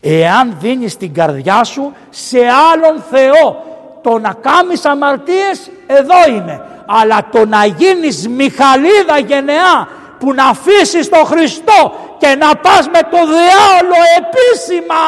[0.00, 3.64] Εάν δίνεις την καρδιά σου σε άλλον Θεό.
[4.02, 6.66] Το να κάνεις αμαρτίες εδώ είμαι.
[6.86, 9.88] Αλλά το να γίνεις Μιχαλίδα γενεά
[10.18, 15.00] που να αφήσεις τον Χριστό και να πας με το διάολο επίσημα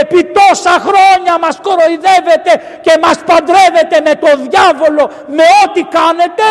[0.00, 6.44] επί τόσα χρόνια μας κοροϊδεύετε και μας παντρεύετε με το διάβολο με ό,τι κάνετε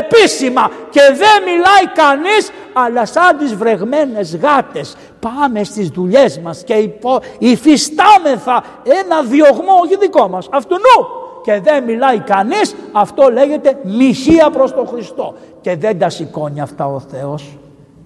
[0.00, 0.70] επίσημα.
[0.90, 4.96] Και δεν μιλάει κανείς αλλά σαν τις βρεγμένες γάτες.
[5.20, 8.64] Πάμε στις δουλειές μας και υπο, υφιστάμεθα
[9.02, 11.06] ένα διωγμό όχι δικό μας αυτού νου.
[11.42, 15.34] Και δεν μιλάει κανείς αυτό λέγεται μοιχεία προς τον Χριστό.
[15.60, 17.56] Και δεν τα σηκώνει αυτά ο Θεός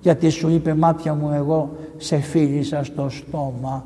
[0.01, 3.85] γιατί σου είπε μάτια μου εγώ σε φίλησα στο στόμα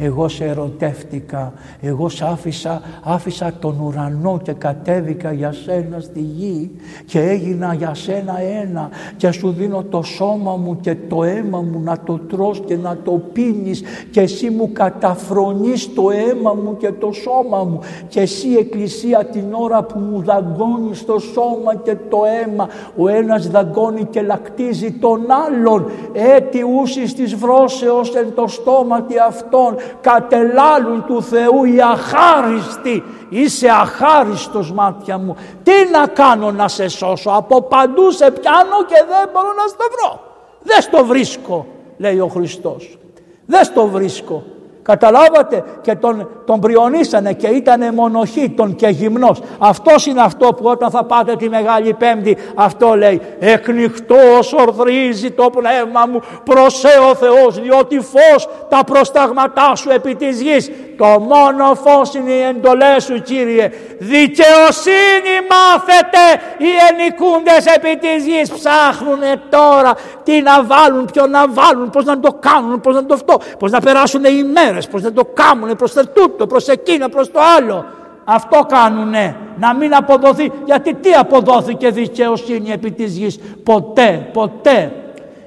[0.00, 6.70] εγώ σε ερωτεύτηκα, εγώ σε άφησα, άφησα τον ουρανό και κατέβηκα για σένα στη γη
[7.06, 11.80] και έγινα για σένα ένα και σου δίνω το σώμα μου και το αίμα μου
[11.80, 16.92] να το τρως και να το πίνεις και εσύ μου καταφρονείς το αίμα μου και
[16.92, 22.18] το σώμα μου και εσύ εκκλησία την ώρα που μου δαγκώνεις το σώμα και το
[22.42, 29.06] αίμα ο ένας δαγκώνει και λακτίζει τον άλλον έτι ούσις της βρώσεως εν το στόμα
[29.28, 33.04] αυτών κατελάλουν του Θεού οι αχάριστοι.
[33.28, 35.36] Είσαι αχάριστος μάτια μου.
[35.62, 39.84] Τι να κάνω να σε σώσω; Από παντού σε πιάνω και δεν μπορώ να στο
[39.90, 40.20] βρω.
[40.62, 41.66] Δεν στο βρίσκω
[41.96, 42.98] λέει ο Χριστός.
[43.46, 44.42] Δεν στο βρίσκω.
[44.82, 49.40] Καταλάβατε; Και τον, τον πριονίσανε και ήταν μονοχή τον και γυμνός.
[49.58, 55.50] Αυτός είναι αυτό που όταν θα πάτε τη Μεγάλη Πέμπτη αυτό λέει εκνιχτός ορθρίζει το
[55.50, 60.70] πνεύμα μου προσέ ο Θεός διότι φως τα προσταγματά σου επί της γης.
[60.96, 63.70] Το μόνο φως είναι οι εντολές σου Κύριε.
[63.98, 66.22] Δικαιοσύνη μάθετε
[66.58, 68.50] οι ενικούντες επί της γης.
[68.50, 73.14] Ψάχνουνε τώρα τι να βάλουν, ποιο να βάλουν, πώς να το κάνουν, πώς να το
[73.14, 75.92] αυτό, πώς να περάσουν οι μέρες, πώς να το κάνουν προς
[76.37, 77.84] το τούτο, προς εκείνο, προς το άλλο.
[78.24, 80.52] Αυτό κάνουνε, να μην αποδοθεί.
[80.64, 84.92] Γιατί τι αποδόθηκε δικαιοσύνη επί της γης; Ποτέ, ποτέ.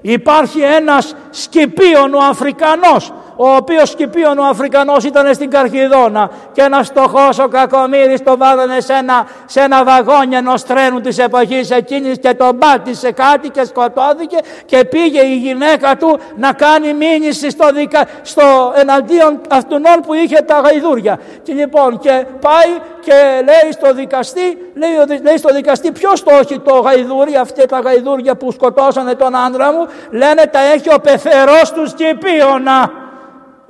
[0.01, 3.13] Υπάρχει ένας Σκυπίων ο Αφρικανός
[3.43, 8.79] ο οποίος Σκυπίων ο Αφρικανός ήταν στην Καρχιδόνα και ένας φτωχός ο Κακομύρης το βάλανε
[8.79, 13.65] σε ένα, σε ένα βαγόνι ενός τρένου της εποχής εκείνης και τον πάτησε κάτι και
[13.65, 20.13] σκοτώθηκε και πήγε η γυναίκα του να κάνει μήνυση στο, δικα, στο εναντίον αυτών που
[20.13, 21.19] είχε τα γαϊδούρια.
[21.43, 23.13] Και λοιπόν και πάει και
[23.43, 28.35] λέει στο δικαστή, λέει, λέει στο δικαστή ποιος το έχει το γαϊδούρι, αυτή τα γαϊδούρια
[28.35, 33.09] που σκοτώσανε τον άντρα μου, λένε τα έχει ο πεθερός του Σκυπίωνα.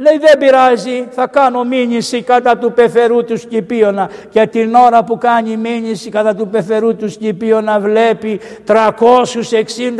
[0.03, 5.17] Λέει δεν πειράζει, θα κάνω μήνυση κατά του πεθερού του Σκυπίωνα και την ώρα που
[5.17, 8.73] κάνει μήνυση κατά του πεθερού του Σκυπίωνα βλέπει 360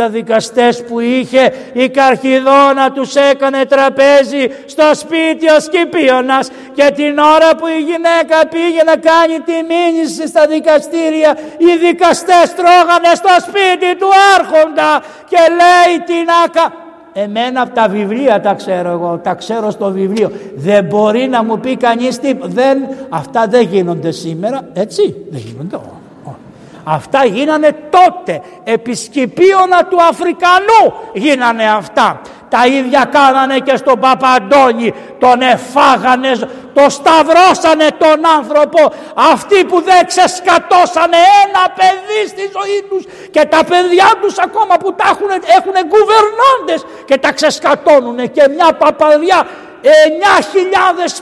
[0.10, 6.50] δικαστές που είχε η Καρχιδόνα τους έκανε τραπέζι στο σπίτι ο Σκυπίωνας.
[6.74, 12.54] Και την ώρα που η γυναίκα πήγε να κάνει τη μήνυση στα δικαστήρια οι δικαστές
[12.56, 16.81] τρώγανε στο σπίτι του άρχοντα και λέει την άκα
[17.14, 20.32] Εμένα από τα βιβλία τα ξέρω εγώ, τα ξέρω στο βιβλίο.
[20.56, 22.54] Δεν μπορεί να μου πει κανείς τίποτα.
[22.54, 25.80] Δεν, αυτά δεν γίνονται σήμερα, έτσι, δεν γίνονται.
[26.84, 32.22] Αυτά γίνανε τότε, επισκυπίωνα του Αφρικανού γίνανε αυτά.
[32.54, 36.32] Τα ίδια κάνανε και στον Παπαντώνη, τον εφάγανε,
[36.74, 38.94] το σταυρώσανε τον άνθρωπο.
[39.34, 44.94] Αυτοί που δεν ξεσκατώσανε ένα παιδί στη ζωή τους και τα παιδιά τους ακόμα που
[44.94, 49.48] τα έχουν, έχουν κουβερνώντες και τα ξεσκατώνουνε και μια παπαδιά
[49.84, 49.90] 9.000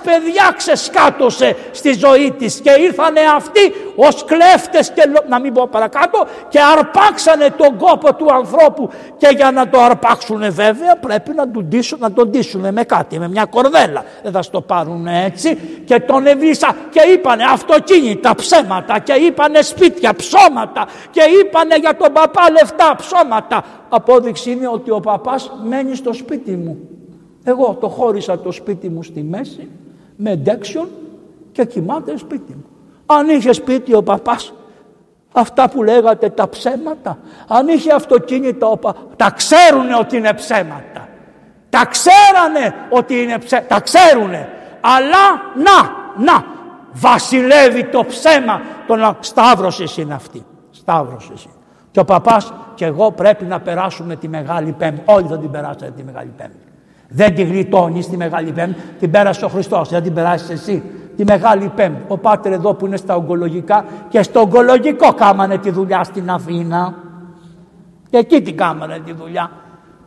[0.03, 6.25] παιδιά ξεσκάτωσε στη ζωή της και ήρθανε αυτοί ως κλέφτες και να μην πω παρακάτω
[6.49, 8.89] και αρπάξανε τον κόπο του ανθρώπου.
[9.17, 13.19] Και για να το αρπάξουν βέβαια πρέπει να τον ντύσουν, να τον ντύσουν με κάτι,
[13.19, 14.03] με μια κορδέλα.
[14.23, 15.55] Δεν θα στο πάρουν έτσι.
[15.85, 18.99] Και τον εβίσα και είπανε αυτοκίνητα ψέματα.
[18.99, 20.87] Και είπανε σπίτια ψώματα.
[21.11, 23.63] Και είπανε για τον παπά λεφτά ψώματα.
[23.89, 26.98] Απόδειξη είναι ότι ο παπάς μένει στο σπίτι μου
[27.43, 29.69] εγώ το χώρισα το σπίτι μου στη μέση
[30.15, 30.87] με ντέξιον
[31.51, 32.65] και κοιμάται σπίτι μου.
[33.05, 34.53] Αν είχε σπίτι ο παπάς
[35.31, 37.17] αυτά που λέγατε τα ψέματα,
[37.47, 41.07] αν είχε αυτοκίνητο ο παπάς, τα ξέρουνε ότι είναι ψέματα.
[41.69, 44.49] Τα ξέρανε ότι είναι ψέματα, τα ξέρουνε.
[44.81, 45.91] Αλλά να,
[46.23, 46.45] να,
[46.93, 50.45] βασιλεύει το ψέμα των σταύρωσης είναι αυτή.
[50.71, 51.53] Σταύρωσης είναι.
[51.91, 55.01] Και ο παπάς και εγώ πρέπει να περάσουμε τη Μεγάλη Πέμπτη.
[55.05, 56.68] Όλοι θα την περάσετε τη Μεγάλη Πέμπτη.
[57.09, 59.89] Δεν τη γλιτώνεις τη Μεγάλη Πέμπτη, την πέρασε ο Χριστός.
[59.89, 60.83] Δεν την περάσεις εσύ.
[61.15, 62.03] τη Μεγάλη Πέμπτη.
[62.07, 66.93] Ο Πάτερ εδώ που είναι στα ογκολογικά και στο ογκολογικό κάμανε τη δουλειά στην Αθήνα.
[68.09, 69.51] Και εκεί την κάμανε τη δουλειά.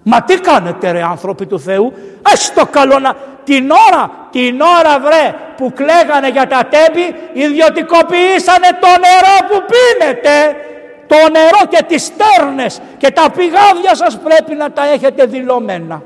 [0.02, 1.92] Μα τι κάνετε ρε άνθρωποι του Θεού,
[2.32, 3.14] ας το καλό να...
[3.44, 10.56] Την ώρα, την ώρα βρε που κλαίγανε για τα τέμπη, ιδιωτικοποιήσανε το νερό που πίνετε.
[11.06, 16.02] Το νερό και τις στέρνες και τα πηγάδια σας πρέπει να τα έχετε δηλωμένα.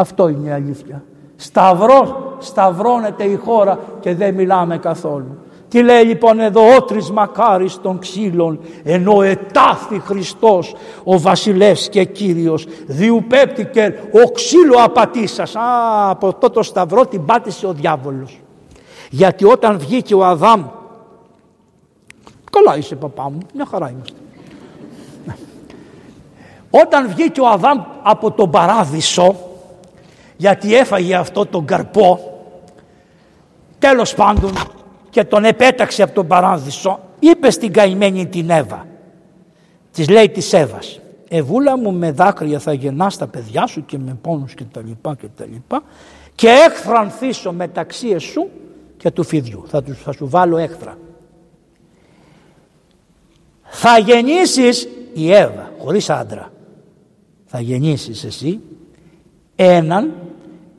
[0.00, 1.02] Αυτό είναι η αλήθεια.
[1.36, 5.38] Σταυρός, σταυρώνεται η χώρα και δεν μιλάμε καθόλου.
[5.68, 10.74] Τι λέει λοιπόν εδώ ότρις μακάρις των ξύλων ενώ ετάθη Χριστός
[11.04, 15.56] ο βασιλεύς και κύριος διουπέπτηκε ο ξύλο απατήσας.
[15.56, 18.40] Α, από αυτό το σταυρό την πάτησε ο διάβολος.
[19.10, 20.64] Γιατί όταν βγήκε ο Αδάμ
[22.50, 24.16] καλά είσαι παπά μου, μια χαρά είμαστε.
[26.70, 29.36] Όταν βγήκε ο Αδάμ από τον παράδεισο
[30.40, 32.18] γιατί έφαγε αυτό τον καρπό
[33.78, 34.52] τέλος πάντων
[35.10, 38.86] και τον επέταξε από τον παράδεισο είπε στην καημένη την Εύα.
[39.92, 44.18] Της λέει της Εύας Εβούλα μου με δάκρυα θα γεννάς τα παιδιά σου και με
[44.22, 45.82] πόνους και τα λοιπά και τα λοιπά
[46.34, 48.48] και έχθρανθήσω μεταξύ εσού
[48.96, 49.64] και του φιδιού.
[49.66, 50.98] Θα, τους, θα σου βάλω έχθρα
[53.62, 56.52] θα γεννήσεις η Εύα χωρίς άντρα
[57.46, 58.60] θα γεννήσεις εσύ
[59.56, 60.12] έναν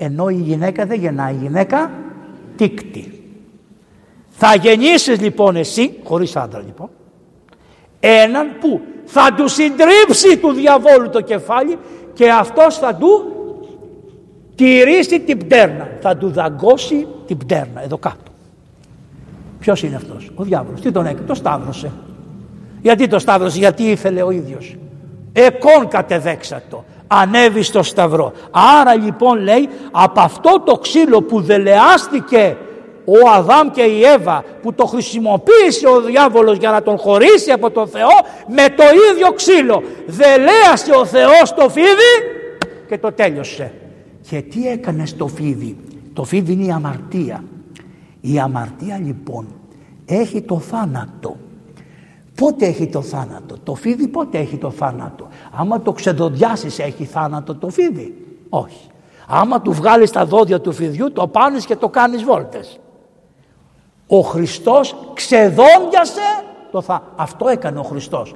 [0.03, 1.91] ενώ η γυναίκα δεν γεννάει η γυναίκα
[2.55, 3.21] τίκτη
[4.43, 6.89] θα γεννήσεις λοιπόν εσύ, χωρίς άντρα λοιπόν,
[7.99, 11.77] έναν που θα του συντρίψει του διαβόλου το κεφάλι
[12.13, 13.25] και αυτός θα του
[14.55, 15.89] τηρήσει την πτέρνα.
[16.01, 18.31] Θα του δαγκώσει την πτέρνα εδώ κάτω.
[19.59, 20.81] Ποιος είναι αυτός, ο διάβολος.
[20.81, 21.91] Τι τον έκανε, το σταύρωσε.
[22.81, 24.75] Γιατί το σταύρωσε, γιατί ήθελε ο ίδιος;
[25.33, 26.85] Εκόν κατεδέξατο.
[27.13, 28.31] Ανέβη στο σταυρό.
[28.79, 32.57] Άρα λοιπόν λέει από αυτό το ξύλο που δελεάστηκε
[33.05, 37.71] ο Αδάμ και η Εύα που το χρησιμοποίησε ο διάβολος για να τον χωρίσει από
[37.71, 38.09] τον Θεό
[38.47, 42.13] με το ίδιο ξύλο δελέασε ο Θεός το φίδι
[42.87, 43.73] και το τέλειωσε.
[44.29, 45.77] Και τι έκανε στο φίδι;
[46.13, 47.43] Το φίδι είναι η αμαρτία.
[48.21, 49.47] Η αμαρτία λοιπόν
[50.05, 51.37] έχει το θάνατο
[52.41, 57.55] Πότε έχει το θάνατο, το φίδι πότε έχει το θάνατο; Άμα το ξεδοντιάσεις έχει θάνατο
[57.55, 58.87] το φίδι; Όχι.
[59.27, 62.79] Άμα του βγάλεις τα δόντια του φιδιού το πάνεις και το κάνεις βόλτες.
[64.07, 67.03] Ο Χριστός ξεδόντιασε το θα...
[67.15, 68.35] Αυτό έκανε ο Χριστός.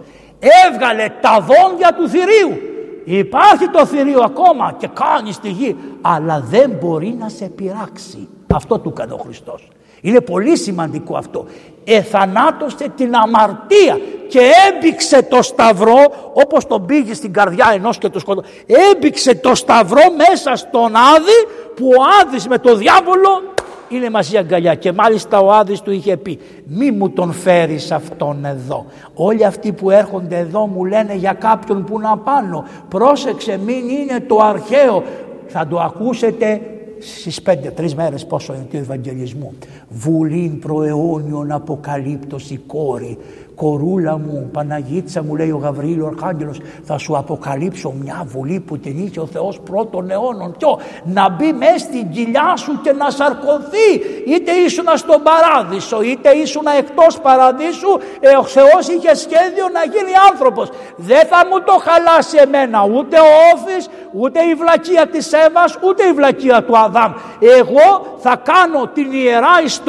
[0.69, 2.57] Έβγαλε τα δόντια του θηρίου.
[3.05, 8.27] Υπάρχει το θηρίο ακόμα και κάνεις στη γη αλλά δεν μπορεί να σε πειράξει.
[8.53, 9.67] Αυτό του έκανε ο Χριστός.
[10.05, 11.45] Είναι πολύ σημαντικό αυτό.
[11.83, 18.19] Εθανάτωσε την αμαρτία και έμπηξε το σταυρό όπως τον πήγε στην καρδιά ενός και το
[18.19, 18.43] σκοτώ.
[18.91, 21.39] Έμπηξε το σταυρό μέσα στον Άδη
[21.75, 23.41] που ο Άδης με το διάβολο
[23.89, 28.45] είναι μαζί αγκαλιά και μάλιστα ο Άδης του είχε πει μη μου τον φέρεις αυτόν
[28.45, 33.89] εδώ όλοι αυτοί που έρχονται εδώ μου λένε για κάποιον που να πάνω πρόσεξε μην
[33.89, 35.03] είναι το αρχαίο
[35.47, 36.61] θα το ακούσετε
[36.99, 39.53] στις πέντε, τρεις μέρες πόσο είναι του Ευαγγελισμού
[39.95, 43.17] βουλήν προαιώνιον αποκαλύπτωση κόρη.
[43.55, 48.77] Κορούλα μου, Παναγίτσα μου λέει ο Γαβρίλ ο Αρχάγγελος θα σου αποκαλύψω μια βουλή που
[48.77, 50.55] την είχε ο Θεός πρώτων αιώνων.
[50.57, 53.89] Ποιο να μπει μέσα στην κοιλιά σου και να σαρκωθεί.
[54.27, 60.13] Είτε ήσουν στον παράδεισο είτε ήσουν εκτός παραδείσου ε, ο Θεός είχε σχέδιο να γίνει
[60.31, 60.69] άνθρωπος.
[60.95, 66.03] Δεν θα μου το χαλάσει εμένα ούτε ο Όφης ούτε η βλακεία της Εύας ούτε
[66.07, 67.11] η βλακεία του Αδάμ.
[67.59, 69.84] Εγώ θα κάνω την ιερά ιστορία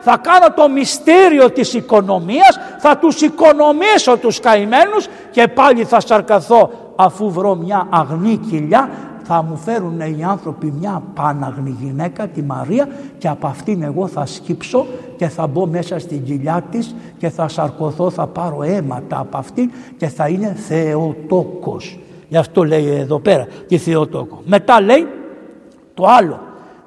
[0.00, 6.70] θα κάνω το μυστήριο της οικονομίας θα τους οικονομήσω τους καημένους και πάλι θα σαρκαθώ
[6.96, 8.90] αφού βρω μια αγνή κοιλιά
[9.32, 12.88] θα μου φέρουν οι άνθρωποι μια πάναγνη γυναίκα τη Μαρία
[13.18, 14.86] και από αυτήν εγώ θα σκύψω
[15.16, 19.70] και θα μπω μέσα στην κοιλιά της και θα σαρκωθώ, θα πάρω αίματα από αυτήν
[19.96, 21.98] και θα είναι Θεοτόκος.
[22.28, 24.42] Γι' αυτό λέει εδώ πέρα τη Θεοτόκο.
[24.44, 25.06] Μετά λέει
[25.94, 26.40] το άλλο.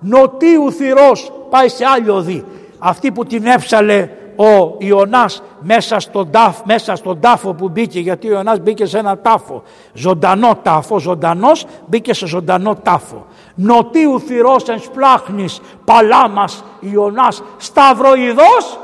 [0.03, 2.45] Νοτίου θυρός πάει σε άλλη οδή.
[2.79, 8.27] Αυτή που την έψαλε ο Ιωνάς μέσα στον, τάφ, μέσα στον τάφο που μπήκε γιατί
[8.27, 9.63] ο Ιωνάς μπήκε σε ένα τάφο.
[9.93, 13.25] Ζωντανό τάφο, ζωντανός μπήκε σε ζωντανό τάφο.
[13.55, 18.79] Νοτίου θυρός εν σπλάχνης παλάμας Ιωνάς σταυροειδός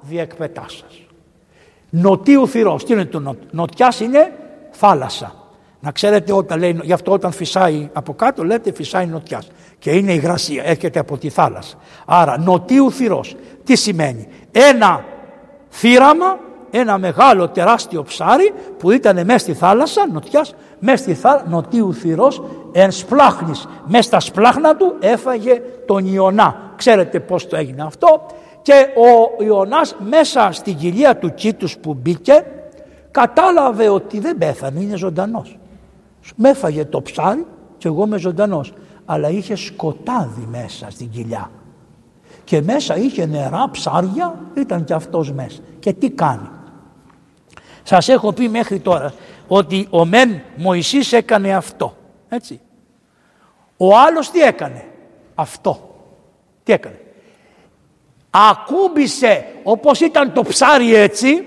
[0.00, 1.08] διεκπετάσας
[1.90, 3.36] νοτίου θυρός τι είναι το νο...
[3.50, 4.32] νοτιάς είναι
[4.70, 5.32] θάλασσα.
[5.80, 9.48] Να ξέρετε όταν λέει, γι' αυτό όταν φυσάει από κάτω λέτε φυσάει νοτιάς
[9.78, 11.76] και είναι υγρασία, έρχεται από τη θάλασσα.
[12.06, 13.36] Άρα νοτίου θυρός.
[13.64, 15.04] Τι σημαίνει; Ένα
[15.70, 16.38] θύραμα,
[16.70, 22.42] ένα μεγάλο τεράστιο ψάρι που ήταν μέσα στη θάλασσα, νοτιάς, μέσα στη θάλασσα, νοτίου θυρός,
[22.72, 28.26] εν σπλάχνης, μέσα στα σπλάχνα του έφαγε τον Ιωνά ξέρετε πώς το έγινε αυτό;
[28.62, 32.44] Και ο Ιωνάς μέσα στην κοιλία του κήτους που μπήκε
[33.10, 35.58] κατάλαβε ότι δεν πέθανε, είναι ζωντανός.
[36.36, 37.46] Με έφαγε το ψάρι
[37.78, 38.72] και εγώ είμαι ζωντανός.
[39.10, 41.50] Αλλά είχε σκοτάδι μέσα στην κοιλιά.
[42.44, 45.58] Και μέσα είχε νερά, ψάρια, ήταν και αυτός μέσα.
[45.78, 46.48] Και τι κάνει.
[47.82, 49.12] Σας έχω πει μέχρι τώρα
[49.48, 51.96] ότι ο μεν Μωυσής έκανε αυτό.
[52.28, 52.60] Έτσι.
[53.76, 54.84] Ο άλλος τι έκανε.
[55.34, 55.94] Αυτό.
[56.62, 57.00] Τι έκανε.
[58.30, 61.44] Ακούμπησε όπως ήταν το ψάρι έτσι.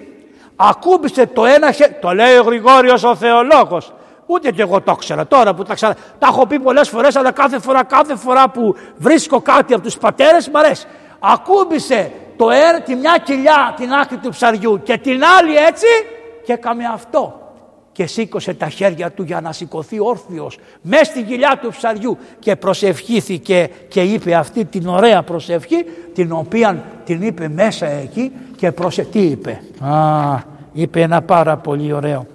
[0.55, 1.97] Ακούμπησε το ένα χέρι.
[2.01, 3.93] Το λέει ο Γρηγόριος ο θεολόγος.
[4.33, 5.27] Ούτε και εγώ το ήξερα.
[5.27, 5.95] Τώρα που τα ξα...
[6.19, 9.97] Τα έχω πει πολλές φορές αλλά κάθε φορά, κάθε φορά που βρίσκω κάτι από τους
[9.97, 10.85] πατέρες μου αρέσει.
[11.19, 15.85] Ακούμπησε το αέρα, τη μια κοιλιά την άκρη του ψαριού και την άλλη έτσι
[16.45, 17.35] και έκαμε αυτό.
[17.91, 22.55] Και σήκωσε τα χέρια του για να σηκωθεί όρθιος μέσα στην κοιλιά του ψαριού και
[22.55, 29.03] προσευχήθηκε και είπε αυτή την ωραία προσευχή την οποία την είπε μέσα εκεί και προσε...
[29.03, 30.37] τι είπε; Α,
[30.73, 32.25] είπε ένα πάρα πολύ ωραίο.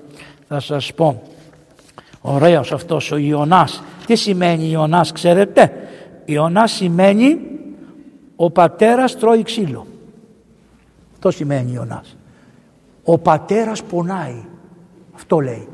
[0.48, 1.23] Θα σας πω
[2.35, 5.73] ωραίος αυτός ο Ιωνάς τι σημαίνει Ιωνάς ξέρετε;
[6.24, 7.40] Ιωνάς σημαίνει
[8.36, 9.86] ο πατέρας τρώει ξύλο
[11.12, 12.16] αυτό σημαίνει Ιωνάς
[13.05, 14.44] ο πατέρας πονάει
[15.16, 15.69] αυτό λέει.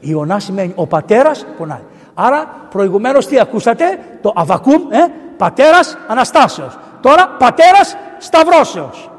[0.00, 1.82] Ιωνάς σημαίνει ο πατέρας πονάει.
[2.14, 3.84] Άρα προηγουμένως τι ακούσατε,
[4.22, 6.78] το Αβακούμ, ε, πατέρας Αναστάσεως.
[7.00, 9.10] Τώρα πατέρας Σταυρώσεως.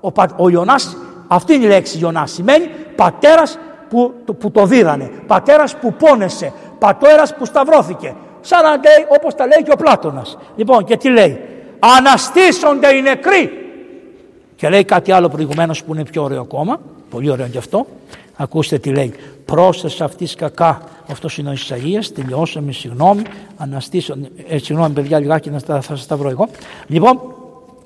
[0.00, 0.96] Ο, ο Ιωνάς,
[1.28, 3.58] αυτή είναι η λέξη Ιωνάς, σημαίνει πατέρας
[3.88, 8.14] που, το, που το δίρανε, πατέρας που πόνεσε, πατέρας που σταυρώθηκε.
[8.40, 10.38] Σαν να λέει όπως τα λέει και ο Πλάτωνας.
[10.56, 11.40] Λοιπόν και τι λέει,
[11.78, 13.52] αναστήσονται οι νεκροί.
[14.56, 17.86] Και λέει κάτι άλλο προηγουμένως που είναι πιο ωραίο ακόμα, πολύ ωραίο και αυτό.
[18.40, 19.14] Ακούστε τι λέει.
[19.44, 20.82] Πρόσθεσα αυτής κακά.
[21.10, 22.06] Αυτός είναι ο Ισαΐας.
[22.14, 22.72] Τελειώσαμε.
[22.72, 23.22] Συγγνώμη.
[23.56, 24.14] Αναστήσω.
[24.48, 26.48] Ε, συγγνώμη, παιδιά, λιγάκι να θα σας τα βρω εγώ.
[26.86, 27.20] Λοιπόν,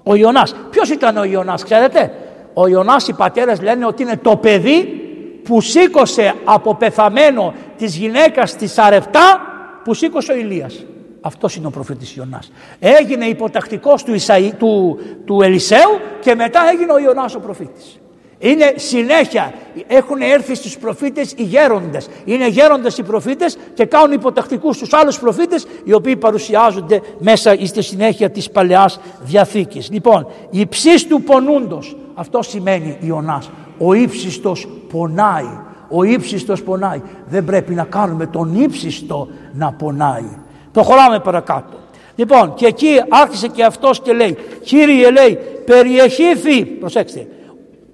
[0.03, 0.55] ο Ιωνάς.
[0.71, 2.13] Ποιος ήταν ο Ιωνάς, ξέρετε;
[2.55, 5.02] Ο Ιωνάς οι πατέρες λένε ότι είναι το παιδί
[5.45, 9.41] που σήκωσε από πεθαμένο της γυναίκας της Σαρεπτά
[9.85, 10.85] που σήκωσε ο Ηλίας.
[11.21, 12.53] Αυτός είναι ο προφήτης Ιωνάς.
[12.79, 17.97] Έγινε υποτακτικός του, Ισαΐ, του, του Ελισέου και μετά έγινε ο Ιωνάς ο προφήτης.
[18.39, 19.53] Είναι συνέχεια.
[19.87, 22.09] Έχουν έρθει στους προφήτες οι γέροντες.
[22.25, 27.83] Είναι γέροντες οι προφήτες και κάνουν υποτακτικούς στους άλλους προφήτες οι οποίοι παρουσιάζονται μέσα στη
[27.83, 29.91] συνέχεια της Παλαιάς Διαθήκης.
[29.91, 31.97] Λοιπόν, υψής του πονούντος.
[32.15, 33.51] Αυτό σημαίνει Ιωνάς.
[33.85, 35.59] Ο ύψιστος πονάει.
[35.89, 37.03] Ο ύψιστος πονάει.
[37.27, 40.39] Δεν πρέπει να κάνουμε τον ύψιστο να πονάει.
[40.73, 41.77] Προχωράμε παρακάτω.
[42.15, 47.27] Λοιπόν, και εκεί άρχισε και αυτός και λέει, Κύριε λέει, περιεχήθη, προσέξτε,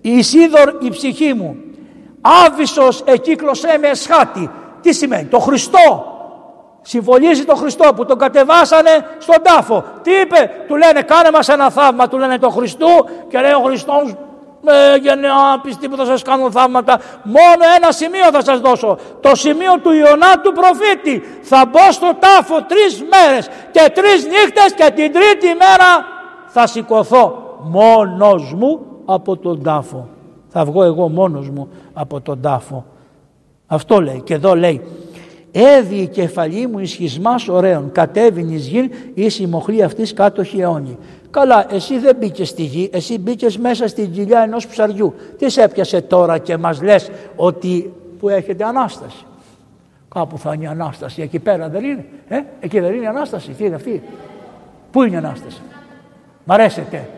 [0.00, 1.56] η Ισίδωρ η ψυχή μου.
[2.20, 4.50] Άβυσος εκύκλωσέ με εσχάτη.
[4.80, 6.04] Τι σημαίνει, το Χριστό.
[6.82, 9.84] Συμβολίζει το Χριστό που τον κατεβάσανε στον τάφο.
[10.02, 12.88] Τι είπε, του λένε κάνε μας ένα θαύμα, του λένε το Χριστού
[13.28, 14.14] και λέει ο Χριστός
[14.66, 19.34] ε, γενναία πιστοί που θα σας κάνουν θαύματα μόνο ένα σημείο θα σας δώσω το
[19.34, 24.92] σημείο του Ιωνά του προφήτη θα μπω στο τάφο τρεις μέρες και τρεις νύχτες και
[24.94, 25.90] την τρίτη μέρα
[26.46, 30.08] θα σηκωθώ μόνος μου από τον τάφο.
[30.48, 32.84] Θα βγω εγώ μόνος μου από τον τάφο.
[33.66, 34.82] Αυτό λέει και εδώ λέει
[35.52, 40.98] Έδι η κεφαλή μου ισχυσμάς ωραίων, κατέβην εις γην εις η μοχλή αυτής κάτω χιόνι.
[41.30, 45.14] Καλά, εσύ δεν μπήκες στη γη, εσύ μπήκες μέσα στην κοιλιά ενός ψαριού.
[45.38, 49.24] Τις σε έπιασε τώρα και μας λες ότι που έχετε Ανάσταση.
[50.14, 52.04] Κάπου θα είναι η Ανάσταση, εκεί πέρα δεν είναι.
[52.28, 54.02] Ε; Εκεί δεν είναι η Ανάσταση, τι είναι αυτή.
[54.90, 55.60] Πού είναι η Ανάσταση.
[56.44, 57.08] Μ' αρέσετε.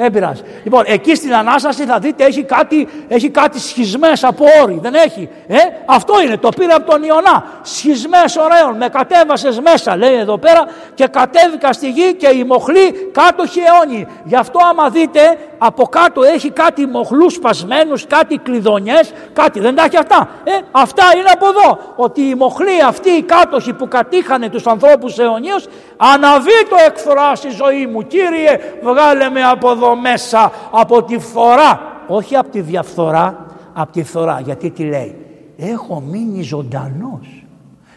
[0.00, 0.42] Δεν πειράζει.
[0.62, 4.78] Λοιπόν, εκεί στην Ανάσταση θα δείτε έχει κάτι, έχει κάτι σχισμές από όρη.
[4.82, 5.28] Δεν έχει.
[5.46, 5.56] Ε,
[5.86, 6.36] αυτό είναι.
[6.36, 7.44] Το πήρε από τον Ιωνά.
[7.62, 8.76] Σχισμές ωραίων.
[8.76, 14.06] Με κατέβασες μέσα λέει εδώ πέρα και κατέβηκα στη γη και η μοχλή κάτω χεώνει.
[14.24, 19.60] Γι' αυτό άμα δείτε από κάτω έχει κάτι μοχλούς σπασμένους, κάτι κλειδονιές, κάτι.
[19.60, 20.28] Δεν τα έχει αυτά.
[20.44, 21.78] Ε, αυτά είναι από εδώ.
[21.96, 25.66] Ότι η μοχλή αυτή οι κάτοχοι που κατήχανε τους ανθρώπους αιωνίως
[25.96, 28.02] αναβεί το εκφρά στη ζωή μου.
[28.02, 31.96] Κύριε βγάλε με από εδώ μέσα από τη φθορά.
[32.06, 34.40] Όχι από τη διαφθορά, από τη φθορά.
[34.44, 35.16] Γιατί τι λέει;
[35.56, 37.44] Έχω μείνει ζωντανός.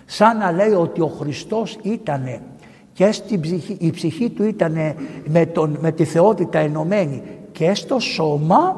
[0.06, 2.42] Σαν να λέει ότι ο Χριστός ήτανε
[2.94, 4.72] και στην ψυχή, η ψυχή του ήταν
[5.26, 8.76] με, με τη θεότητα ενωμένη και στο σώμα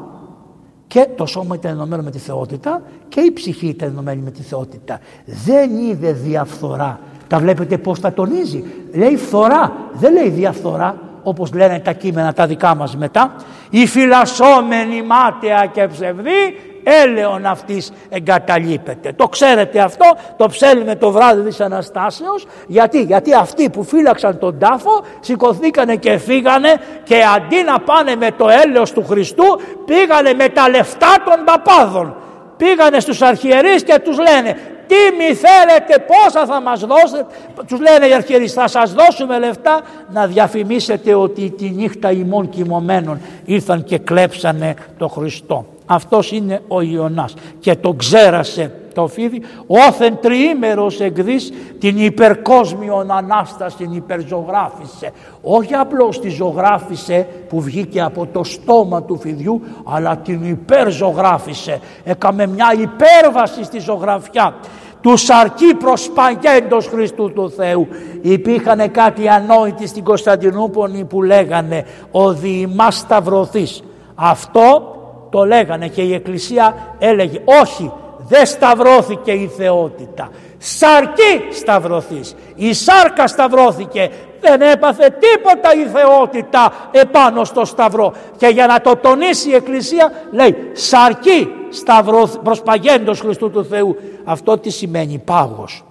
[0.86, 4.42] και το σώμα ήταν ενωμένο με τη θεότητα και η ψυχή ήταν ενωμένη με τη
[4.42, 5.00] θεότητα.
[5.24, 7.00] Δεν είδε διαφθορά.
[7.28, 8.64] Τα βλέπετε πώς τα τονίζει.
[8.92, 13.34] Λέει φθορά, δεν λέει διαφθορά όπως λένε τα κείμενα τα δικά μας μετά.
[13.70, 19.12] Η φυλασσόμενη μάταια και ψευδή έλεον αυτής εγκαταλείπεται.
[19.16, 20.04] Το ξέρετε αυτό,
[20.36, 22.46] το ψέλνουμε το βράδυ της Αναστάσεως.
[22.66, 26.74] Γιατί, γιατί αυτοί που φύλαξαν τον τάφο σηκωθήκανε και φύγανε
[27.04, 32.16] και αντί να πάνε με το έλεος του Χριστού πήγανε με τα λεφτά των παπάδων.
[32.56, 34.56] Πήγανε στους αρχιερείς και τους λένε
[34.86, 37.26] τι μη θέλετε, πόσα θα μας δώσετε;
[37.66, 39.80] Τους λένε οι αρχιερείς, θα σας δώσουμε λεφτά
[40.12, 45.66] να διαφημίσετε ότι τη νύχτα ημών κοιμωμένων ήρθαν και κλέψανε το Χριστό.
[45.86, 47.34] Αυτός είναι ο Ιωνάς.
[47.60, 49.42] Και το ξέρασε το φίδι.
[49.66, 55.12] Όθεν τριήμερος εκδείς την υπερκόσμιον Ανάσταση την υπερζωγράφησε.
[55.42, 61.80] Όχι απλώς τη ζωγράφησε που βγήκε από το στόμα του φιδιού αλλά την υπερζωγράφησε.
[62.04, 64.54] Έκαμε μια υπέρβαση στη ζωγραφιά.
[65.00, 67.88] Τους σαρκή προσπαγέντος Χριστού του Θεού.
[68.22, 73.82] Υπήρχαν κάτι ανόητοι στην Κωνσταντινούπολη που λέγανε ο διημάς σταυρωθείς.
[74.14, 74.94] Αυτό
[75.34, 80.28] το λέγανε και η Εκκλησία έλεγε όχι δεν σταυρώθηκε η θεότητα.
[80.58, 82.34] Σαρκή σταυρωθείς.
[82.54, 84.10] Η σάρκα σταυρώθηκε.
[84.40, 88.12] Δεν έπαθε τίποτα η θεότητα επάνω στο σταυρό.
[88.36, 93.96] Και για να το τονίσει η Εκκλησία λέει σαρκή σταυρωθ, προσπαγέντος Χριστού του Θεού.
[94.24, 95.84] Αυτό τι σημαίνει πάγος.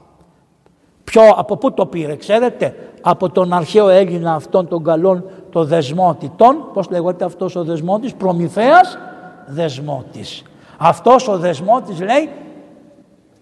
[1.03, 6.31] Ποιο, από πού το πήρε ξέρετε; Από τον αρχαίο Έλληνα αυτόν τον καλόν το δεσμότη.
[6.35, 8.97] Τον, πώς λέγεται αυτός ο δεσμότης, Προμηθέας
[9.45, 10.43] δεσμότης.
[10.77, 12.29] Αυτός ο δεσμότης λέει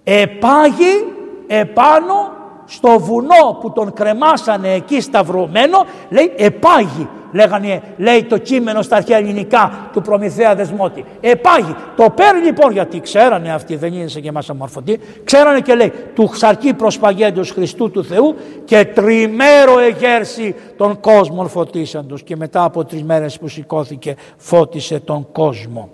[0.03, 1.14] επάγει
[1.48, 2.32] επάνω
[2.65, 9.18] στο βουνό που τον κρεμάσανε εκεί σταυρωμένο λέει επάγει λέγανε, λέει το κείμενο στα αρχαία
[9.18, 11.06] ελληνικά του Προμηθέα Δεσμότη.
[11.22, 11.76] Επάγει.
[11.95, 15.94] Το παίρνει λοιπόν γιατί ξέρανε αυτοί, δεν είναι σε και εμάς αμορφωτοί, ξέρανε και λέει
[16.16, 18.36] του ξαρκή προσπαγέντος Χριστού του Θεού
[18.66, 25.28] και τριμέρο εγέρση τον κόσμο φωτίσαντος και μετά από τρεις μέρες που σηκώθηκε φώτισε τον
[25.32, 25.90] κόσμο.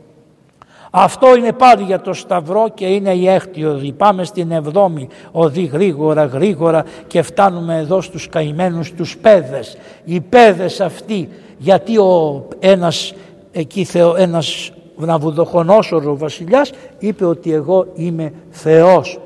[0.91, 3.91] Αυτό είναι πάλι για το Σταυρό και είναι η έκτη οδή.
[3.91, 9.77] Πάμε στην εβδόμη οδή γρήγορα γρήγορα και φτάνουμε εδώ στους καημένους τους πέδες.
[10.03, 13.13] Οι πέδες αυτοί γιατί ο ένας
[13.51, 19.19] εκεί θεο, ένας ναυδοχονόσορο βασιλιάς είπε ότι εγώ είμαι Θεός.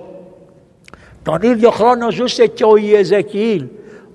[1.23, 3.65] Τον ίδιο χρόνο ζούσε και ο Ιεζεκιήλ.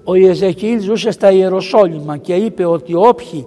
[0.05, 3.47] Ο Ιεζεκιήλ ζούσε στα Ιεροσόλυμα και είπε ότι όποιοι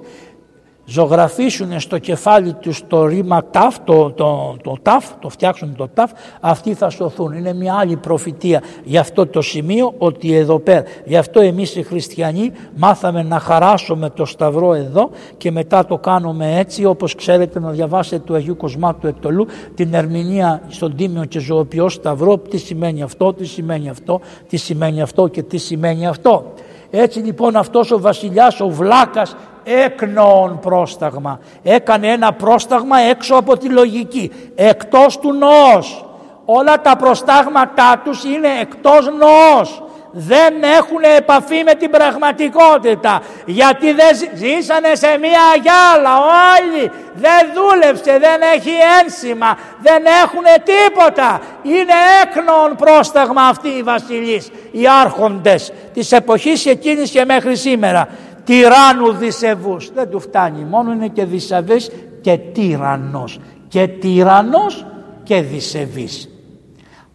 [0.90, 6.12] ζωγραφίσουν στο κεφάλι τους το ρήμα ταφ, το, το, το ταφ, το φτιάξουν το ταφ,
[6.40, 7.34] αυτοί θα σωθούν.
[7.34, 10.84] Είναι μια άλλη προφητεία για αυτό το σημείο ότι εδώ πέρα.
[11.06, 16.58] Γι' αυτό εμείς οι χριστιανοί μάθαμε να χαράσουμε το σταυρό εδώ και μετά το κάνουμε
[16.58, 21.90] έτσι όπως ξέρετε να διαβάσετε του Αγίου Κοσμάτου Εκτολού την ερμηνεία στον Τίμιο και Ζωοποιό
[21.90, 26.54] Σταυρό, τι σημαίνει αυτό, τι σημαίνει αυτό, τι σημαίνει αυτό και τι σημαίνει αυτό.
[26.92, 29.36] Έτσι λοιπόν αυτός ο βασιλιάς, ο βλάκας
[29.70, 31.40] έκνοον πρόσταγμα.
[31.64, 36.06] Έκανε ένα πρόσταγμα έξω από τη λογική, εκτός του νόος.
[36.46, 39.84] Όλα τα προστάγματά τους είναι εκτός νόος.
[40.12, 43.22] Δεν έχουν επαφή με την πραγματικότητα.
[43.46, 46.92] Γιατί δεν ζήσανε σε μία γυάλα όλοι.
[47.14, 48.72] Δεν δούλεψε, δεν έχει
[49.02, 51.42] ένσημα, δεν έχουν τίποτα.
[51.64, 51.94] Είναι
[52.24, 58.08] έκνοον πρόσταγμα αυτοί οι βασιλείς, οι άρχοντες της εποχής εκείνης και μέχρι σήμερα
[58.50, 59.92] τυράννου δισεβούς.
[59.94, 61.90] Δεν του φτάνει, μόνο είναι και δισεβής
[62.22, 63.40] και τύραννος.
[63.68, 64.86] Και τύραννος
[65.24, 66.30] και δισεβής.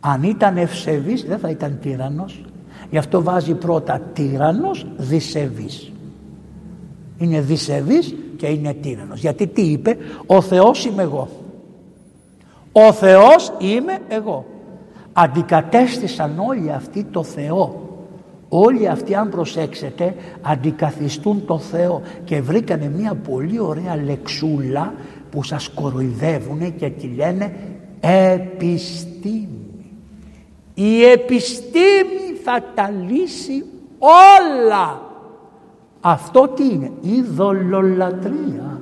[0.01, 2.45] Αν ήταν ευσεβής δεν θα ήταν τύραννος.
[2.91, 5.93] Γι' αυτό βάζει πρώτα τύραννος δισεβής.
[7.19, 9.21] Είναι δισεβής και είναι τύραννος.
[9.21, 9.97] Γιατί τι είπε,
[10.27, 11.29] ο Θεός είμαι εγώ.
[12.73, 14.45] Ο Θεός είμαι εγώ.
[15.13, 17.84] Αντικατέστησαν όλοι αυτοί το Θεό
[18.57, 24.95] Όλοι αυτοί αν προσέξετε αντικαθιστούν το Θεό και βρήκανε μια πολύ ωραία λεξούλα
[25.31, 27.55] που σας κοροϊδεύουν και τη λένε
[28.01, 29.95] επιστήμη.
[30.75, 33.65] Η επιστήμη θα τα λύσει
[33.99, 35.01] όλα.
[36.01, 38.81] Αυτό τι είναι, ειδωλολατρία.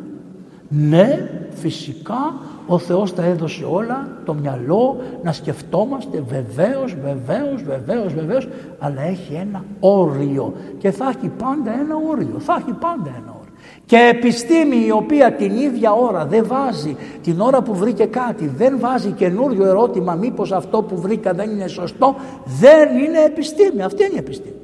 [0.68, 2.34] Ναι, φυσικά
[2.66, 8.48] ο Θεός τα έδωσε όλα, το μυαλό, να σκεφτόμαστε βεβαίως, βεβαίως, βεβαίως, βεβαίως,
[8.78, 13.52] αλλά έχει ένα όριο και θα έχει πάντα ένα όριο, θα έχει πάντα ένα όριο.
[13.86, 18.78] Και επιστήμη η οποία την ίδια ώρα δεν βάζει, την ώρα που βρήκε κάτι, δεν
[18.78, 22.14] βάζει καινούριο ερώτημα μήπως αυτό που βρήκα δεν είναι σωστό,
[22.44, 24.56] δεν είναι επιστήμη, αυτή είναι η επιστήμη.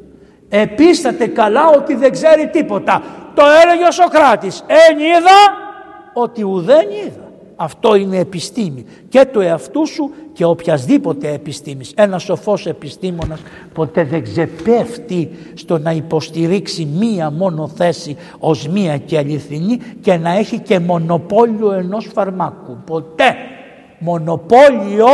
[0.49, 3.03] Επίσταται καλά ότι δεν ξέρει τίποτα.
[3.35, 5.41] Το έλεγε ο Σοκράτης, εν είδα
[6.13, 7.28] ότι ουδέν είδα.
[7.61, 11.93] Αυτό είναι επιστήμη και του εαυτού σου και οποιασδήποτε επιστήμης.
[11.97, 13.41] Ένας σοφός επιστήμονας
[13.73, 20.31] ποτέ δεν ξεπέφτει στο να υποστηρίξει μία μόνο θέση ως μία και αληθινή και να
[20.39, 22.77] έχει και μονοπόλιο ενός φαρμάκου.
[22.87, 23.35] Ποτέ.
[23.99, 25.09] μονοπόλιο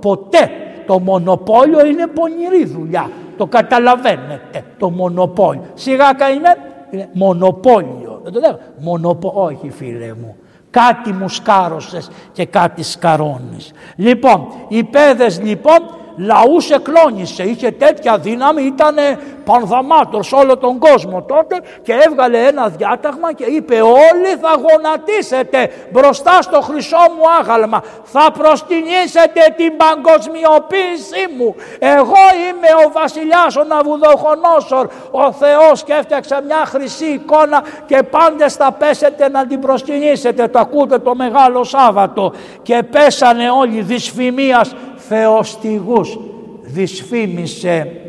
[0.00, 0.50] ποτέ.
[0.86, 3.10] Το μονοπόλιο είναι πονηρή δουλειά.
[3.36, 5.62] Το καταλαβαίνετε το μονοπόλιο.
[5.74, 6.56] Σιγά καημέ,
[6.90, 8.20] είναι μονοπόλιο.
[8.22, 8.58] Δεν το λέω.
[8.78, 9.32] Μονοπο...
[9.34, 10.36] Όχι φίλε μου.
[10.72, 13.72] Κάτι μου σκάρωσες και κάτι σκαρώνεις.
[13.96, 18.96] Λοιπόν, οι παιδες λοιπόν λαούς εκλώνησε, είχε τέτοια δύναμη, ήταν
[19.44, 26.42] πανδαμάτος όλο τον κόσμο τότε και έβγαλε ένα διάταγμα και είπε όλοι θα γονατίσετε μπροστά
[26.42, 31.54] στο χρυσό μου άγαλμα, θα προσκυνήσετε την παγκοσμιοποίησή μου.
[31.78, 38.54] Εγώ είμαι ο βασιλιάς ο Ναβουδοχονόσορ, ο Θεός και έφτιαξε μια χρυσή εικόνα και πάντες
[38.54, 40.48] θα πέσετε να την προσκυνήσετε.
[40.48, 42.32] Το ακούτε το Μεγάλο Σάββατο
[42.62, 44.74] και πέσανε όλοι δυσφημίας
[45.12, 46.18] θεοστιγούς
[46.62, 48.00] δυσφήμισε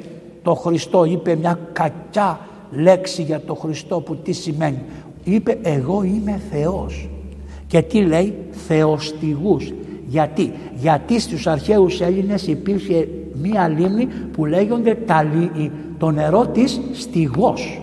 [0.44, 1.04] το Χριστό.
[1.04, 2.40] Είπε μια κακιά
[2.72, 4.82] λέξη για το Χριστό που τι σημαίνει.
[5.24, 7.10] Είπε εγώ είμαι Θεός
[7.68, 8.36] και τι λέει
[8.68, 9.74] θεοστιγούς
[10.08, 13.08] γιατί, γιατί στους αρχαίους Έλληνες υπήρχε
[13.42, 15.26] μία λίμνη που λέγονται τα,
[15.98, 17.82] το νερό της στιγός.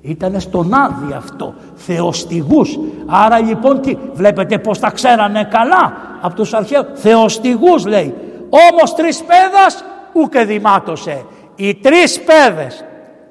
[0.00, 2.78] Ήταν στον Άδη αυτό, θεοστιγούς.
[3.06, 6.86] Άρα λοιπόν τι, βλέπετε πως τα ξέρανε καλά από τους αρχαίους.
[6.94, 8.14] Θεοστιγούς λέει,
[8.50, 11.24] όμως τρεις πέδας ούκε δημάτωσε.
[11.56, 12.84] Οι τρεις πέδες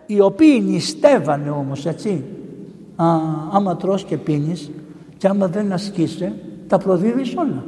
[0.05, 2.23] οι οποίοι νηστεύανε όμως έτσι.
[2.95, 3.05] Α,
[3.51, 4.71] άμα τρως και πίνεις
[5.17, 6.33] και άμα δεν ασκείσαι
[6.67, 7.63] τα προδίδεις όλα.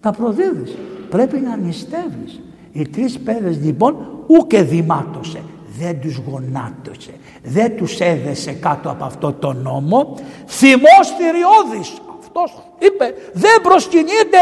[0.00, 0.76] Τα προδίδεις.
[1.10, 2.40] Πρέπει να νηστεύεις.
[2.72, 3.96] Οι τρεις πέδες λοιπόν
[4.26, 5.40] ούκε δημάτωσε.
[5.78, 7.10] Δεν τους γονάτωσε.
[7.42, 10.14] Δεν τους έδεσε κάτω από αυτό το νόμο.
[10.46, 11.92] Θυμός θηριώδης.
[12.18, 14.38] Αυτός είπε δεν προσκυνείται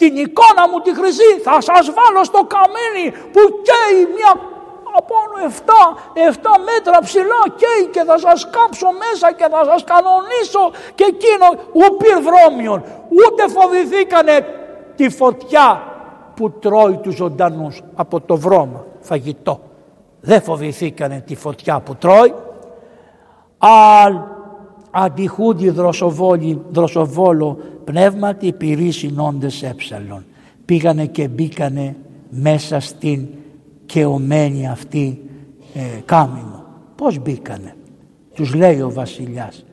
[0.00, 4.32] την εικόνα μου τη χρυσή θα σας βάλω στο καμίνι που καίει μια
[4.98, 5.14] από
[5.48, 5.70] 7,
[6.14, 10.64] 7 μέτρα ψηλά καίει και θα σας κάψω μέσα και θα σας κανονίσω
[10.94, 12.82] και εκείνο ουπήρ βρώμιον.
[13.08, 14.46] Ούτε φοβηθήκανε
[14.96, 15.82] τη φωτιά
[16.36, 19.60] που τρώει τους ζωντανούς από το βρώμα φαγητό.
[20.20, 22.34] Δεν φοβηθήκανε τη φωτιά που τρώει
[23.58, 24.14] αλ
[24.90, 25.70] αντιχούντι
[26.70, 30.24] δροσοβόλο πνεύματι πυρή συνόντες έψαλον.
[30.64, 31.96] Πήγανε και μπήκανε
[32.30, 33.26] μέσα στην
[33.86, 35.20] κεωμένη αυτή
[35.74, 36.64] ε, κάμινο.
[36.96, 37.76] Πώς μπήκανε;
[38.34, 39.64] Τους λέει ο βασιλιάς.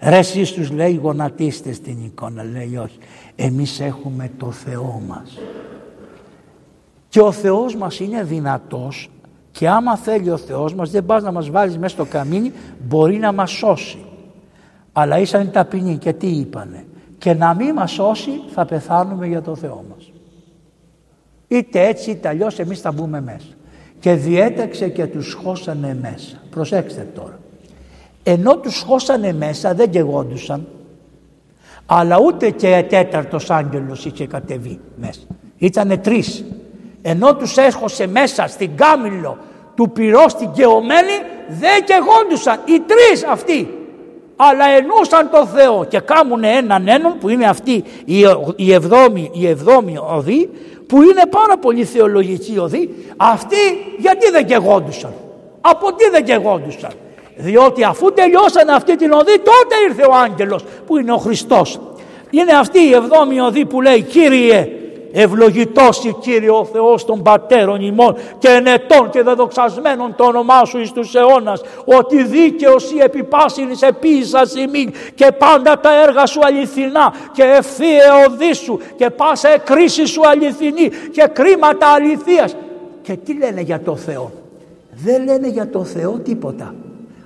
[0.00, 2.44] Ρε εσείς τους λέει γονατίστε στην εικόνα.
[2.44, 2.98] Λέει όχι.
[3.36, 5.38] Εμείς έχουμε το Θεό μας.
[7.08, 9.10] Και ο Θεός μας είναι δυνατός
[9.50, 12.52] και άμα θέλει ο Θεός μας δεν πας να μας βάλεις μέσα στο καμίνι
[12.88, 13.98] μπορεί να μας σώσει.
[14.92, 16.84] Αλλά ήσαν ταπεινοί και τι είπανε;
[17.18, 20.12] Και να μην μας σώσει θα πεθάνουμε για το Θεό μας.
[21.48, 23.46] Είτε έτσι είτε αλλιώς εμείς θα μπούμε μέσα.
[24.00, 26.36] Και διέταξε και τους χώσανε μέσα.
[26.50, 27.38] Προσέξτε τώρα.
[28.22, 30.66] Ενώ τους χώσανε μέσα δεν γεγόντουσαν
[31.90, 35.20] αλλά ούτε και τέταρτος άγγελος είχε κατεβεί μέσα.
[35.58, 36.44] Ήτανε τρεις.
[37.02, 39.38] Ενώ τους έχωσε μέσα στην κάμιλο
[39.74, 41.12] του πυρός στην γεωμένη
[41.48, 42.60] δεν γεγόντουσαν.
[42.64, 43.77] Οι τρεις αυτοί
[44.40, 48.24] αλλά ενούσαν το Θεό και κάμουν έναν έναν που είναι αυτή η,
[48.56, 50.50] η, εβδόμη, η εβδόμη οδή
[50.86, 53.56] που είναι πάρα πολύ θεολογική οδή αυτοί
[53.98, 55.12] γιατί δεν κεγόντουσαν;
[55.60, 56.90] Από τι δεν κεγόντουσαν;
[57.36, 61.80] Διότι αφού τελειώσαν αυτή την οδή τότε ήρθε ο άγγελος που είναι ο Χριστός.
[62.30, 64.77] Είναι αυτή η εβδόμη οδή που λέει Κύριε
[65.12, 70.78] Ευλογητός η Κύριε ο Θεός των πατέρων ημών και ενετών και δεδοξασμένων το όνομά σου
[70.78, 77.14] εις τους αιώνας ότι δίκαιος η επιπάσινης επίησας ημίν και πάντα τα έργα σου αληθινά
[77.32, 82.56] και ευθεία οδή σου και πάσα εκκρίση σου αληθινή και κρίματα αληθείας.
[83.02, 84.32] Και τι λένε για το Θεό;
[84.90, 86.74] Δεν λένε για το Θεό τίποτα.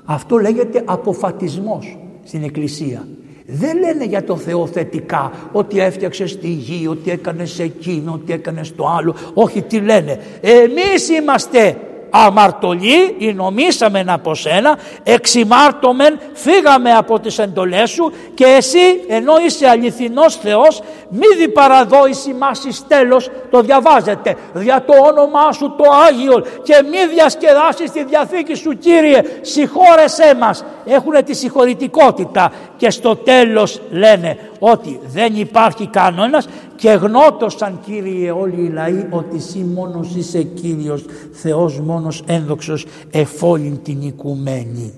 [0.05, 3.07] Αυτό λέγεται αποφατισμός στην Εκκλησία
[3.47, 8.75] δεν λένε για το Θεό θετικά ότι έφτιαξες τη γη, ότι έκανες εκείνο, ότι έκανες
[8.75, 9.15] το άλλο.
[9.35, 10.21] Όχι τι λένε.
[10.41, 11.77] Εμείς είμαστε
[12.15, 19.69] αμαρτωλοί ή νομίσαμε από σένα, εξημάρτωμεν, φύγαμε από τις εντολές σου και εσύ ενώ είσαι
[19.69, 26.45] αληθινός Θεός μη διπαραδόηση μας εις τέλος, το διαβάζετε, δια το όνομά σου το Άγιο
[26.63, 30.65] και μη διασκεδάσεις τη Διαθήκη σου Κύριε, συγχώρεσέ μας.
[30.85, 36.49] Έχουν τη συγχωρητικότητα και στο τέλος λένε ότι δεν υπάρχει κανόνας
[36.83, 43.83] και γνώτωσαν Κύριε όλοι οι λαοί ότι εσύ μόνος είσαι Κύριος Θεός μόνος ένδοξος εφόλην
[43.83, 44.95] την οικουμένη.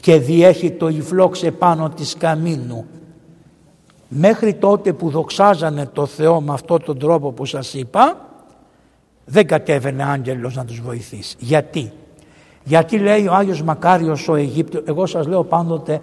[0.00, 2.84] Και διέχει το υφλόξε πάνω της καμίνου.
[4.08, 8.28] Μέχρι τότε που δοξάζανε το Θεό με αυτόν τον τρόπο που σας είπα
[9.24, 11.36] δεν κατέβαινε άγγελος να τους βοηθήσει.
[11.38, 11.92] Γιατί;
[12.64, 16.00] Γιατί λέει ο Άγιος Μακάριος ο Αιγύπτιος, εγώ σας λέω πάντοτε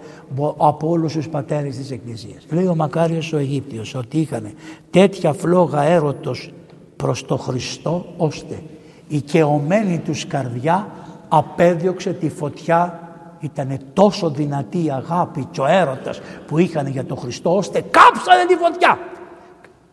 [0.56, 2.46] από όλους τους πατέρες της Εκκλησίας.
[2.50, 4.52] Λέει ο Μακάριος ο Αιγύπτιος ότι είχαν
[4.90, 6.52] τέτοια φλόγα έρωτος
[6.96, 8.62] προς το Χριστό ώστε
[9.08, 10.88] η κεωμένη τους καρδιά
[11.28, 13.00] απέδιωξε τη φωτιά
[13.40, 18.44] ήταν τόσο δυνατή η αγάπη και ο έρωτας που είχαν για τον Χριστό ώστε κάψανε
[18.46, 18.98] τη φωτιά.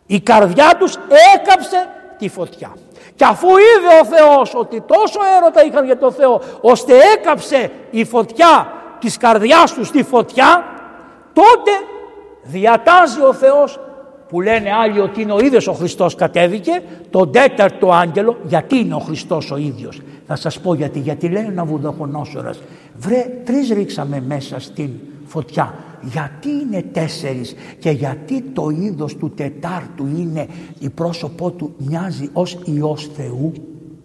[0.06, 0.94] Η καρδιά τους
[1.36, 1.76] έκαψε
[2.18, 2.72] τη φωτιά.
[3.16, 8.04] Και αφού είδε ο Θεός ότι τόσο έρωτα είχαν για τον Θεό ώστε έκαψε η
[8.04, 10.64] φωτιά της καρδιάς τους τη φωτιά
[11.32, 11.70] τότε
[12.42, 13.80] διατάζει ο Θεός
[14.28, 18.94] που λένε άλλοι ότι είναι ο ίδιος ο Χριστός κατέβηκε τον τέταρτο άγγελο γιατί είναι
[18.94, 20.00] ο Χριστός ο ίδιος.
[20.26, 22.58] Θα σας πω γιατί γιατί λέει ο Ναβουδοχονόσορας
[22.96, 24.90] βρε τρεις ρίξαμε μέσα στην
[25.26, 25.74] φωτιά
[26.12, 30.46] γιατί είναι τέσσερις και γιατί το είδος του τετάρτου είναι
[30.78, 33.52] η πρόσωπό του μοιάζει ως Υιός Θεού;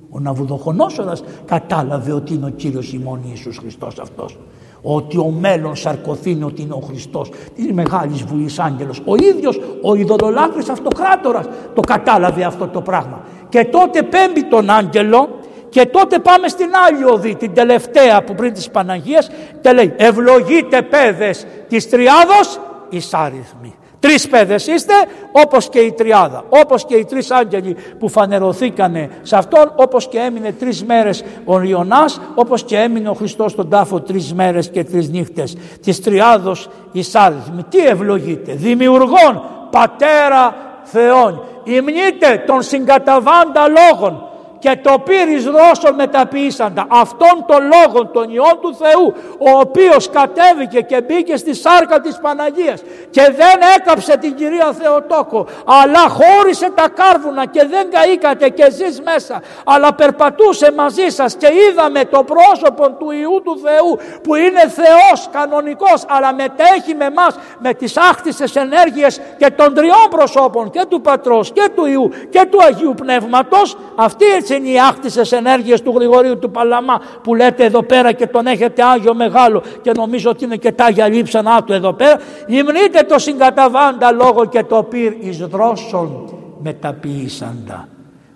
[0.10, 4.38] Ο Ναβουδοχονόσορας κατάλαβε ότι είναι ο Κύριος ημών Ιησούς Χριστός αυτός.
[4.82, 7.30] Ότι ο μέλλον σαρκωθήνει ότι είναι ο Χριστός.
[7.56, 9.02] Της Μεγάλης Βουλής Άγγελος.
[9.06, 13.22] Ο ίδιος ο ειδωλολάτρης αυτοκράτορας το κατάλαβε αυτό το πράγμα.
[13.50, 15.30] Και τότε πέμπει τον άγγελο
[15.72, 19.30] και τότε πάμε στην άλλη οδή, την τελευταία που πριν της Παναγίας
[19.62, 23.76] και λέει ευλογείτε παιδες της τριάδος εις άριθμοι.
[24.00, 24.94] Τρεις παιδες είστε
[25.32, 30.20] όπως και η τριάδα, όπως και οι τρεις άγγελοι που φανερωθήκανε σε αυτόν, όπως και
[30.20, 34.84] έμεινε τρεις μέρες ο Ιωνάς, όπως και έμεινε ο Χριστός στον τάφο τρεις μέρες και
[34.84, 35.58] τρεις νύχτες.
[35.82, 37.64] Της τριάδος εις άριθμοι.
[37.70, 41.44] Τι ευλογείτε, δημιουργών, πατέρα Θεών.
[41.64, 44.31] Υμνείτε των συγκαταβάντα λόγων
[44.62, 46.86] και το πύρις δρόσων μεταποιήσαντα.
[46.90, 52.20] Αυτόν τον λόγο των Υιών του Θεού ο οποίος κατέβηκε και μπήκε στη σάρκα της
[52.22, 58.64] Παναγίας και δεν έκαψε την Κυρία Θεοτόκο αλλά χώρισε τα κάρβουνα και δεν καήκατε και
[58.64, 64.36] εσείς μέσα αλλά περπατούσε μαζί σας και είδαμε το πρόσωπο του Ιού του Θεού που
[64.36, 70.70] είναι Θεός κανονικός αλλά μετέχει με μας με τις άκτισες ενέργειες και των τριών προσώπων
[70.70, 73.78] και του Πατρός και του Ιού και του Αγίου Πνεύματος.
[73.96, 78.28] Αυτή έτσι είναι οι άκτισες ενέργειες του Γρηγορίου του Παλαμά που λέτε εδώ πέρα και
[78.28, 82.20] τον έχετε Άγιο Μεγάλο και νομίζω ότι είναι και τα Άγια Λείψανά του εδώ πέρα.
[82.48, 86.30] Υμνείτε το συγκαταβάντα λόγο και το πυρ εις δρόσον
[86.64, 87.88] μεταποιήσαντα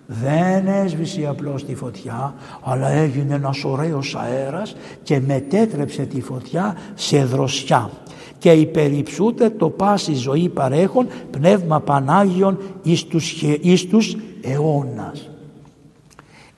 [0.08, 2.34] δεν έσβησε απλώς τη φωτιά
[2.64, 7.90] αλλά έγινε ένας ωραίος αέρας και μετέτρεψε τη φωτιά σε δροσιά.
[8.38, 15.30] Και υπεριψούται το πάση ζωή παρέχον πνεύμα Πανάγιον εις τους, εις τους αιώνας.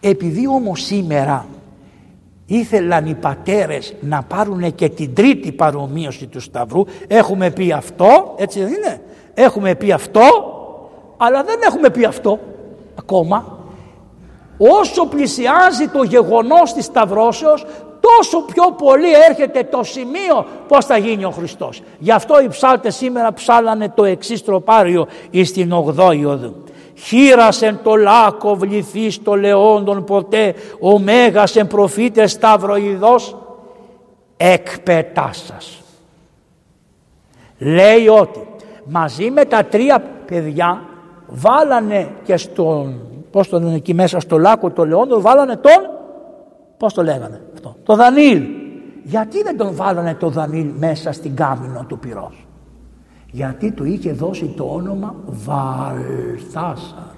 [0.09, 1.45] Επειδή όμως σήμερα
[2.45, 8.59] ήθελαν οι πατέρες να πάρουν και την τρίτη παρομοίωση του Σταυρού έχουμε πει αυτό, έτσι
[8.59, 9.01] δεν είναι,
[9.33, 10.21] έχουμε πει αυτό
[11.17, 12.39] αλλά δεν έχουμε πει αυτό
[12.95, 13.57] ακόμα.
[14.57, 17.65] Όσο πλησιάζει το γεγονός της Σταυρώσεως
[17.99, 21.81] τόσο πιο πολύ έρχεται το σημείο πως θα γίνει ο Χριστός.
[21.99, 26.55] Γι' αυτό οι ψάλτες σήμερα ψάλανε το εξής τροπάριο εις την 8η οδού
[26.97, 33.37] χείρασεν το λάκκο βληθείς το λεόντων ποτέ ο μέγας εν προφήτες σταυροειδός
[34.37, 35.81] εκπετάσας.
[37.57, 38.47] Λέει ότι
[38.85, 40.81] μαζί με τα τρία παιδιά
[41.27, 43.01] βάλανε και στον,
[43.31, 45.89] πώς το λένε εκεί μέσα στο λάκκο το λεόντων, βάλανε τον,
[46.77, 48.43] πώς το λέγανε αυτό, το Δανίλ.
[49.03, 52.46] Γιατί δεν τον βάλανε το Δανίλ μέσα στην κάμινο του πυρός;
[53.31, 57.15] Γιατί του είχε δώσει το όνομα Βαλτάσαρ.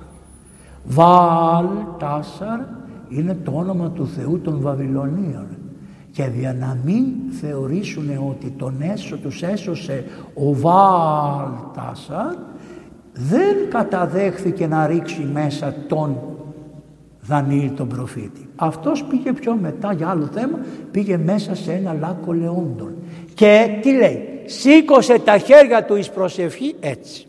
[0.86, 2.60] Βαλτάσαρ
[3.10, 5.48] είναι το όνομα του Θεού των Βαβυλωνίων
[6.12, 7.06] και για να μην
[7.42, 10.04] θεωρήσουν ότι τον έσω τους έσωσε
[10.34, 12.36] ο Βαλτάσαρ
[13.14, 16.18] δεν καταδέχθηκε να ρίξει μέσα τον
[17.22, 18.50] Δανίλ τον προφήτη.
[18.56, 20.60] Αυτός πήγε πιο μετά για άλλο θέμα,
[20.92, 22.94] πήγε μέσα σε ένα λάκκο λεόντων.
[23.34, 27.28] Και τι λέει, σήκωσε τα χέρια του εις προσευχή έτσι.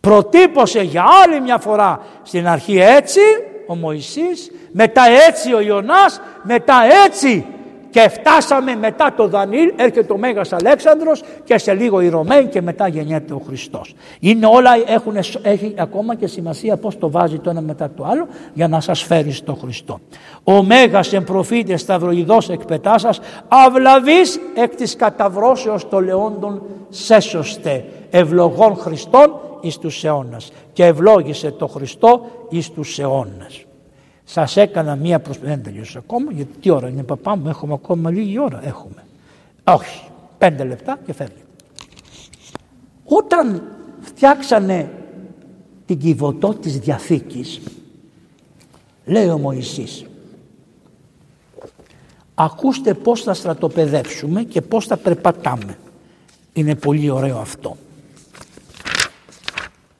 [0.00, 3.20] Προτύπωσε για άλλη μια φορά στην αρχή έτσι
[3.66, 7.46] ο Μωυσής, μετά έτσι ο Ιωνάς, μετά έτσι
[7.96, 12.62] και φτάσαμε μετά το Δανίλ, έρχεται ο Μέγας Αλέξανδρος και σε λίγο οι Ρωμαίοι και
[12.62, 13.94] μετά γεννιέται ο Χριστός.
[14.20, 18.26] Είναι όλα, έχουν, έχει ακόμα και σημασία πώς το βάζει το ένα μετά το άλλο
[18.54, 20.00] για να σας φέρει στο Χριστό.
[20.44, 29.40] Ο Μέγας εν προφήτες σταυροειδός εκπετάσας αυλαβής εκ της καταβρώσεως των λεόντων σέσωστε ευλογών Χριστών
[29.60, 33.65] εις τους αιώνας και ευλόγησε το Χριστό εις τους αιώνας.
[34.28, 38.10] Σας έκανα μία προσπάθεια, δεν τελείωσα ακόμα, γιατί τι ώρα είναι παπά μου, έχουμε ακόμα
[38.10, 39.04] λίγη ώρα, έχουμε.
[39.64, 40.08] Όχι,
[40.38, 41.42] πέντε λεπτά και φεύγει.
[43.04, 43.62] Όταν
[44.00, 44.90] φτιάξανε
[45.86, 47.60] την κυβωτό της Διαθήκης,
[49.04, 50.04] λέει ο Μωυσής,
[52.38, 55.78] Ακούστε πώς θα στρατοπεδεύσουμε και πώς θα περπατάμε.
[56.52, 57.76] Είναι πολύ ωραίο αυτό.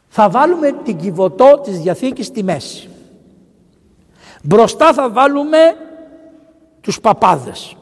[0.09, 2.89] Θα βάλουμε την κυβωτό της Διαθήκης στη μέση.
[4.47, 5.59] Μπροστά θα βάλουμε
[6.81, 7.77] τους παπάδες.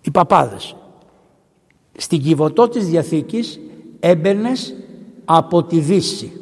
[0.00, 0.76] Οι παπάδες.
[1.96, 3.60] Στην κυβωτό της Διαθήκης
[4.00, 4.74] έμπαινες
[5.24, 6.32] από τη Δύση.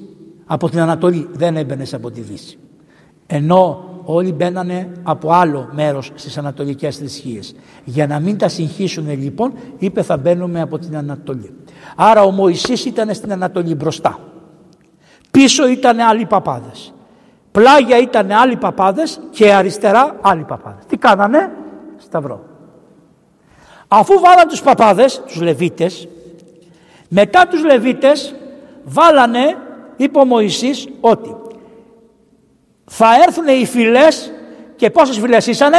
[0.47, 2.59] Από την Ανατολή δεν έμπαινες από τη Δύση.
[3.27, 7.55] Ενώ όλοι μπαίνανε από άλλο μέρος στις ανατολικές θρησκείες.
[7.85, 11.55] Για να μην τα συγχύσουν λοιπόν είπε θα μπαίνουμε από την Ανατολή.
[11.97, 14.19] Άρα ο Μωυσής ήταν στην Ανατολή μπροστά.
[15.31, 16.93] Πίσω ήταν άλλοι παπάδες.
[17.53, 20.85] Πλάγια ήταν άλλοι παπάδες και αριστερά άλλοι παπάδες.
[20.87, 21.51] Τι κάνανε,
[21.97, 22.41] σταυρό.
[23.89, 26.09] Αφού βάλαν τους παπάδες, τους Λεβίτες,
[27.09, 28.35] μετά τους Λεβίτες
[28.85, 29.57] βάλανε,
[29.97, 31.37] είπε ο Μωυσής, ότι
[32.85, 34.33] θα έρθουν οι φυλές
[34.77, 35.79] και πόσες φυλές ήσανε,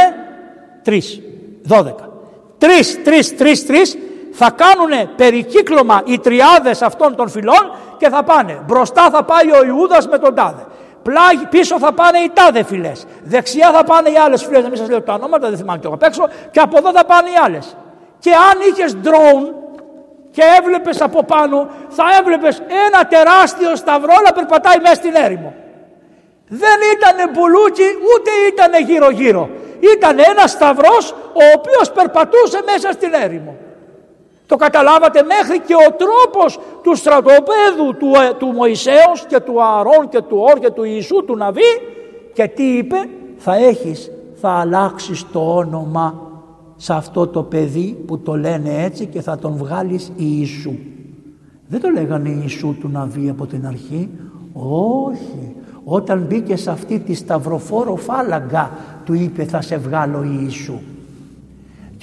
[0.84, 1.22] τρεις,
[1.64, 2.10] δώδεκα.
[2.58, 3.98] Τρεις, τρεις, τρεις, τρεις,
[4.32, 8.62] θα κάνουν περικύκλωμα οι τριάδες αυτών των φυλών και θα πάνε.
[8.66, 10.66] Μπροστά θα πάει ο Ιούδας με τον τάδε.
[11.04, 13.06] Πλάγι, πίσω θα πάνε οι τάδε φυλές.
[13.24, 14.64] Δεξιά θα πάνε οι άλλες φυλές.
[14.64, 16.30] Να μην σας λέω τα ονόματα, δεν θυμάμαι και εγώ απ' έξω.
[16.52, 17.78] Και από εδώ θα πάνε οι άλλες.
[18.20, 19.54] Και αν είχες drone
[20.32, 25.54] και έβλεπες από πάνω, θα έβλεπες ένα τεράστιο σταυρό να περπατάει μέσα στην έρημο.
[26.48, 29.50] Δεν ήταν πουλούκι ούτε ήταν γύρω γύρω.
[29.96, 33.56] Ήταν ένας σταυρός ο οποίος περπατούσε μέσα στην έρημο.
[34.46, 40.10] Το καταλάβατε μέχρι και ο τρόπος του στρατοπέδου του, ε, του Μωυσέως και του Ααρών
[40.10, 41.72] και του Όρ και του Ιησού του Ναβί
[42.34, 42.98] και τι είπε
[43.38, 46.32] θα έχεις, θα αλλάξεις το όνομα
[46.76, 50.74] σε αυτό το παιδί που το λένε έτσι και θα τον βγάλεις Ιησού.
[51.68, 54.10] Δεν το λέγανε Ιησού του Ναβί από την αρχή.
[54.54, 55.56] Όχι.
[55.84, 58.72] Όταν μπήκε σε αυτή τη σταυροφόρο φάλαγγα
[59.06, 60.80] του είπε θα σε βγάλω Ιησού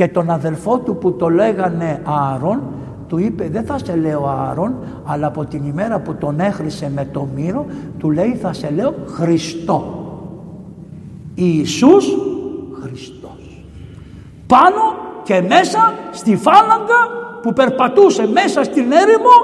[0.01, 2.63] και τον αδελφό του που το λέγανε Ααρών
[3.07, 4.75] του είπε δεν θα σε λέω Ααρών
[5.05, 7.67] αλλά από την ημέρα που τον έχρισε με το μύρο
[7.99, 9.85] του λέει θα σε λέω Χριστό
[11.35, 12.07] Ιησούς
[12.83, 13.65] Χριστός.
[14.47, 14.83] Πάνω
[15.23, 17.01] και μέσα στη φάλαγγα
[17.43, 19.37] που περπατούσε μέσα στην έρημο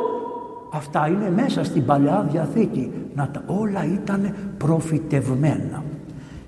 [0.73, 2.93] αυτά είναι μέσα στην Παλαιά Διαθήκη.
[3.15, 5.83] Να τα, όλα ήταν προφητευμένα.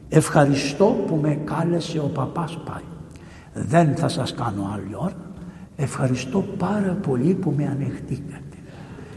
[0.09, 2.83] Ευχαριστώ που με κάλεσε ο παπάς πάει
[3.67, 5.31] δεν θα σας κάνω άλλη ώρα.
[5.77, 8.43] Ευχαριστώ πάρα πολύ που με ανεχτήκατε.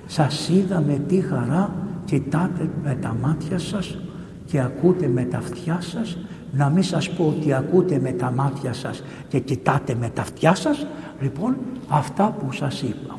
[0.06, 1.74] Σας είδα με τι χαρά
[2.06, 3.98] κοιτάτε με τα μάτια σας
[4.46, 6.18] και ακούτε με τα αυτιά σας.
[6.52, 10.56] Να μην σας πω ότι ακούτε με τα μάτια σας και κοιτάτε με τα αυτιά
[10.56, 10.86] σας.
[11.22, 11.56] Λοιπόν
[11.88, 13.16] αυτά που σας είπα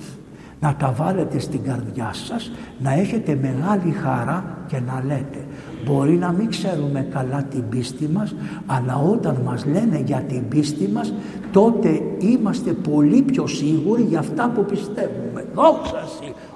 [0.62, 5.46] να τα βάλετε στην καρδιά σας, να έχετε μεγάλη χαρά και να λέτε
[5.84, 8.34] Μπορεί να μην ξέρουμε καλά την πίστη μας,
[8.66, 11.12] αλλά όταν μας λένε για την πίστη μας,
[11.52, 15.46] τότε είμαστε πολύ πιο σίγουροι για αυτά που πιστεύουμε.
[15.54, 16.04] Δόξα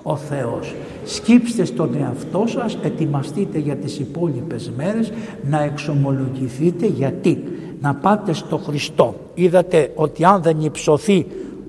[0.02, 0.74] ο Θεός.
[1.04, 5.12] Σκύψτε στον εαυτό σας, ετοιμαστείτε για τις υπόλοιπες μέρες
[5.50, 7.42] να εξομολογηθείτε γιατί.
[7.80, 9.14] Να πάτε στο Χριστό.
[9.34, 11.26] Είδατε ότι αν δεν υψωθεί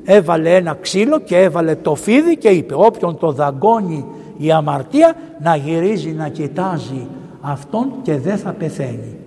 [0.10, 4.06] έβαλε ένα ξύλο και έβαλε το φίδι και είπε όποιον το δαγκώνει
[4.38, 7.08] η αμαρτία να γυρίζει να κοιτάζει
[7.42, 9.18] αυτόν και δεν θα πεθαίνει.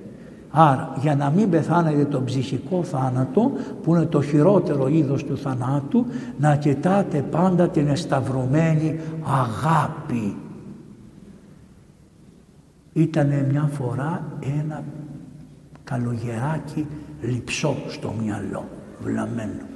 [0.50, 3.52] Άρα για να μην πεθάνετε τον ψυχικό θάνατο
[3.82, 6.06] που είναι το χειρότερο είδος του θανάτου
[6.38, 10.36] να κοιτάτε πάντα την εσταυρωμένη αγάπη.
[12.92, 14.24] Ήτανε μια φορά
[14.58, 14.82] ένα
[15.84, 16.86] καλογεράκι
[17.20, 18.64] λυψό στο μυαλό,
[19.02, 19.69] βλαμμένο.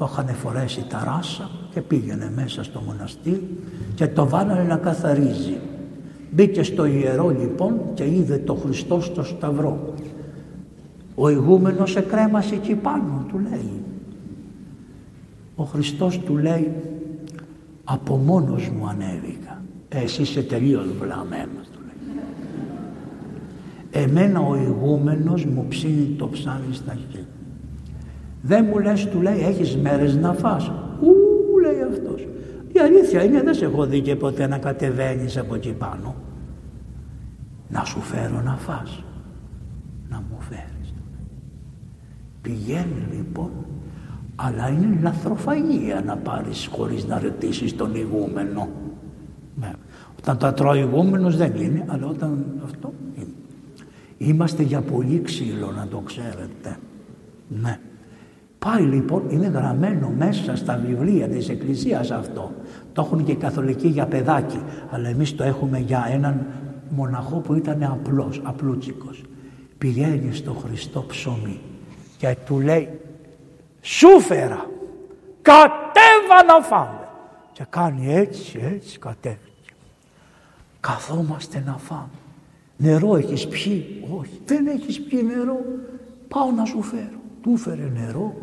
[0.00, 3.58] Το είχαν φορέσει τα ράσα και πήγαινε μέσα στο μοναστήρι
[3.94, 5.56] και το βάλανε να καθαρίζει.
[6.30, 9.94] Μπήκε στο ιερό λοιπόν και είδε το Χριστός στο σταυρό.
[11.14, 13.82] Ο ηγούμενος εκρέμασε εκεί πάνω, του λέει.
[15.56, 16.72] Ο Χριστός του λέει,
[17.84, 19.62] από μόνος μου ανέβηκα.
[19.88, 22.14] Ε, εσύ είσαι τελείως βλαμμένος, του λέει.
[24.04, 27.39] Εμένα ο ηγούμενος μου ψήνει το ψάρι στα χέρια.
[28.42, 30.68] Δεν μου λες, του λέει, έχεις μέρες να φας.
[31.00, 32.28] Ου, λέει αυτός.
[32.72, 36.14] Η αλήθεια είναι δεν σε έχω δει και ποτέ να κατεβαίνεις από εκεί πάνω.
[37.68, 39.04] Να σου φέρω να φας.
[40.08, 40.94] Να μου φέρεις.
[42.42, 43.50] Πηγαίνει λοιπόν
[44.42, 48.68] αλλά είναι λαθροφαγία να πάρεις χωρίς να ρωτήσεις τον ηγούμενο.
[49.60, 49.72] Ναι.
[50.18, 53.34] Όταν τα τρώει ηγούμενος δεν είναι, αλλά όταν αυτό είναι.
[54.18, 56.78] Είμαστε για πολύ ξύλο να το ξέρετε.
[57.48, 57.78] Ναι.
[58.66, 62.52] Πάει λοιπόν, είναι γραμμένο μέσα στα βιβλία της Εκκλησίας αυτό.
[62.92, 64.60] Το έχουν και οι καθολικοί για παιδάκι,
[64.90, 66.46] αλλά εμείς το έχουμε για έναν
[66.88, 69.22] μοναχό που ήταν απλός, απλούτσικος.
[69.78, 71.60] Πηγαίνει στο Χριστό ψωμί
[72.18, 73.00] και του λέει
[73.80, 74.66] σούφερα
[75.42, 77.08] κατέβα να φάμε
[77.52, 79.74] και κάνει έτσι έτσι κατέβηκε.
[80.80, 82.08] Καθόμαστε να φάμε.
[82.76, 85.60] Νερό έχεις πιει; Όχι δεν έχεις πιει νερό.
[86.28, 88.34] Πάω να σου φέρω του φέρε νερό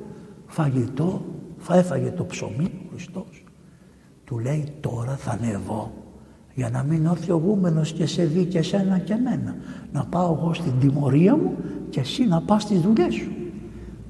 [0.48, 1.22] φαγητό
[1.58, 3.44] θα έφαγε το ψωμί ο Χριστός
[4.26, 5.92] του λέει τώρα θα ανεβώ
[6.58, 9.56] για να μην έρθει ο γούμενος και σε δει και σένα και εμένα.
[9.92, 11.56] Να πάω εγώ στην τιμωρία μου
[11.90, 13.32] και εσύ να πας στις δουλειές σου.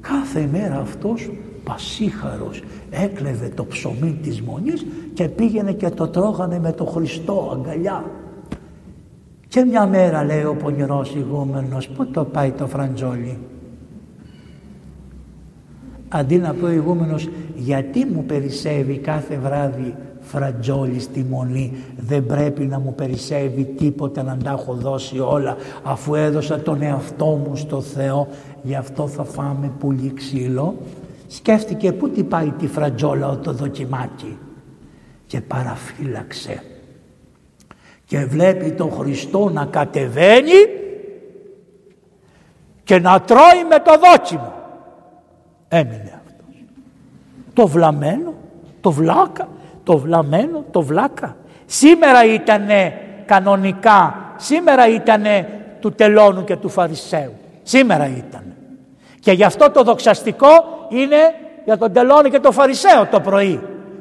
[0.02, 1.32] Κάθε μέρα αυτός
[1.64, 8.12] πασίχαρος έκλεβε το ψωμί της μονής και πήγαινε και το τρώγανε με το Χριστό αγκαλιά.
[9.48, 13.38] Και μια μέρα λέει ο πονηρός ηγούμενος πού το πάει το φραντζόλι;
[16.10, 22.64] Αντί να πει ο ηγούμενος γιατί μου περισσεύει κάθε βράδυ φραντζόλι στη μονή δεν πρέπει
[22.64, 27.82] να μου περισσεύει τίποτα να τα έχω δώσει όλα αφού έδωσα τον εαυτό μου στο
[27.82, 28.28] Θεό
[28.62, 30.76] γι' αυτό θα φάμε πουλί ξύλο
[31.28, 34.38] σκέφτηκε πού τι πάει τη φραντζόλα το δοκιμάκι
[35.28, 36.64] και παραφύλαξε.
[38.06, 40.62] Και βλέπει τον Χριστό να κατεβαίνει
[42.84, 44.54] και να τρώει με το δόκιμο
[45.68, 46.56] έμεινε αυτός
[47.54, 48.34] το βλαμένο
[48.82, 49.48] το βλάκα
[49.88, 51.36] το βλαμένο, το βλάκα.
[51.66, 52.94] Σήμερα ήτανε
[53.26, 55.48] κανονικά, σήμερα ήτανε
[55.80, 57.34] του τελώνου και του Φαρισαίου.
[57.64, 58.44] Σήμερα ήταν.
[59.20, 60.48] Και γι' αυτό το δοξαστικό
[60.90, 61.18] είναι
[61.66, 63.60] για τον τελώνου και τον Φαρισαίο το πρωί.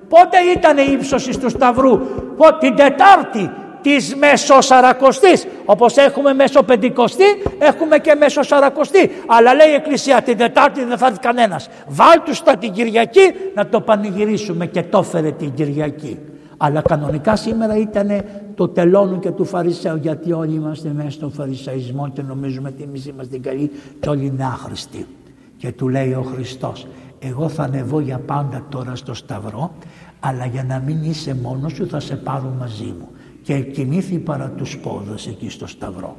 [0.08, 1.98] Πότε ήταν η ύψωση του Σταυρού,
[2.36, 3.50] πότε την Τετάρτη
[3.86, 5.46] της Μεσοσαρακοστής.
[5.64, 7.24] Όπως έχουμε Μεσοπεντηκοστή,
[7.58, 9.10] έχουμε και Μεσοσαρακοστή.
[9.26, 11.68] Αλλά λέει η Εκκλησία την Τετάρτη δεν θα έρθει κανένας.
[11.88, 13.20] Βάλ τους στα την Κυριακή
[13.54, 16.18] να το πανηγυρίσουμε και το έφερε την Κυριακή.
[16.56, 22.10] Αλλά κανονικά σήμερα ήταν το τελώνου και του Φαρισαίου γιατί όλοι είμαστε μέσα στον Φαρισαϊσμό
[22.14, 25.06] και νομίζουμε ότι εμείς είμαστε καλοί και όλοι είναι άχρηστοι.
[25.56, 26.86] Και του λέει ο Χριστός
[27.18, 29.74] εγώ θα ανεβώ για πάντα τώρα στο Σταυρό
[30.20, 33.08] αλλά για να μην είσαι μόνος σου θα σε πάρω μαζί μου
[33.46, 36.16] και κοιμήθη παρά τους πόδας εκεί στο Σταυρό.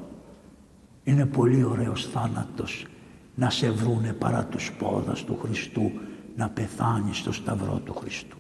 [1.04, 2.86] Είναι πολύ ωραίος θάνατος
[3.36, 5.92] να σε βρούνε παρά τους πόδας του Χριστού
[6.36, 8.38] να πεθάνεις στο Σταυρό του Χριστού.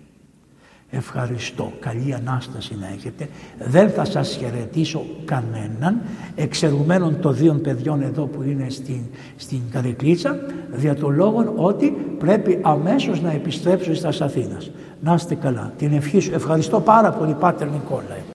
[0.89, 1.72] Ευχαριστώ.
[1.80, 3.30] Καλή Ανάσταση να έχετε.
[3.59, 6.01] Δεν θα σας χαιρετήσω κανέναν
[6.35, 9.01] εξαιρουμένων των δύο παιδιών εδώ που είναι στην,
[9.35, 10.39] στην καρεκλίτσα
[10.72, 14.72] δια το λόγο ότι πρέπει αμέσως να επιστρέψω στα Αθήνας.
[15.01, 15.73] Να είστε καλά.
[15.77, 16.34] Την ευχή σου.
[16.34, 18.22] Ευχαριστώ πάρα πολύ Πάτερ Νικόλαε.